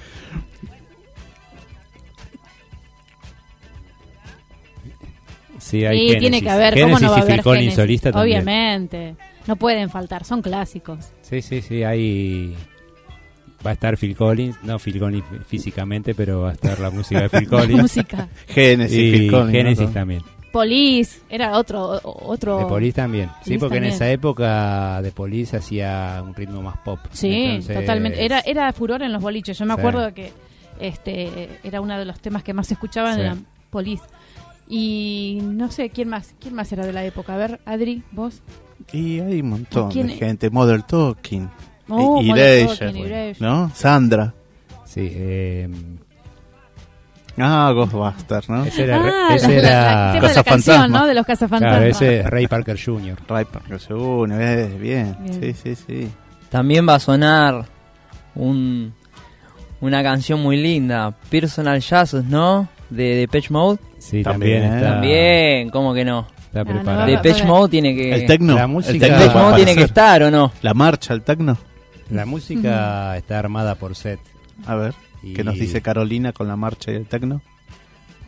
Sí, 5.58 5.84
hay 5.84 6.18
tiene 6.18 6.40
que 6.40 6.48
haber, 6.50 6.74
¿cómo 6.74 6.96
Genesis 6.96 7.02
no 7.02 7.10
va 7.10 7.16
a 7.16 7.18
y 7.18 7.22
haber 7.22 7.34
Phil 7.36 7.42
Collins 7.42 7.60
Genesis? 7.62 7.76
solista 7.76 8.12
también. 8.12 8.38
Obviamente. 8.38 9.16
No 9.46 9.56
pueden 9.56 9.90
faltar, 9.90 10.24
son 10.24 10.40
clásicos. 10.42 11.10
Sí, 11.22 11.42
sí, 11.42 11.60
sí, 11.62 11.82
ahí 11.82 12.54
va 13.66 13.70
a 13.70 13.72
estar 13.74 13.96
Phil 13.96 14.14
Collins, 14.14 14.56
no 14.62 14.78
Phil 14.78 14.98
Collins 14.98 15.24
físicamente, 15.46 16.14
pero 16.14 16.42
va 16.42 16.50
a 16.50 16.52
estar 16.52 16.78
la 16.78 16.90
música 16.90 17.22
de 17.22 17.28
Phil 17.28 17.48
Collins. 17.48 17.82
Música. 17.82 18.28
Genesis, 18.48 18.96
y 18.98 19.10
Phil 19.12 19.30
Collins, 19.30 19.52
Genesis 19.52 19.86
¿no? 19.88 19.92
también. 19.92 20.22
Police, 20.52 21.20
era 21.28 21.58
otro 21.58 22.00
otro 22.02 22.58
De 22.58 22.64
Police 22.66 22.94
también. 22.94 23.28
Sí, 23.42 23.50
Police 23.50 23.58
porque 23.60 23.76
en 23.78 23.84
esa 23.84 24.10
época 24.10 25.02
de 25.02 25.10
Police 25.12 25.56
hacía 25.56 26.22
un 26.24 26.34
ritmo 26.34 26.62
más 26.62 26.78
pop. 26.78 26.98
Sí, 27.12 27.32
Entonces, 27.32 27.76
totalmente. 27.80 28.24
Era 28.24 28.40
era 28.40 28.72
furor 28.72 29.02
en 29.02 29.12
los 29.12 29.22
boliches. 29.22 29.58
Yo 29.58 29.66
me 29.66 29.74
Sí. 29.74 29.80
acuerdo 29.80 30.12
que 30.14 30.32
este 30.80 31.60
era 31.62 31.80
uno 31.80 31.98
de 31.98 32.04
los 32.04 32.20
temas 32.20 32.42
que 32.42 32.52
más 32.54 32.66
se 32.68 32.74
escuchaban 32.74 33.14
Sí. 33.16 33.20
era 33.20 33.36
Police. 33.70 34.04
Y 34.68 35.38
no 35.42 35.70
sé 35.70 35.90
quién 35.90 36.08
más, 36.08 36.34
quién 36.40 36.54
más 36.54 36.70
era 36.72 36.84
de 36.86 36.92
la 36.92 37.04
época. 37.04 37.34
A 37.34 37.38
ver, 37.38 37.60
Adri, 37.64 38.02
vos. 38.12 38.42
Y 38.92 39.20
hay 39.20 39.40
un 39.40 39.50
montón 39.50 39.90
¿Quién 39.90 40.06
de 40.08 40.12
es? 40.14 40.18
gente. 40.18 40.50
Modern 40.50 40.82
Talking. 40.82 41.48
Oh, 41.88 42.20
y 42.22 42.30
Erasure, 42.30 42.76
Talking, 42.86 43.04
Erasure. 43.06 43.46
¿no? 43.46 43.70
Sandra. 43.74 44.34
Sí, 44.84 45.08
eh, 45.10 45.68
Ah, 47.40 47.70
Ghostbusters, 47.74 48.48
¿no? 48.48 48.64
ese 48.64 48.84
era, 48.84 49.00
Ah, 49.04 49.34
ese 49.34 49.48
la- 49.62 50.14
era 50.16 50.28
el 50.38 50.44
canción. 50.44 50.90
¿no? 50.92 51.06
De 51.06 51.14
los 51.14 51.24
cazafantasmas. 51.26 51.78
claro, 51.78 51.86
ese 51.90 52.20
es 52.20 52.26
Ray 52.26 52.46
Parker 52.46 52.78
Jr. 52.82 53.16
Ray 53.28 53.44
Parker 53.44 53.80
se 53.80 53.94
une, 53.94 54.36
eh, 54.40 54.66
bien. 54.78 55.16
Bien. 55.20 55.40
Sí, 55.40 55.52
sí, 55.54 55.74
sí. 55.86 56.10
También 56.50 56.88
va 56.88 56.94
a 56.94 56.98
sonar 57.00 57.66
un, 58.34 58.92
una 59.80 60.02
canción 60.02 60.40
muy 60.42 60.56
linda, 60.56 61.12
Personal 61.30 61.80
Jesus, 61.82 62.24
¿no? 62.24 62.68
De 62.90 63.16
Depeche 63.16 63.48
Mode. 63.52 63.78
Sí, 63.98 64.22
También, 64.22 64.62
también, 64.62 64.78
está, 64.78 64.92
También, 64.94 65.70
¿cómo 65.70 65.92
que 65.94 66.04
no? 66.04 66.26
está 66.46 66.64
no, 66.64 66.70
preparado. 66.70 67.06
Depeche 67.06 67.44
Mode 67.44 67.68
tiene 67.70 67.94
que... 67.94 68.14
El 68.14 68.26
tecno. 68.26 68.54
La 68.54 68.62
el 68.62 68.68
música- 68.68 68.98
tecno 69.06 69.18
Depeche 69.18 69.38
Mode 69.38 69.56
tiene 69.56 69.74
que 69.74 69.82
estar, 69.82 70.22
¿o 70.22 70.30
no? 70.30 70.52
La 70.62 70.72
marcha, 70.74 71.12
el 71.14 71.22
tecno. 71.22 71.56
La 72.10 72.24
música 72.24 73.16
está 73.18 73.38
armada 73.38 73.74
por 73.74 73.94
set. 73.94 74.18
A 74.66 74.74
ver, 74.74 74.94
Y- 75.22 75.34
¿qué 75.34 75.44
nos 75.44 75.54
dice 75.56 75.80
Carolina 75.82 76.32
con 76.32 76.48
la 76.48 76.56
marcha 76.56 76.90
y 76.92 76.94
el 76.96 77.06
tecno? 77.06 77.42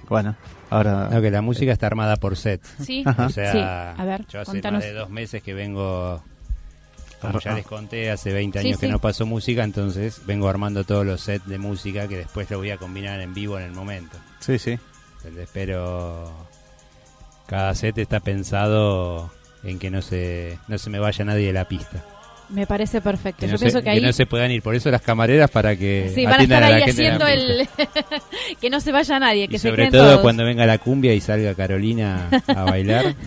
Bueno, 0.08 0.34
ahora... 0.70 1.08
No, 1.10 1.20
que 1.22 1.30
la 1.30 1.40
música 1.40 1.70
está 1.72 1.86
armada 1.86 2.16
por 2.16 2.36
set. 2.36 2.60
Sí. 2.82 3.02
Ajá. 3.06 3.26
O 3.26 3.30
sea, 3.30 3.52
Sí, 3.52 3.58
a 3.60 4.04
ver, 4.04 4.26
yo 4.26 4.40
hace 4.40 4.50
contanos. 4.52 4.78
más 4.80 4.84
de 4.84 4.92
dos 4.92 5.08
meses 5.10 5.40
que 5.42 5.54
vengo, 5.54 6.20
como 7.20 7.38
ya 7.38 7.54
les 7.54 7.64
conté, 7.66 8.10
hace 8.10 8.32
20 8.32 8.60
Sí, 8.60 8.66
años 8.68 8.80
que 8.80 8.86
sí. 8.86 8.92
no 8.92 8.98
paso 8.98 9.24
música, 9.26 9.62
entonces 9.62 10.22
vengo 10.26 10.48
armando 10.48 10.82
todos 10.82 11.06
los 11.06 11.20
sets 11.20 11.46
de 11.46 11.58
música 11.58 12.08
que 12.08 12.16
después 12.16 12.50
lo 12.50 12.58
voy 12.58 12.70
a 12.72 12.76
combinar 12.76 13.20
en 13.20 13.34
vivo 13.34 13.56
en 13.58 13.66
el 13.66 13.72
momento. 13.72 14.16
Sí, 14.40 14.58
sí. 14.58 14.78
¿entendés? 15.18 15.48
Pero 15.52 16.32
cada 17.46 17.72
set 17.76 17.96
está 17.98 18.18
pensado 18.20 19.30
en 19.62 19.78
que 19.78 19.90
no 19.90 20.02
se, 20.02 20.58
no 20.66 20.76
se 20.78 20.90
me 20.90 20.98
vaya 20.98 21.24
nadie 21.24 21.46
de 21.48 21.52
la 21.52 21.66
pista. 21.68 22.02
Me 22.50 22.66
parece 22.66 23.00
perfecto. 23.00 23.40
Que 23.40 23.46
Yo 23.46 23.52
no, 23.52 23.58
pienso 23.58 23.78
se, 23.78 23.84
que 23.84 23.90
ahí 23.90 24.00
no 24.00 24.12
se 24.12 24.26
puedan 24.26 24.50
ir. 24.50 24.60
Por 24.62 24.74
eso 24.74 24.90
las 24.90 25.02
camareras 25.02 25.50
para 25.50 25.76
que 25.76 26.10
sí, 26.14 26.24
van 26.24 26.40
a 26.40 26.42
estar 26.42 26.60
la 26.60 26.66
ahí 26.76 26.82
haciendo 26.82 27.26
el 27.26 27.68
que 28.60 28.70
no 28.70 28.80
se 28.80 28.90
vaya 28.92 29.18
nadie, 29.20 29.48
que 29.48 29.56
Y 29.56 29.58
se 29.58 29.68
sobre 29.68 29.90
todo 29.90 30.04
todos. 30.04 30.20
cuando 30.20 30.44
venga 30.44 30.66
la 30.66 30.78
cumbia 30.78 31.14
y 31.14 31.20
salga 31.20 31.54
Carolina 31.54 32.28
a 32.48 32.64
bailar. 32.64 33.14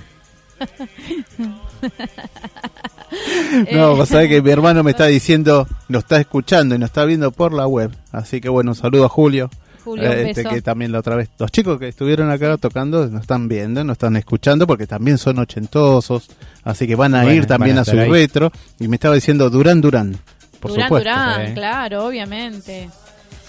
No, 3.71 3.95
vos 3.95 4.09
sabés 4.09 4.29
que 4.29 4.41
mi 4.41 4.49
hermano 4.49 4.83
me 4.83 4.91
está 4.91 5.05
diciendo, 5.05 5.67
nos 5.87 6.03
está 6.03 6.19
escuchando 6.19 6.73
y 6.75 6.79
nos 6.79 6.89
está 6.89 7.05
viendo 7.05 7.31
por 7.31 7.53
la 7.53 7.67
web. 7.67 7.91
Así 8.11 8.41
que 8.41 8.49
bueno, 8.49 8.71
un 8.71 8.75
saludo 8.75 9.05
a 9.05 9.09
Julio. 9.09 9.49
Julio, 9.83 10.09
un 10.09 10.17
eh, 10.17 10.29
este, 10.29 10.43
beso. 10.43 10.55
que 10.55 10.61
también 10.61 10.91
la 10.91 10.99
otra 10.99 11.15
vez, 11.15 11.29
los 11.37 11.51
chicos 11.51 11.79
que 11.79 11.89
estuvieron 11.89 12.29
acá 12.31 12.57
tocando 12.57 13.05
nos 13.07 13.21
están 13.21 13.47
viendo, 13.47 13.83
nos 13.83 13.95
están 13.95 14.15
escuchando 14.15 14.65
porque 14.67 14.87
también 14.87 15.17
son 15.17 15.39
ochentosos, 15.39 16.29
así 16.63 16.87
que 16.87 16.95
van 16.95 17.15
a 17.15 17.23
Bueno, 17.23 17.35
ir 17.35 17.45
también 17.45 17.77
a 17.77 17.81
a 17.81 17.85
su 17.85 17.99
ahí. 17.99 18.09
retro. 18.09 18.51
Y 18.79 18.87
me 18.87 18.95
estaba 18.95 19.15
diciendo 19.15 19.49
Durán 19.49 19.81
Durán, 19.81 20.15
por 20.59 20.71
Durán, 20.71 20.87
supuesto. 20.87 21.09
Durán, 21.09 21.47
sí. 21.47 21.53
claro, 21.53 22.05
obviamente. 22.07 22.89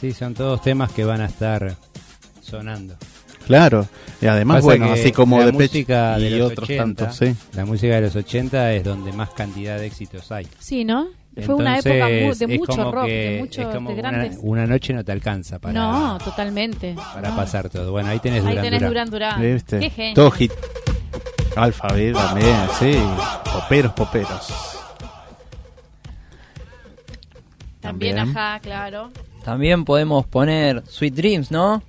Sí, 0.00 0.12
son 0.12 0.34
todos 0.34 0.60
temas 0.62 0.90
que 0.92 1.04
van 1.04 1.20
a 1.20 1.26
estar 1.26 1.74
sonando. 2.42 2.94
Claro, 3.46 3.86
y 4.22 4.26
además, 4.26 4.56
Pasa 4.56 4.64
bueno, 4.66 4.92
así 4.92 5.12
como 5.12 5.38
la 5.38 5.46
de 5.46 5.52
música 5.52 6.18
de 6.18 6.30
y 6.30 6.38
los 6.38 6.52
otros 6.52 6.66
80, 6.68 6.84
tantos, 7.04 7.16
sí. 7.16 7.34
La 7.54 7.66
música 7.66 7.94
de 7.96 8.00
los 8.00 8.16
80 8.16 8.72
es 8.72 8.84
donde 8.84 9.12
más 9.12 9.30
cantidad 9.30 9.78
de 9.78 9.84
éxitos 9.86 10.32
hay. 10.32 10.46
Sí, 10.58 10.84
¿no? 10.84 11.08
Fue 11.42 11.54
una 11.54 11.78
época 11.78 12.06
de 12.06 12.28
es 12.28 12.48
mucho 12.48 12.76
como 12.76 12.92
rock, 12.92 13.06
que- 13.06 13.12
de 13.12 13.34
es 13.36 13.40
mucho 13.40 13.70
como 13.72 13.90
de 13.90 14.00
una- 14.00 14.10
grandes. 14.10 14.38
Una, 14.40 14.66
noche 14.66 14.92
no 14.92 15.04
te 15.04 15.12
alcanza 15.12 15.58
para, 15.58 15.74
no, 15.74 16.18
totalmente. 16.18 16.94
para 17.14 17.30
No. 17.30 17.36
pasar 17.36 17.68
todo. 17.68 17.90
Bueno, 17.92 18.10
ahí 18.10 18.18
tenés 18.20 18.44
Ahí 18.44 18.50
Durán 18.56 18.64
tenés 18.64 18.82
Durán. 18.88 19.10
Durán. 19.10 19.40
¿Viste? 19.42 19.80
Qué 19.80 19.90
genio. 19.90 20.14
Todo 20.14 20.30
hit. 20.30 20.52
Alphabet 21.56 22.14
también, 22.14 22.56
sí. 22.78 22.98
Poperos, 23.52 23.92
poperos. 23.92 24.78
También, 27.80 28.16
También. 28.16 28.36
ajá, 28.36 28.60
claro. 28.60 29.10
También 29.44 29.84
podemos 29.84 30.26
poner 30.26 30.82
Sweet 30.86 31.14
Dreams, 31.14 31.50
¿no? 31.50 31.82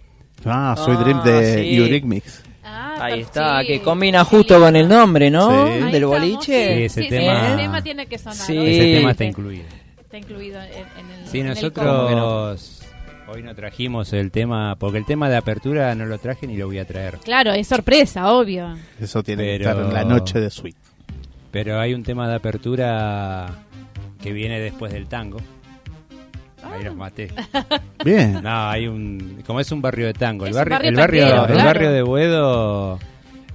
Ah, 0.43 0.75
Sweet 0.77 0.97
Ah, 0.99 1.03
Dream 1.03 1.23
de 1.23 1.55
sí. 1.63 1.75
Eurythmics. 1.77 2.43
Ah, 2.65 2.97
Ahí 2.99 3.21
está, 3.21 3.61
sí, 3.61 3.67
que 3.67 3.81
combina 3.81 4.23
sí, 4.25 4.29
justo 4.31 4.59
con 4.59 4.75
el 4.75 4.87
nombre, 4.87 5.29
¿no? 5.29 5.49
Sí. 5.67 5.73
Del 5.73 5.85
estamos, 5.95 6.09
boliche. 6.19 6.75
Sí, 6.77 6.83
ese 6.83 7.03
sí, 7.03 7.09
tema- 7.09 7.47
ese 7.47 7.55
tema 7.57 7.81
tiene 7.83 8.05
que 8.07 8.17
sonar. 8.17 8.35
Sí. 8.37 8.57
Ese 8.57 8.95
tema 8.97 9.11
está 9.11 9.23
incluido. 9.25 9.65
Está 9.99 10.17
incluido 10.17 10.61
en, 10.61 10.71
en 10.71 11.11
el 11.21 11.27
Sí, 11.27 11.39
en 11.41 11.47
el 11.47 11.53
nosotros 11.53 12.81
hoy 13.27 13.43
no 13.43 13.55
trajimos 13.55 14.13
el 14.13 14.31
tema, 14.31 14.75
porque 14.77 14.97
el 14.97 15.05
tema 15.05 15.29
de 15.29 15.37
apertura 15.37 15.93
no 15.95 16.05
lo 16.05 16.17
traje 16.17 16.47
ni 16.47 16.57
lo 16.57 16.67
voy 16.67 16.79
a 16.79 16.85
traer. 16.85 17.17
Claro, 17.23 17.51
es 17.53 17.67
sorpresa, 17.67 18.31
obvio. 18.33 18.75
Eso 18.99 19.23
tiene 19.23 19.43
que 19.43 19.55
estar 19.57 19.77
en 19.77 19.93
la 19.93 20.03
noche 20.03 20.39
de 20.39 20.49
Sweet. 20.49 20.75
Pero 21.51 21.79
hay 21.79 21.93
un 21.93 22.03
tema 22.03 22.27
de 22.27 22.35
apertura 22.35 23.47
que 24.21 24.33
viene 24.33 24.59
después 24.59 24.91
del 24.91 25.07
tango. 25.07 25.37
Ahí 26.71 26.83
los 26.83 26.95
maté. 26.95 27.29
Bien. 28.03 28.41
No, 28.43 28.69
hay 28.69 28.87
un. 28.87 29.41
Como 29.45 29.59
es 29.59 29.71
un 29.71 29.81
barrio 29.81 30.07
de 30.07 30.13
tango. 30.13 30.45
El 30.45 30.51
Es 30.51 30.57
barrio, 30.57 30.73
barrio 30.75 30.89
el, 30.89 30.95
barrio, 30.95 31.23
el 31.23 31.45
claro. 31.47 31.63
barrio 31.65 31.91
de 31.91 32.01
Buedo. 32.01 32.99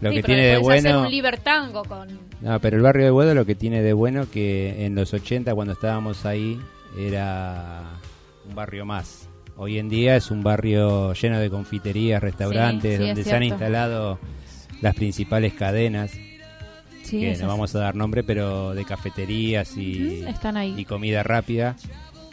Lo 0.00 0.08
Sí, 0.10 0.16
que 0.16 0.22
pero 0.22 0.26
tiene 0.26 0.42
de 0.46 0.60
podés 0.60 0.78
hacer 0.78 0.92
bueno. 0.92 1.06
un 1.06 1.10
libertango 1.12 1.84
con... 1.84 2.08
No, 2.40 2.58
pero 2.60 2.78
el 2.78 2.82
barrio 2.82 3.04
de 3.04 3.10
Buedo 3.10 3.34
lo 3.34 3.44
que 3.44 3.54
tiene 3.54 3.82
de 3.82 3.92
bueno 3.92 4.30
que 4.30 4.86
en 4.86 4.94
los 4.94 5.12
80 5.12 5.54
cuando 5.54 5.74
estábamos 5.74 6.24
ahí 6.24 6.58
era 6.98 7.82
un 8.48 8.54
barrio 8.54 8.86
más. 8.86 9.28
Hoy 9.58 9.78
en 9.78 9.90
día 9.90 10.16
es 10.16 10.30
un 10.30 10.42
barrio 10.42 11.12
lleno 11.12 11.38
de 11.38 11.50
confiterías, 11.50 12.22
restaurantes, 12.22 12.92
Sí, 12.96 13.02
sí, 13.02 13.06
donde 13.08 13.24
se 13.24 13.34
han 13.36 13.42
instalado 13.42 14.18
las 14.80 14.94
principales 14.94 15.52
cadenas, 15.52 16.12
Sí, 17.02 17.20
que 17.20 17.36
no 17.38 17.48
vamos 17.48 17.74
a 17.74 17.80
dar 17.80 17.94
nombre, 17.94 18.22
pero 18.22 18.72
de 18.74 18.86
cafeterías 18.86 19.76
y, 19.76 20.22
están 20.26 20.56
ahí. 20.56 20.74
y 20.78 20.84
comida 20.86 21.22
rápida. 21.22 21.76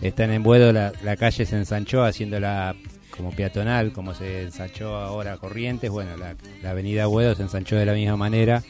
Están 0.02 0.32
en 0.32 0.44
Buedo, 0.44 0.72
la, 0.74 0.94
la 1.04 1.18
calle 1.18 1.46
se 1.46 1.56
ensanchó 1.58 2.04
haciéndola 2.04 2.76
como 3.16 3.32
peatonal, 3.32 3.92
como 3.94 4.14
se 4.14 4.44
ensanchó 4.44 4.96
ahora 4.96 5.38
Corrientes. 5.38 5.90
Bueno, 5.90 6.16
la, 6.18 6.36
la 6.62 6.72
avenida 6.72 7.08
Buedo 7.08 7.34
se 7.36 7.42
ensanchó 7.44 7.76
de 7.76 7.86
la 7.86 7.94
misma 7.94 8.16
manera 8.16 8.62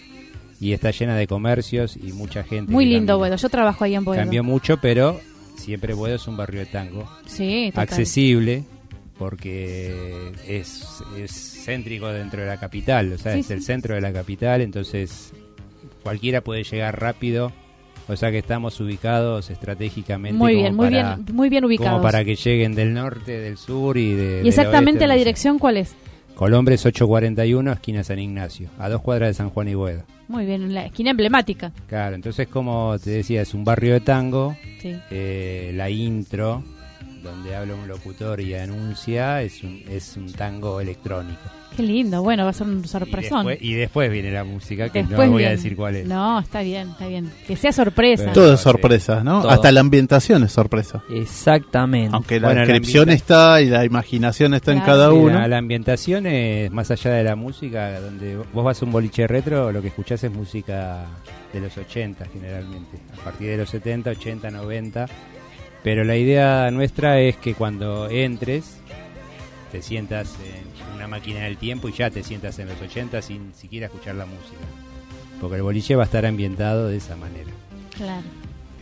y 0.59 0.71
está 0.73 0.91
llena 0.91 1.15
de 1.17 1.27
comercios 1.27 1.97
y 1.97 2.13
mucha 2.13 2.43
gente. 2.43 2.71
Muy 2.71 2.85
lindo. 2.85 3.17
Buedo. 3.17 3.35
Yo 3.35 3.49
trabajo 3.49 3.83
ahí 3.83 3.95
en 3.95 4.05
Buedo. 4.05 4.21
Cambió 4.21 4.43
mucho, 4.43 4.77
pero 4.77 5.19
siempre 5.55 5.93
Buedo 5.93 6.15
es 6.15 6.27
un 6.27 6.37
barrio 6.37 6.61
de 6.61 6.67
tango. 6.67 7.09
Sí, 7.25 7.67
total. 7.71 7.83
Accesible, 7.83 8.63
porque 9.19 10.31
es, 10.47 11.03
es 11.17 11.31
céntrico 11.65 12.07
dentro 12.07 12.41
de 12.41 12.47
la 12.47 12.57
capital, 12.57 13.11
o 13.13 13.17
sea, 13.17 13.33
Sí, 13.33 13.39
es 13.39 13.47
sí. 13.47 13.53
el 13.53 13.63
centro 13.63 13.95
de 13.95 14.01
la 14.01 14.13
capital, 14.13 14.61
entonces 14.61 15.33
cualquiera 16.03 16.39
puede 16.41 16.63
llegar 16.63 16.99
rápido. 16.99 17.51
O 18.09 18.15
sea 18.15 18.31
que 18.31 18.37
estamos 18.37 18.79
ubicados 18.79 19.49
estratégicamente. 19.49 20.37
Muy 20.37 20.53
como 20.53 20.63
bien, 20.63 20.75
muy 20.75 20.85
para- 20.89 21.15
bien, 21.17 21.35
muy 21.35 21.49
bien 21.49 21.65
ubicados. 21.65 21.91
Como 21.91 22.03
para 22.03 22.23
que 22.23 22.35
lleguen 22.35 22.73
del 22.75 22.93
norte, 22.93 23.37
del 23.39 23.57
sur 23.57 23.97
y 23.97 24.13
de. 24.13 24.41
¿Y 24.43 24.47
exactamente 24.47 24.99
oeste, 24.99 25.07
la 25.07 25.15
dirección 25.15 25.59
cuál 25.59 25.77
es? 25.77 25.95
Colombres 26.35 26.85
841, 26.85 27.71
esquina 27.73 28.03
San 28.03 28.19
Ignacio, 28.19 28.69
a 28.77 28.89
dos 28.89 29.01
cuadras 29.01 29.29
de 29.29 29.33
San 29.33 29.49
Juan 29.49 29.67
y 29.69 29.73
Buedo. 29.73 30.03
Muy 30.27 30.45
bien, 30.45 30.61
en 30.61 30.73
la 30.73 30.85
esquina 30.85 31.09
emblemática. 31.11 31.71
Claro, 31.87 32.15
entonces 32.15 32.47
como 32.47 32.95
te 33.03 33.09
decía, 33.09 33.41
es 33.41 33.53
un 33.55 33.63
barrio 33.63 33.93
de 33.93 34.01
tango, 34.01 34.55
Sí. 34.81 34.95
eh, 35.09 35.71
la 35.73 35.89
intro 35.89 36.63
donde 37.27 37.55
habla 37.55 37.75
un 37.75 37.87
locutor 37.87 38.41
y 38.41 38.55
anuncia, 38.55 39.41
es 39.41 39.63
un, 39.63 39.83
es 39.89 40.17
un 40.17 40.31
tango 40.31 40.81
electrónico. 40.81 41.41
Qué 41.75 41.83
lindo, 41.83 42.23
bueno, 42.23 42.43
va 42.43 42.49
a 42.49 42.53
ser 42.53 42.65
un 42.65 42.87
sorpresón. 42.87 43.47
Y 43.59 43.73
después, 43.73 44.09
viene 44.09 44.31
la 44.31 44.43
música, 44.43 44.89
que 44.89 45.03
no 45.03 45.29
voy 45.29 45.43
a 45.43 45.51
decir 45.51 45.75
cuál 45.75 45.97
es. 45.97 46.07
No, 46.07 46.39
está 46.39 46.61
bien, 46.61 46.89
está 46.89 47.07
bien. 47.07 47.31
Que 47.45 47.55
sea 47.55 47.71
sorpresa. 47.71 48.31
Todo 48.31 48.53
es 48.53 48.59
sorpresa, 48.59 49.23
¿no? 49.23 49.47
Hasta 49.47 49.71
la 49.71 49.81
ambientación 49.81 50.43
es 50.43 50.51
sorpresa. 50.51 51.03
Exactamente. 51.13 52.15
Aunque 52.15 52.39
la 52.39 52.53
descripción 52.53 53.09
está 53.09 53.61
y 53.61 53.67
la 53.67 53.85
imaginación 53.85 54.53
está 54.53 54.71
en 54.71 54.79
cada 54.79 55.11
uno. 55.11 55.47
La, 55.47 55.57
ambientación 55.57 56.25
es 56.25 56.71
más 56.71 56.89
allá 56.89 57.11
de 57.11 57.23
la 57.23 57.35
música, 57.35 57.99
donde 57.99 58.37
vos 58.37 58.63
vas 58.63 58.81
a 58.81 58.85
un 58.85 58.91
boliche 58.91 59.27
retro, 59.27 59.71
lo 59.71 59.81
que 59.81 59.89
escuchás 59.89 60.23
es 60.23 60.31
música 60.31 61.05
de 61.53 61.59
los 61.59 61.77
80 61.77 62.25
generalmente, 62.31 62.97
a 63.19 63.23
partir 63.23 63.49
de 63.49 63.57
los 63.57 63.69
70, 63.69 64.11
80, 64.11 64.51
90. 64.51 65.07
Pero 65.87 66.03
la 66.03 66.17
idea 66.17 66.69
nuestra 66.69 67.21
es 67.21 67.37
que 67.37 67.53
cuando 67.53 68.09
entres, 68.09 68.75
te 69.71 69.81
sientas 69.81 70.35
en 70.43 70.95
una 70.97 71.07
máquina 71.07 71.39
del 71.45 71.55
tiempo 71.55 71.87
y 71.87 71.93
ya 71.93 72.09
te 72.09 72.23
sientas 72.23 72.59
en 72.59 72.67
los 72.67 72.75
80 72.81 73.21
sin 73.21 73.53
siquiera 73.53 73.85
escuchar 73.85 74.15
la 74.15 74.25
música. 74.25 74.57
Porque 75.39 75.55
el 75.55 75.61
boliche 75.63 75.95
va 75.95 76.03
a 76.03 76.05
estar 76.07 76.25
ambientado 76.25 76.89
de 76.89 76.97
esa 76.97 77.15
manera. 77.15 77.51
Claro. 77.95 78.21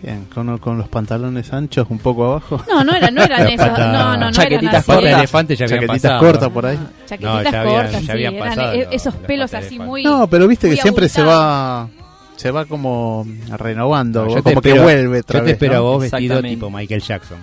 Bien, 0.02 0.26
con, 0.34 0.58
con 0.58 0.80
los 0.80 0.88
pantalones 0.88 1.54
anchos 1.54 1.86
un 1.92 2.00
poco 2.00 2.26
abajo. 2.26 2.64
No, 2.68 2.84
no 2.84 2.96
eran, 2.96 3.14
no 3.14 3.22
eran 3.24 3.48
eso. 3.52 3.68
No, 3.68 3.78
no, 3.78 4.18
no 4.18 4.32
Chaquetitas 4.32 4.84
cortas. 4.84 5.14
elefante 5.20 5.56
ya 5.56 5.68
Chaquetitas 5.68 6.20
cortas 6.20 6.50
por 6.50 6.66
ahí. 6.66 6.80
chaquetitas 7.06 7.52
ya 7.52 7.64
cortas, 7.64 8.04
ya 8.04 8.14
habían 8.14 8.38
pasado 8.40 8.72
eran 8.72 8.86
los- 8.86 8.94
esos 8.96 9.14
los 9.14 9.24
pelos 9.26 9.54
así 9.54 9.78
muy. 9.78 10.04
No, 10.04 10.26
pero 10.28 10.48
viste 10.48 10.68
que 10.72 10.78
siempre 10.78 11.08
se 11.08 11.22
va 11.22 11.88
se 12.36 12.52
va 12.52 12.66
como 12.66 13.26
renovando, 13.58 14.26
No, 14.26 14.36
yo 14.36 14.44
como 14.44 14.62
que 14.62 14.78
vuelve 14.80 15.20
otra 15.20 15.40
Yo 15.40 15.44
te 15.44 15.46
vez, 15.46 15.54
espero 15.54 15.74
a 15.74 15.78
¿no? 15.78 15.84
vos 15.84 16.02
vestido 16.02 16.18
Exactamente. 16.24 16.56
tipo 16.56 16.70
Michael 16.70 17.02
Jackson. 17.02 17.38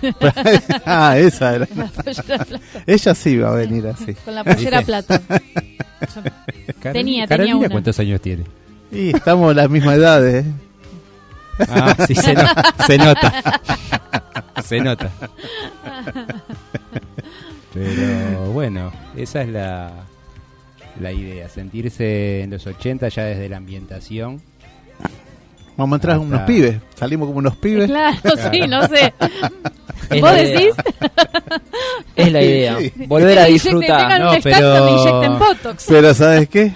ah, 0.86 1.16
esa 1.18 1.56
era. 1.56 1.66
Ella 2.86 3.14
sí 3.14 3.36
va 3.36 3.48
a 3.50 3.54
venir 3.56 3.86
así. 3.88 4.14
con 4.14 4.34
la 4.34 4.44
pollera 4.44 4.82
plata. 4.82 5.20
Tenía, 6.80 6.92
tenía 6.92 7.26
Carolina, 7.26 7.56
una. 7.56 7.68
¿cuántos 7.70 7.98
años 7.98 8.20
tiene? 8.20 8.44
Y 8.92 9.08
estamos 9.16 9.50
a 9.50 9.54
la 9.54 9.66
misma 9.68 9.94
edad, 9.94 10.24
¿eh? 10.26 10.44
Ah, 11.68 11.96
sí, 12.06 12.14
se, 12.14 12.34
no- 12.34 12.48
se 12.86 12.98
nota. 12.98 13.60
Se 14.64 14.80
nota. 14.80 15.10
Pero 17.74 18.52
bueno, 18.52 18.92
esa 19.16 19.42
es 19.42 19.48
la, 19.48 19.90
la 21.00 21.12
idea, 21.12 21.48
sentirse 21.48 22.42
en 22.42 22.50
los 22.50 22.66
80 22.66 23.08
ya 23.08 23.24
desde 23.24 23.48
la 23.48 23.56
ambientación. 23.58 24.40
Vamos 25.76 25.94
a 25.94 25.96
entrar 25.98 26.14
Hasta- 26.16 26.26
unos 26.26 26.40
pibes. 26.42 26.76
Salimos 26.96 27.26
como 27.28 27.38
unos 27.38 27.56
pibes. 27.56 27.86
Claro, 27.86 28.18
sí, 28.52 28.60
no 28.68 28.86
sé. 28.88 29.12
Es 30.10 30.20
¿Vos 30.20 30.32
la 30.32 30.42
idea. 30.42 30.58
decís? 30.58 30.74
Es 32.16 32.32
la 32.32 32.42
idea. 32.42 32.78
Sí. 32.78 32.92
Volver 33.06 33.38
a 33.38 33.44
disfrutar. 33.44 34.20
No, 34.20 34.32
pero- 34.42 34.84
me 34.84 34.90
inyecten 34.92 35.38
Botox. 35.38 35.84
Pero 35.88 36.14
¿sabes 36.14 36.48
qué? 36.48 36.72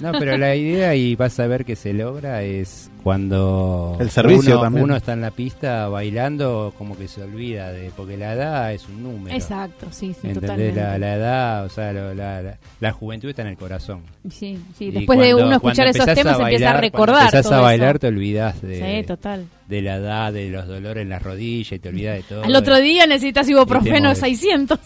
No, 0.00 0.12
pero 0.18 0.36
la 0.36 0.54
idea, 0.54 0.94
y 0.94 1.16
vas 1.16 1.38
a 1.40 1.46
ver 1.46 1.64
que 1.64 1.76
se 1.76 1.92
logra, 1.92 2.42
es 2.42 2.90
cuando 3.04 3.96
El 4.00 4.10
servicio 4.10 4.54
uno, 4.54 4.62
también. 4.62 4.84
uno 4.84 4.96
está 4.96 5.12
en 5.12 5.20
la 5.20 5.30
pista 5.30 5.88
bailando, 5.88 6.72
como 6.78 6.96
que 6.96 7.06
se 7.06 7.22
olvida 7.22 7.70
de, 7.70 7.90
porque 7.94 8.16
la 8.16 8.32
edad 8.32 8.72
es 8.72 8.88
un 8.88 9.02
número. 9.02 9.36
Exacto, 9.36 9.86
sí, 9.90 10.14
sí, 10.20 10.28
¿Entendés? 10.28 10.40
totalmente. 10.40 10.80
La, 10.80 10.98
la 10.98 11.14
edad, 11.14 11.64
o 11.66 11.68
sea, 11.68 11.92
lo- 11.92 12.14
la, 12.14 12.40
la, 12.42 12.58
la 12.80 12.92
juventud 12.92 13.28
está 13.28 13.42
en 13.42 13.48
el 13.48 13.56
corazón. 13.58 14.00
Sí, 14.30 14.58
sí. 14.78 14.86
Y 14.86 14.90
Después 14.90 15.18
de 15.18 15.34
uno 15.34 15.52
escuchar 15.52 15.86
esos 15.88 16.06
temas, 16.06 16.40
empieza 16.40 16.70
a 16.70 16.80
recordar. 16.80 17.24
Empezás 17.26 17.44
todo 17.44 17.54
a 17.56 17.60
bailar, 17.60 17.90
eso. 17.96 17.98
te 18.00 18.06
olvidas 18.08 18.62
de, 18.62 19.00
Sí, 19.00 19.06
total. 19.06 19.46
de 19.68 19.82
la 19.82 19.96
edad, 19.96 20.32
de 20.32 20.48
los 20.48 20.66
dolores 20.66 21.02
en 21.02 21.10
las 21.10 21.22
rodillas, 21.22 21.72
y 21.72 21.78
te 21.78 21.90
olvidas 21.90 22.16
de 22.16 22.22
todo. 22.28 22.42
Al 22.44 22.56
otro 22.56 22.80
día 22.80 23.06
necesitas 23.06 23.46
ibuprofeno 23.48 24.00
mueves. 24.00 24.18
600. 24.18 24.78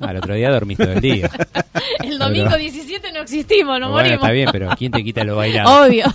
Al 0.00 0.16
otro 0.18 0.34
día 0.34 0.50
dormís 0.50 0.76
todo 0.76 0.92
el 0.92 1.00
día. 1.00 1.30
El 2.04 2.18
domingo 2.18 2.46
Pero- 2.50 2.58
17 2.58 3.12
no 3.12 3.20
existimos, 3.22 3.80
no 3.80 3.90
bueno, 3.90 3.96
morimos. 3.96 4.14
está 4.22 4.30
bien, 4.32 4.48
pero 4.52 4.68
¿quién 4.76 4.92
te 4.92 5.02
quita 5.02 5.24
lo 5.24 5.36
bailado? 5.36 5.86
Obvio. 5.86 6.04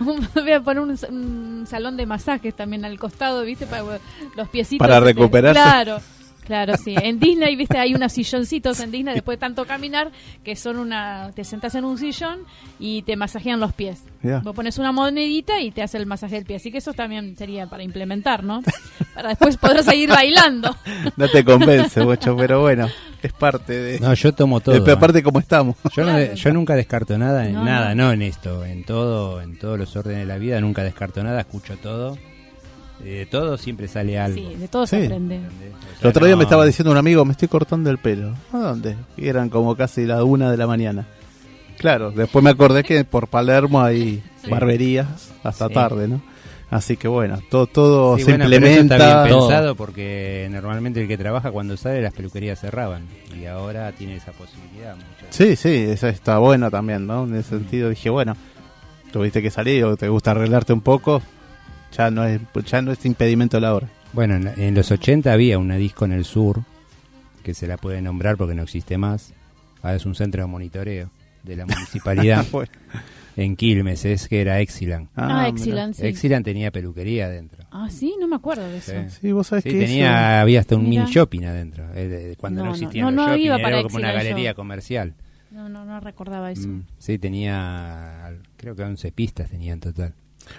Voy 0.00 0.52
a 0.52 0.60
poner 0.60 0.82
un, 0.82 0.96
un 1.10 1.66
salón 1.66 1.96
de 1.96 2.06
masajes 2.06 2.54
también 2.54 2.84
al 2.84 2.98
costado, 2.98 3.42
¿viste? 3.42 3.66
Para 3.66 3.98
los 4.36 4.48
piecitos. 4.48 4.86
Para 4.86 4.98
te- 5.00 5.04
recuperarse. 5.06 5.60
Claro. 5.60 6.00
Claro, 6.46 6.76
sí. 6.76 6.94
En 7.02 7.18
Disney, 7.18 7.56
viste, 7.56 7.76
hay 7.78 7.94
unos 7.94 8.12
silloncitos 8.12 8.78
en 8.80 8.90
Disney 8.92 9.14
después 9.14 9.36
de 9.36 9.40
tanto 9.40 9.64
caminar 9.66 10.10
que 10.44 10.54
son 10.56 10.78
una. 10.78 11.30
Te 11.34 11.42
sentás 11.44 11.74
en 11.74 11.84
un 11.84 11.98
sillón 11.98 12.40
y 12.78 13.02
te 13.02 13.16
masajean 13.16 13.58
los 13.58 13.72
pies. 13.72 14.02
Mirá. 14.22 14.40
Vos 14.40 14.54
pones 14.54 14.78
una 14.78 14.92
monedita 14.92 15.60
y 15.60 15.72
te 15.72 15.82
hace 15.82 15.98
el 15.98 16.06
masaje 16.06 16.36
del 16.36 16.44
pie. 16.44 16.56
Así 16.56 16.70
que 16.70 16.78
eso 16.78 16.92
también 16.92 17.36
sería 17.36 17.66
para 17.66 17.82
implementar, 17.82 18.44
¿no? 18.44 18.62
Para 19.14 19.30
después 19.30 19.56
poder 19.56 19.82
seguir 19.82 20.08
bailando. 20.08 20.74
No 21.16 21.28
te 21.28 21.44
convence, 21.44 22.02
bocho, 22.02 22.36
pero 22.36 22.60
bueno, 22.60 22.88
es 23.22 23.32
parte 23.32 23.72
de... 23.72 24.00
No, 24.00 24.12
yo 24.14 24.32
tomo 24.32 24.60
todo. 24.60 24.74
de- 24.74 24.80
pero 24.82 24.96
aparte 24.96 25.22
como 25.22 25.38
estamos. 25.40 25.76
Yo, 25.96 26.04
no- 26.04 26.34
yo 26.34 26.52
nunca 26.52 26.74
descarto 26.74 27.16
nada, 27.18 27.46
en 27.46 27.54
No, 27.54 27.64
nada, 27.64 27.94
no. 27.94 28.04
no. 28.06 28.12
en 28.12 28.22
esto, 28.22 28.64
en 28.64 28.84
todo, 28.84 29.40
en 29.40 29.58
todos 29.58 29.78
los 29.78 29.96
órdenes 29.96 30.20
de 30.20 30.26
la 30.26 30.38
vida, 30.38 30.60
nunca 30.60 30.82
descarto 30.84 31.22
nada, 31.24 31.40
escucho 31.40 31.76
todo. 31.78 32.18
De 33.02 33.26
todo 33.26 33.56
siempre 33.58 33.88
sale 33.88 34.18
algo. 34.18 34.36
Sí, 34.36 34.54
de 34.56 34.68
todo 34.68 34.86
se 34.86 34.98
Sí. 35.00 35.04
aprende. 35.06 35.36
¿entendés? 35.36 35.72
O 35.74 35.80
sea, 35.80 35.98
El 36.02 36.06
otro 36.08 36.26
día 36.26 36.36
me 36.36 36.42
estaba 36.44 36.64
diciendo 36.64 36.90
un 36.92 36.96
amigo, 36.98 37.24
me 37.24 37.32
estoy 37.32 37.48
cortando 37.48 37.90
el 37.90 37.98
pelo. 37.98 38.34
¿A 38.52 38.58
dónde? 38.58 38.96
Y 39.16 39.28
eran 39.28 39.48
como 39.48 39.76
casi 39.76 40.06
la 40.06 40.24
una 40.24 40.50
de 40.50 40.56
la 40.56 40.66
mañana. 40.66 41.06
Claro, 41.78 42.10
después 42.10 42.42
me 42.42 42.50
acordé 42.50 42.82
que 42.84 43.04
por 43.04 43.28
Palermo 43.28 43.82
hay 43.82 44.22
Sí. 44.42 44.50
barberías 44.50 45.32
hasta 45.44 45.68
Sí. 45.68 45.74
tarde, 45.74 46.08
¿no? 46.08 46.22
Así 46.70 46.96
que 46.96 47.06
bueno, 47.06 47.38
todo, 47.50 47.66
todo 47.68 48.16
Sí, 48.16 48.24
se 48.24 48.30
bueno, 48.32 48.46
pero 48.50 48.56
eso 48.66 48.80
implementa. 48.80 48.96
está 48.96 49.06
bien 49.24 49.28
Todo. 49.36 49.48
pensado 49.48 49.74
porque 49.76 50.48
normalmente 50.50 51.00
el 51.02 51.06
que 51.06 51.16
trabaja 51.18 51.52
cuando 51.52 51.76
sale 51.76 52.02
las 52.02 52.12
peluquerías 52.12 52.58
cerraban 52.58 53.02
y 53.40 53.44
ahora 53.44 53.92
tiene 53.92 54.16
esa 54.16 54.32
posibilidad. 54.32 54.96
muchas 54.96 55.28
Sí, 55.36 55.54
sí, 55.54 55.68
eso 55.88 56.08
está 56.08 56.38
bueno 56.38 56.68
también, 56.70 57.06
¿no? 57.06 57.24
En 57.24 57.36
ese 57.36 57.50
sentido 57.50 57.90
dije, 57.90 58.10
bueno, 58.10 58.36
tuviste 59.12 59.42
que 59.42 59.50
salir 59.50 59.84
o 59.84 59.96
te 59.96 60.08
gusta 60.08 60.32
arreglarte 60.32 60.72
un 60.72 60.80
poco, 60.80 61.22
ya 61.92 62.10
no 62.10 62.24
es, 62.24 62.40
ya 62.66 62.82
no 62.82 62.92
es 62.92 63.04
impedimento 63.06 63.58
la 63.60 63.74
hora. 63.74 63.88
Bueno, 64.12 64.36
en, 64.36 64.48
en 64.60 64.74
los 64.74 64.90
80 64.90 65.32
había 65.32 65.58
una 65.58 65.76
disco 65.76 66.04
en 66.04 66.12
el 66.12 66.24
sur 66.24 66.62
que 67.42 67.54
se 67.54 67.66
la 67.66 67.76
puede 67.76 68.00
nombrar 68.02 68.36
porque 68.36 68.54
no 68.54 68.62
existe 68.62 68.98
más. 68.98 69.32
Ahora 69.82 69.96
es 69.96 70.06
un 70.06 70.14
centro 70.14 70.42
de 70.42 70.48
monitoreo 70.48 71.10
de 71.42 71.56
la 71.56 71.66
municipalidad 71.66 72.44
Bueno. 72.52 72.70
en 73.36 73.54
Quilmes, 73.56 74.04
es 74.04 74.26
que 74.28 74.40
era 74.40 74.60
Exilan. 74.60 75.08
Ah, 75.14 75.46
excelente. 75.48 76.00
Sí. 76.00 76.06
Exilan 76.06 76.42
tenía 76.42 76.70
peluquería 76.70 77.26
adentro. 77.26 77.64
Ah, 77.70 77.88
sí, 77.90 78.14
no 78.18 78.26
me 78.26 78.36
acuerdo 78.36 78.68
de 78.68 78.78
eso. 78.78 78.92
Sí. 79.08 79.18
Sí, 79.20 79.32
vos 79.32 79.46
sabés 79.48 79.64
Sí, 79.64 79.70
que 79.70 79.78
tenía, 79.78 80.40
había 80.40 80.60
hasta 80.60 80.76
un 80.76 80.88
Mira. 80.88 81.02
mini 81.04 81.12
shopping 81.14 81.44
adentro, 81.44 81.84
eh, 81.94 82.08
de- 82.08 82.28
de- 82.28 82.36
cuando 82.36 82.64
no, 82.64 82.70
No, 82.70 82.72
no, 82.72 82.76
no, 82.78 82.82
shopping, 82.86 83.00
era 83.00 83.58
como 83.60 83.68
una 83.68 83.80
Exilan 83.80 84.10
yo. 84.12 84.16
galería 84.18 84.54
comercial. 84.54 85.14
No, 85.52 85.68
no, 85.68 85.84
no 85.84 86.00
recordaba 86.00 86.50
eso. 86.50 86.66
Mm, 86.68 86.82
sí, 86.98 87.18
tenía, 87.18 88.32
creo 88.56 88.74
que 88.74 88.82
11 88.82 89.12
pistas 89.12 89.48
tenía 89.50 89.72
en 89.72 89.80
total. 89.80 90.12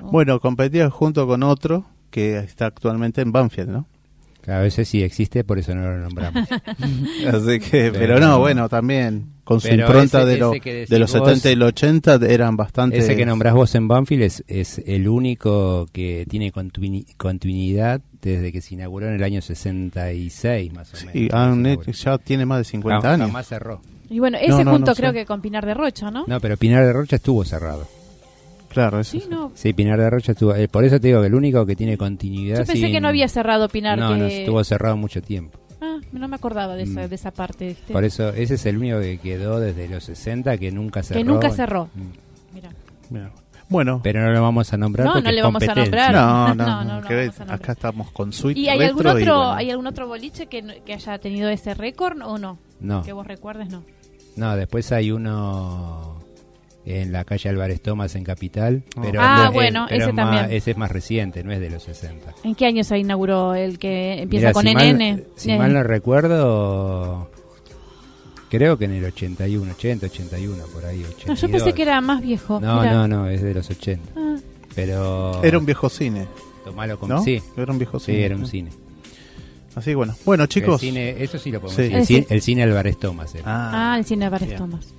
Oh. 0.03 0.11
Bueno, 0.11 0.39
competía 0.39 0.89
junto 0.89 1.25
con 1.27 1.43
otro 1.43 1.85
que 2.09 2.37
está 2.39 2.65
actualmente 2.67 3.21
en 3.21 3.31
Banfield, 3.31 3.69
¿no? 3.69 3.87
A 4.47 4.59
veces 4.59 4.87
sí 4.87 5.03
existe, 5.03 5.43
por 5.43 5.59
eso 5.59 5.75
no 5.75 5.81
lo 5.81 5.97
nombramos. 5.97 6.47
Así 7.27 7.59
que, 7.59 7.91
pero, 7.91 8.15
Pero- 8.15 8.19
no, 8.21 8.39
bueno, 8.39 8.69
también 8.69 9.25
con 9.43 9.59
su 9.59 9.67
impronta 9.67 10.21
ese- 10.21 10.25
de, 10.31 10.37
lo- 10.37 10.51
de 10.51 10.99
los 10.99 11.11
vos- 11.13 11.27
70 11.27 11.51
y 11.51 11.55
los 11.55 11.67
80 11.69 12.15
eran 12.29 12.55
bastante... 12.55 12.97
Ese 12.97 13.17
que 13.17 13.25
nombrás 13.25 13.53
vos 13.53 13.75
en 13.75 13.89
Banfield 13.89 14.23
es, 14.23 14.43
es 14.47 14.81
el 14.85 15.09
único 15.09 15.87
que 15.91 16.25
tiene 16.29 16.53
continui- 16.53 17.05
continuidad 17.17 17.99
desde 18.21 18.53
que 18.53 18.61
se 18.61 18.75
inauguró 18.75 19.07
en 19.07 19.15
el 19.15 19.23
año 19.23 19.41
66, 19.41 20.73
más 20.73 20.93
o 20.93 20.97
menos. 20.97 21.11
Sí, 21.13 21.27
han 21.31 21.65
hecho- 21.65 21.91
ya 21.91 22.17
tiene 22.17 22.45
más 22.45 22.59
de 22.59 22.63
50 22.65 23.01
Jam- 23.01 23.13
años. 23.15 23.27
Jamás 23.27 23.47
cerró. 23.47 23.81
Y 24.09 24.19
bueno, 24.19 24.37
ese 24.37 24.49
No, 24.49 24.63
no, 24.63 24.71
junto 24.71 24.91
no 24.91 24.95
creo 24.95 25.11
sé. 25.11 25.17
que 25.17 25.25
con 25.25 25.41
Pinar 25.41 25.65
de 25.65 25.73
Rocha, 25.73 26.09
¿no? 26.09 26.23
No, 26.25 26.39
pero 26.39 26.55
Pinar 26.55 26.85
de 26.85 26.93
Rocha 26.93 27.17
estuvo 27.17 27.43
cerrado. 27.43 27.85
Claro, 28.77 28.99
eso 28.99 29.11
Sí, 29.19 29.23
no. 29.29 29.51
Sí, 29.55 29.73
Pinar 29.73 29.99
de 29.99 30.09
Rocha 30.09 30.31
estuvo. 30.33 30.53
eh, 30.55 30.67
por 30.67 30.83
eso 30.85 30.99
te 30.99 31.07
digo 31.07 31.21
que 31.21 31.27
el 31.27 31.35
único 31.35 31.65
que 31.65 31.75
tiene 31.75 31.97
continuidad. 31.97 32.59
Yo 32.59 32.65
pensé 32.65 32.83
sin- 32.83 32.91
que 32.91 33.01
no 33.01 33.07
había 33.07 33.27
cerrado 33.27 33.67
Pinar. 33.69 33.97
No, 33.97 34.13
que... 34.13 34.17
no, 34.19 34.25
estuvo 34.25 34.63
cerrado 34.63 34.95
mucho 34.97 35.21
tiempo. 35.21 35.59
Ah, 35.81 35.97
no 36.11 36.27
me 36.27 36.35
acordaba 36.35 36.75
de 36.75 36.83
esa, 36.83 37.01
Mm. 37.05 37.09
de 37.09 37.15
esa 37.15 37.31
parte. 37.31 37.67
¿viste? 37.67 37.93
Por 37.93 38.03
eso, 38.03 38.29
ese 38.29 38.55
es 38.55 38.65
el 38.65 38.77
único 38.77 38.99
que 38.99 39.17
quedó 39.19 39.59
desde 39.59 39.87
los 39.87 40.03
60 40.03 40.57
que 40.57 40.71
nunca 40.71 41.03
cerró. 41.03 41.19
Que 41.19 41.23
nunca 41.23 41.49
cerró. 41.51 41.85
Mm. 41.95 42.53
Mira. 42.55 42.69
Mira. 43.09 43.31
Bueno, 43.69 43.99
Pero 44.01 44.21
no 44.21 44.31
lo 44.31 44.41
vamos 44.41 44.71
a 44.71 44.77
nombrar 44.77 45.05
No, 45.07 45.13
porque 45.13 45.27
no 45.27 45.31
le 45.33 45.41
vamos 45.41 45.61
a 45.63 45.75
nombrar. 45.75 46.13
no, 46.13 46.47
no, 46.55 46.55
No, 46.55 46.65
no, 46.65 46.83
no, 46.85 47.01
no 47.01 47.07
que 47.07 47.15
vamos 47.15 47.35
a 47.35 47.39
nombrar. 47.39 47.59
acá 47.61 47.71
estamos 47.73 48.11
con 48.11 48.31
Suite 48.31 48.59
¿Y 48.59 48.69
hay 48.69 48.81
algún 48.81 49.05
otro, 49.05 49.13
bueno. 49.13 49.51
hay 49.51 49.69
algún 49.71 49.87
otro 49.87 50.07
boliche 50.07 50.45
que, 50.47 50.61
no- 50.61 50.73
que 50.85 50.93
haya 50.93 51.17
tenido 51.19 51.49
ese 51.49 51.73
récord 51.73 52.17
o 52.23 52.37
no? 52.37 52.57
No, 52.79 53.01
Que 53.03 53.11
vos 53.11 53.27
recuerdes, 53.27 53.69
no. 53.69 53.83
no, 54.37 54.55
después 54.55 54.89
hay 54.93 55.11
uno 55.11 56.16
en 56.89 57.11
la 57.11 57.25
calle 57.25 57.49
Álvarez 57.49 57.81
Tomás 57.81 58.15
en 58.15 58.23
Capital. 58.23 58.83
Pero 59.01 59.19
Ah, 59.21 59.37
no 59.39 59.45
es- 59.47 59.53
bueno, 59.53 59.85
pero 59.89 60.01
ese 60.01 60.09
es 60.09 60.15
más- 60.15 60.25
también. 60.31 60.57
ese 60.57 60.71
es 60.71 60.77
más 60.77 60.91
reciente, 60.91 61.43
no 61.43 61.51
es 61.51 61.59
de 61.59 61.69
los 61.69 61.83
60. 61.83 62.33
¿En 62.43 62.55
qué 62.55 62.65
año 62.65 62.83
se 62.83 62.97
inauguró 62.97 63.55
el 63.55 63.77
que 63.77 64.21
empieza 64.21 64.47
Mira, 64.47 64.53
con 64.53 64.63
si 64.63 64.69
NN? 64.69 65.11
Mal, 65.13 65.23
si 65.35 65.51
Eh, 65.51 65.57
mal 65.57 65.73
no 65.73 65.83
recuerdo, 65.83 67.29
creo 68.49 68.77
que 68.77 68.85
en 68.85 68.93
el 68.93 69.03
81, 69.05 69.71
80, 69.73 70.05
81, 70.07 70.63
por 70.73 70.85
ahí. 70.85 71.03
82. 71.03 71.27
no, 71.27 71.35
yo 71.35 71.51
pensé 71.51 71.73
que 71.73 71.81
era 71.81 71.99
más 72.01 72.21
viejo. 72.21 72.59
No, 72.61 72.79
Mirá. 72.81 72.93
no, 72.93 73.07
no, 73.07 73.27
es 73.29 73.41
de 73.41 73.53
los 73.53 73.69
80. 73.69 74.09
Ah, 74.15 74.35
Pero. 74.75 75.43
Era 75.43 75.57
un 75.57 75.65
viejo 75.65 75.89
cine. 75.89 76.27
Tomalo 76.63 76.99
con 76.99 77.09
¿No? 77.09 77.23
sí. 77.23 77.41
Era 77.57 77.71
un 77.71 77.77
viejo 77.79 77.99
Sí, 77.99 78.07
cine. 78.11 78.25
era 78.25 78.35
un 78.35 78.41
¿no? 78.41 78.47
cine. 78.47 78.69
Así 79.75 79.93
bueno. 79.93 80.15
Bueno, 80.25 80.45
chicos. 80.47 80.81
El 80.81 80.89
cine, 80.89 81.15
eso 81.23 81.37
sí 81.37 81.51
lo 81.51 81.61
podemos 81.61 81.75
Sí. 81.85 81.89
decir. 81.93 82.25
El, 82.29 82.35
el 82.37 82.41
cine 82.41 82.63
Álvarez 82.63 82.97
Tomás. 82.99 83.33
era. 83.35 83.43
Ah, 83.45 83.97
el 83.97 84.05
cine 84.05 84.29
bien. 84.29 84.55
Tomás. 84.55 84.93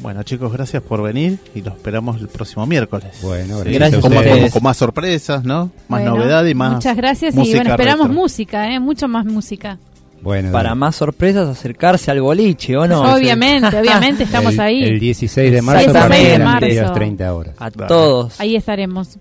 Bueno, 0.00 0.22
chicos, 0.24 0.52
gracias 0.52 0.82
por 0.82 1.02
venir 1.02 1.38
y 1.54 1.62
los 1.62 1.74
esperamos 1.76 2.20
el 2.20 2.28
próximo 2.28 2.66
miércoles. 2.66 3.10
Bueno, 3.22 3.58
Sí, 3.62 3.72
gracias, 3.72 3.78
Gracias 3.78 4.00
con, 4.02 4.12
a 4.12 4.42
más, 4.42 4.52
con 4.52 4.62
más 4.62 4.76
sorpresas, 4.76 5.44
¿no? 5.44 5.66
Más 5.88 6.00
Bueno, 6.02 6.16
novedad 6.16 6.44
y 6.46 6.54
más. 6.54 6.74
Muchas 6.74 6.96
gracias 6.96 7.34
y 7.34 7.38
bueno, 7.38 7.70
esperamos 7.70 8.08
retro. 8.08 8.22
música, 8.22 8.72
¿eh? 8.74 8.80
Mucho 8.80 9.06
más 9.08 9.24
música. 9.26 9.78
Bueno, 10.22 10.52
Para 10.52 10.74
más 10.76 10.94
sorpresas, 10.96 11.48
acercarse 11.48 12.10
al 12.10 12.20
boliche, 12.20 12.76
¿o 12.76 12.86
no? 12.86 13.12
obviamente, 13.14 13.76
obviamente 13.76 14.22
estamos 14.22 14.54
el, 14.54 14.60
ahí. 14.60 14.84
El 14.84 15.00
16 15.00 15.52
de 15.52 15.62
marzo, 15.62 15.80
a 15.80 15.82
Exactamente. 15.82 16.38
partir 16.44 16.68
de 16.68 16.74
las 16.80 16.84
marzo. 16.90 17.00
22:30 17.00 17.28
horas. 17.34 17.54
A 17.58 17.70
todos. 17.72 18.40
Ahí 18.40 18.54
estaremos. 18.56 19.18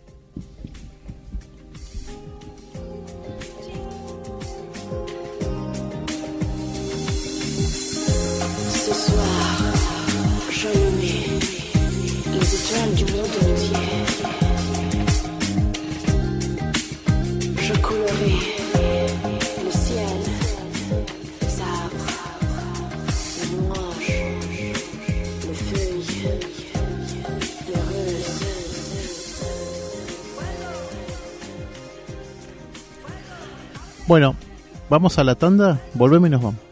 Du 12.96 13.06
monde 13.06 13.28
entier. 13.44 13.76
Je. 17.62 17.92
Bueno, 34.08 34.36
vamos 34.90 35.18
a 35.20 35.24
la 35.24 35.36
tanda, 35.36 35.80
volvemos 35.94 36.28
y 36.28 36.32
nos 36.32 36.42
vamos. 36.42 36.72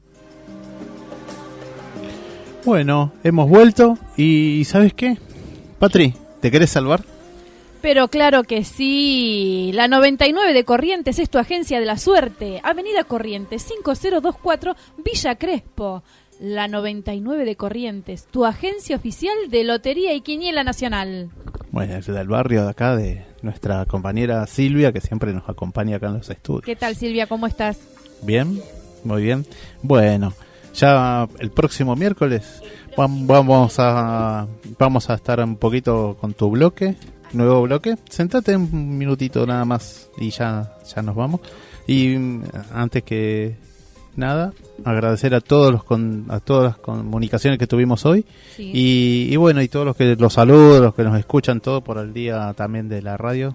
Bueno, 2.65 3.11
hemos 3.23 3.49
vuelto 3.49 3.97
y 4.17 4.63
¿sabes 4.65 4.93
qué? 4.93 5.17
Patri, 5.79 6.13
¿te 6.41 6.51
querés 6.51 6.69
salvar? 6.69 7.03
Pero 7.81 8.07
claro 8.09 8.43
que 8.43 8.63
sí. 8.63 9.71
La 9.73 9.87
99 9.87 10.53
de 10.53 10.63
Corrientes 10.63 11.17
es 11.17 11.29
tu 11.29 11.39
agencia 11.39 11.79
de 11.79 11.85
la 11.87 11.97
suerte. 11.97 12.61
Avenida 12.63 13.03
Corrientes 13.03 13.63
5024 13.63 14.75
Villa 15.03 15.35
Crespo. 15.35 16.03
La 16.39 16.67
99 16.67 17.45
de 17.45 17.55
Corrientes, 17.55 18.25
tu 18.25 18.45
agencia 18.45 18.95
oficial 18.95 19.35
de 19.49 19.63
Lotería 19.63 20.15
y 20.15 20.21
Quiniela 20.21 20.63
Nacional. 20.63 21.29
Bueno, 21.69 21.95
es 21.95 22.07
del 22.07 22.27
barrio 22.27 22.63
de 22.63 22.69
acá 22.71 22.95
de 22.95 23.23
nuestra 23.43 23.85
compañera 23.85 24.45
Silvia 24.47 24.91
que 24.91 25.01
siempre 25.01 25.33
nos 25.33 25.47
acompaña 25.47 25.97
acá 25.97 26.07
en 26.07 26.13
los 26.13 26.29
estudios. 26.31 26.65
¿Qué 26.65 26.75
tal 26.75 26.95
Silvia? 26.95 27.27
¿Cómo 27.27 27.45
estás? 27.45 27.79
Bien, 28.23 28.59
muy 29.03 29.21
bien. 29.21 29.45
Bueno, 29.83 30.33
ya 30.73 31.27
el 31.39 31.51
próximo 31.51 31.95
miércoles 31.95 32.61
vam- 32.97 33.25
vamos 33.27 33.75
a 33.79 34.47
vamos 34.77 35.09
a 35.09 35.15
estar 35.15 35.39
un 35.43 35.55
poquito 35.57 36.17
con 36.19 36.33
tu 36.33 36.49
bloque, 36.49 36.95
nuevo 37.33 37.61
bloque. 37.63 37.95
Sentate 38.09 38.55
un 38.55 38.97
minutito 38.97 39.45
nada 39.45 39.65
más 39.65 40.09
y 40.17 40.29
ya 40.29 40.73
ya 40.93 41.01
nos 41.01 41.15
vamos. 41.15 41.41
Y 41.87 42.09
mm, 42.17 42.43
antes 42.73 43.03
que 43.03 43.55
nada, 44.15 44.51
agradecer 44.83 45.33
a 45.35 45.39
todos 45.41 45.71
los 45.71 45.83
con, 45.85 46.25
a 46.29 46.39
todas 46.41 46.63
las 46.73 46.77
comunicaciones 46.77 47.57
que 47.57 47.65
tuvimos 47.67 48.05
hoy 48.05 48.25
Sí. 48.57 48.69
y, 48.73 49.27
y 49.33 49.35
bueno, 49.37 49.61
y 49.61 49.67
todos 49.69 49.85
los 49.85 49.95
que 49.95 50.15
los 50.17 50.33
saludos, 50.33 50.81
los 50.81 50.93
que 50.93 51.03
nos 51.03 51.17
escuchan 51.17 51.61
todo 51.61 51.81
por 51.81 51.97
el 51.97 52.13
día 52.13 52.53
también 52.57 52.89
de 52.89 53.01
la 53.01 53.15
radio. 53.17 53.53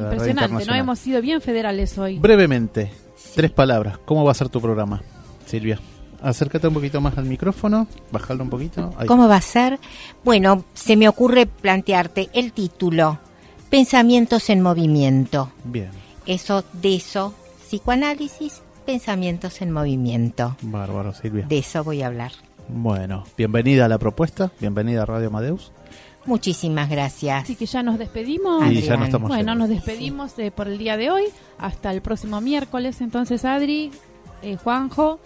Impresionante, 0.00 0.64
¿no? 0.64 0.74
Hemos 0.74 0.98
sido 1.00 1.20
bien 1.20 1.40
federales 1.40 1.96
hoy. 1.98 2.18
Brevemente, 2.18 2.90
tres 3.34 3.50
palabras. 3.50 3.98
¿Cómo 4.04 4.24
va 4.24 4.30
a 4.30 4.34
ser 4.34 4.48
tu 4.48 4.60
programa, 4.60 5.02
Silvia? 5.46 5.78
Acércate 6.22 6.68
un 6.68 6.74
poquito 6.74 7.00
más 7.00 7.16
al 7.18 7.24
micrófono, 7.26 7.86
bajalo 8.10 8.44
un 8.44 8.50
poquito. 8.50 8.92
Ahí. 8.98 9.06
¿Cómo 9.06 9.28
va 9.28 9.36
a 9.36 9.40
ser? 9.40 9.78
Bueno, 10.24 10.64
se 10.74 10.96
me 10.96 11.08
ocurre 11.08 11.46
plantearte 11.46 12.28
el 12.32 12.52
título, 12.52 13.18
Pensamientos 13.70 14.48
en 14.50 14.62
Movimiento. 14.62 15.50
Bien, 15.64 15.90
Eso, 16.26 16.64
de 16.72 16.96
eso, 16.96 17.34
psicoanálisis, 17.66 18.62
pensamientos 18.86 19.60
en 19.60 19.72
movimiento. 19.72 20.56
bárbaro, 20.62 21.12
Silvia. 21.12 21.46
De 21.48 21.58
eso 21.58 21.84
voy 21.84 22.02
a 22.02 22.06
hablar. 22.06 22.32
Bueno, 22.68 23.24
bienvenida 23.36 23.84
a 23.84 23.88
la 23.88 23.98
propuesta, 23.98 24.50
bienvenida 24.60 25.02
a 25.02 25.06
Radio 25.06 25.28
Amadeus. 25.28 25.70
Muchísimas 26.24 26.88
gracias. 26.90 27.44
Así 27.44 27.54
que 27.54 27.66
ya 27.66 27.84
nos 27.84 27.98
despedimos. 27.98 28.66
Y 28.72 28.82
ya 28.82 28.96
nos 28.96 29.06
estamos 29.06 29.28
Bueno, 29.28 29.52
yendo. 29.52 29.54
nos 29.54 29.68
despedimos 29.68 30.36
eh, 30.40 30.50
por 30.50 30.66
el 30.66 30.76
día 30.78 30.96
de 30.96 31.10
hoy. 31.12 31.24
Hasta 31.58 31.92
el 31.92 32.02
próximo 32.02 32.40
miércoles. 32.40 33.00
Entonces, 33.00 33.44
Adri, 33.44 33.92
eh, 34.42 34.56
Juanjo. 34.56 35.20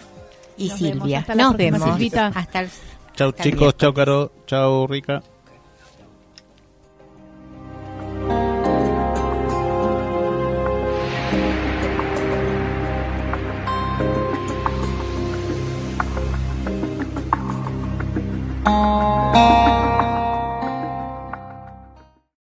Y 0.60 0.68
Nos 0.68 0.80
vemos. 0.80 0.98
Silvia, 1.02 1.18
Hasta 1.20 1.34
nos 1.34 1.56
vemos. 1.56 1.82
Silvita. 1.82 2.26
Hasta 2.26 2.60
el 2.60 2.70
Chau 3.16 3.28
hasta 3.30 3.42
el 3.42 3.50
chicos, 3.50 3.76
chau. 3.78 3.94
Caro, 3.94 4.32
chau 4.46 4.86
Rica. 4.86 5.22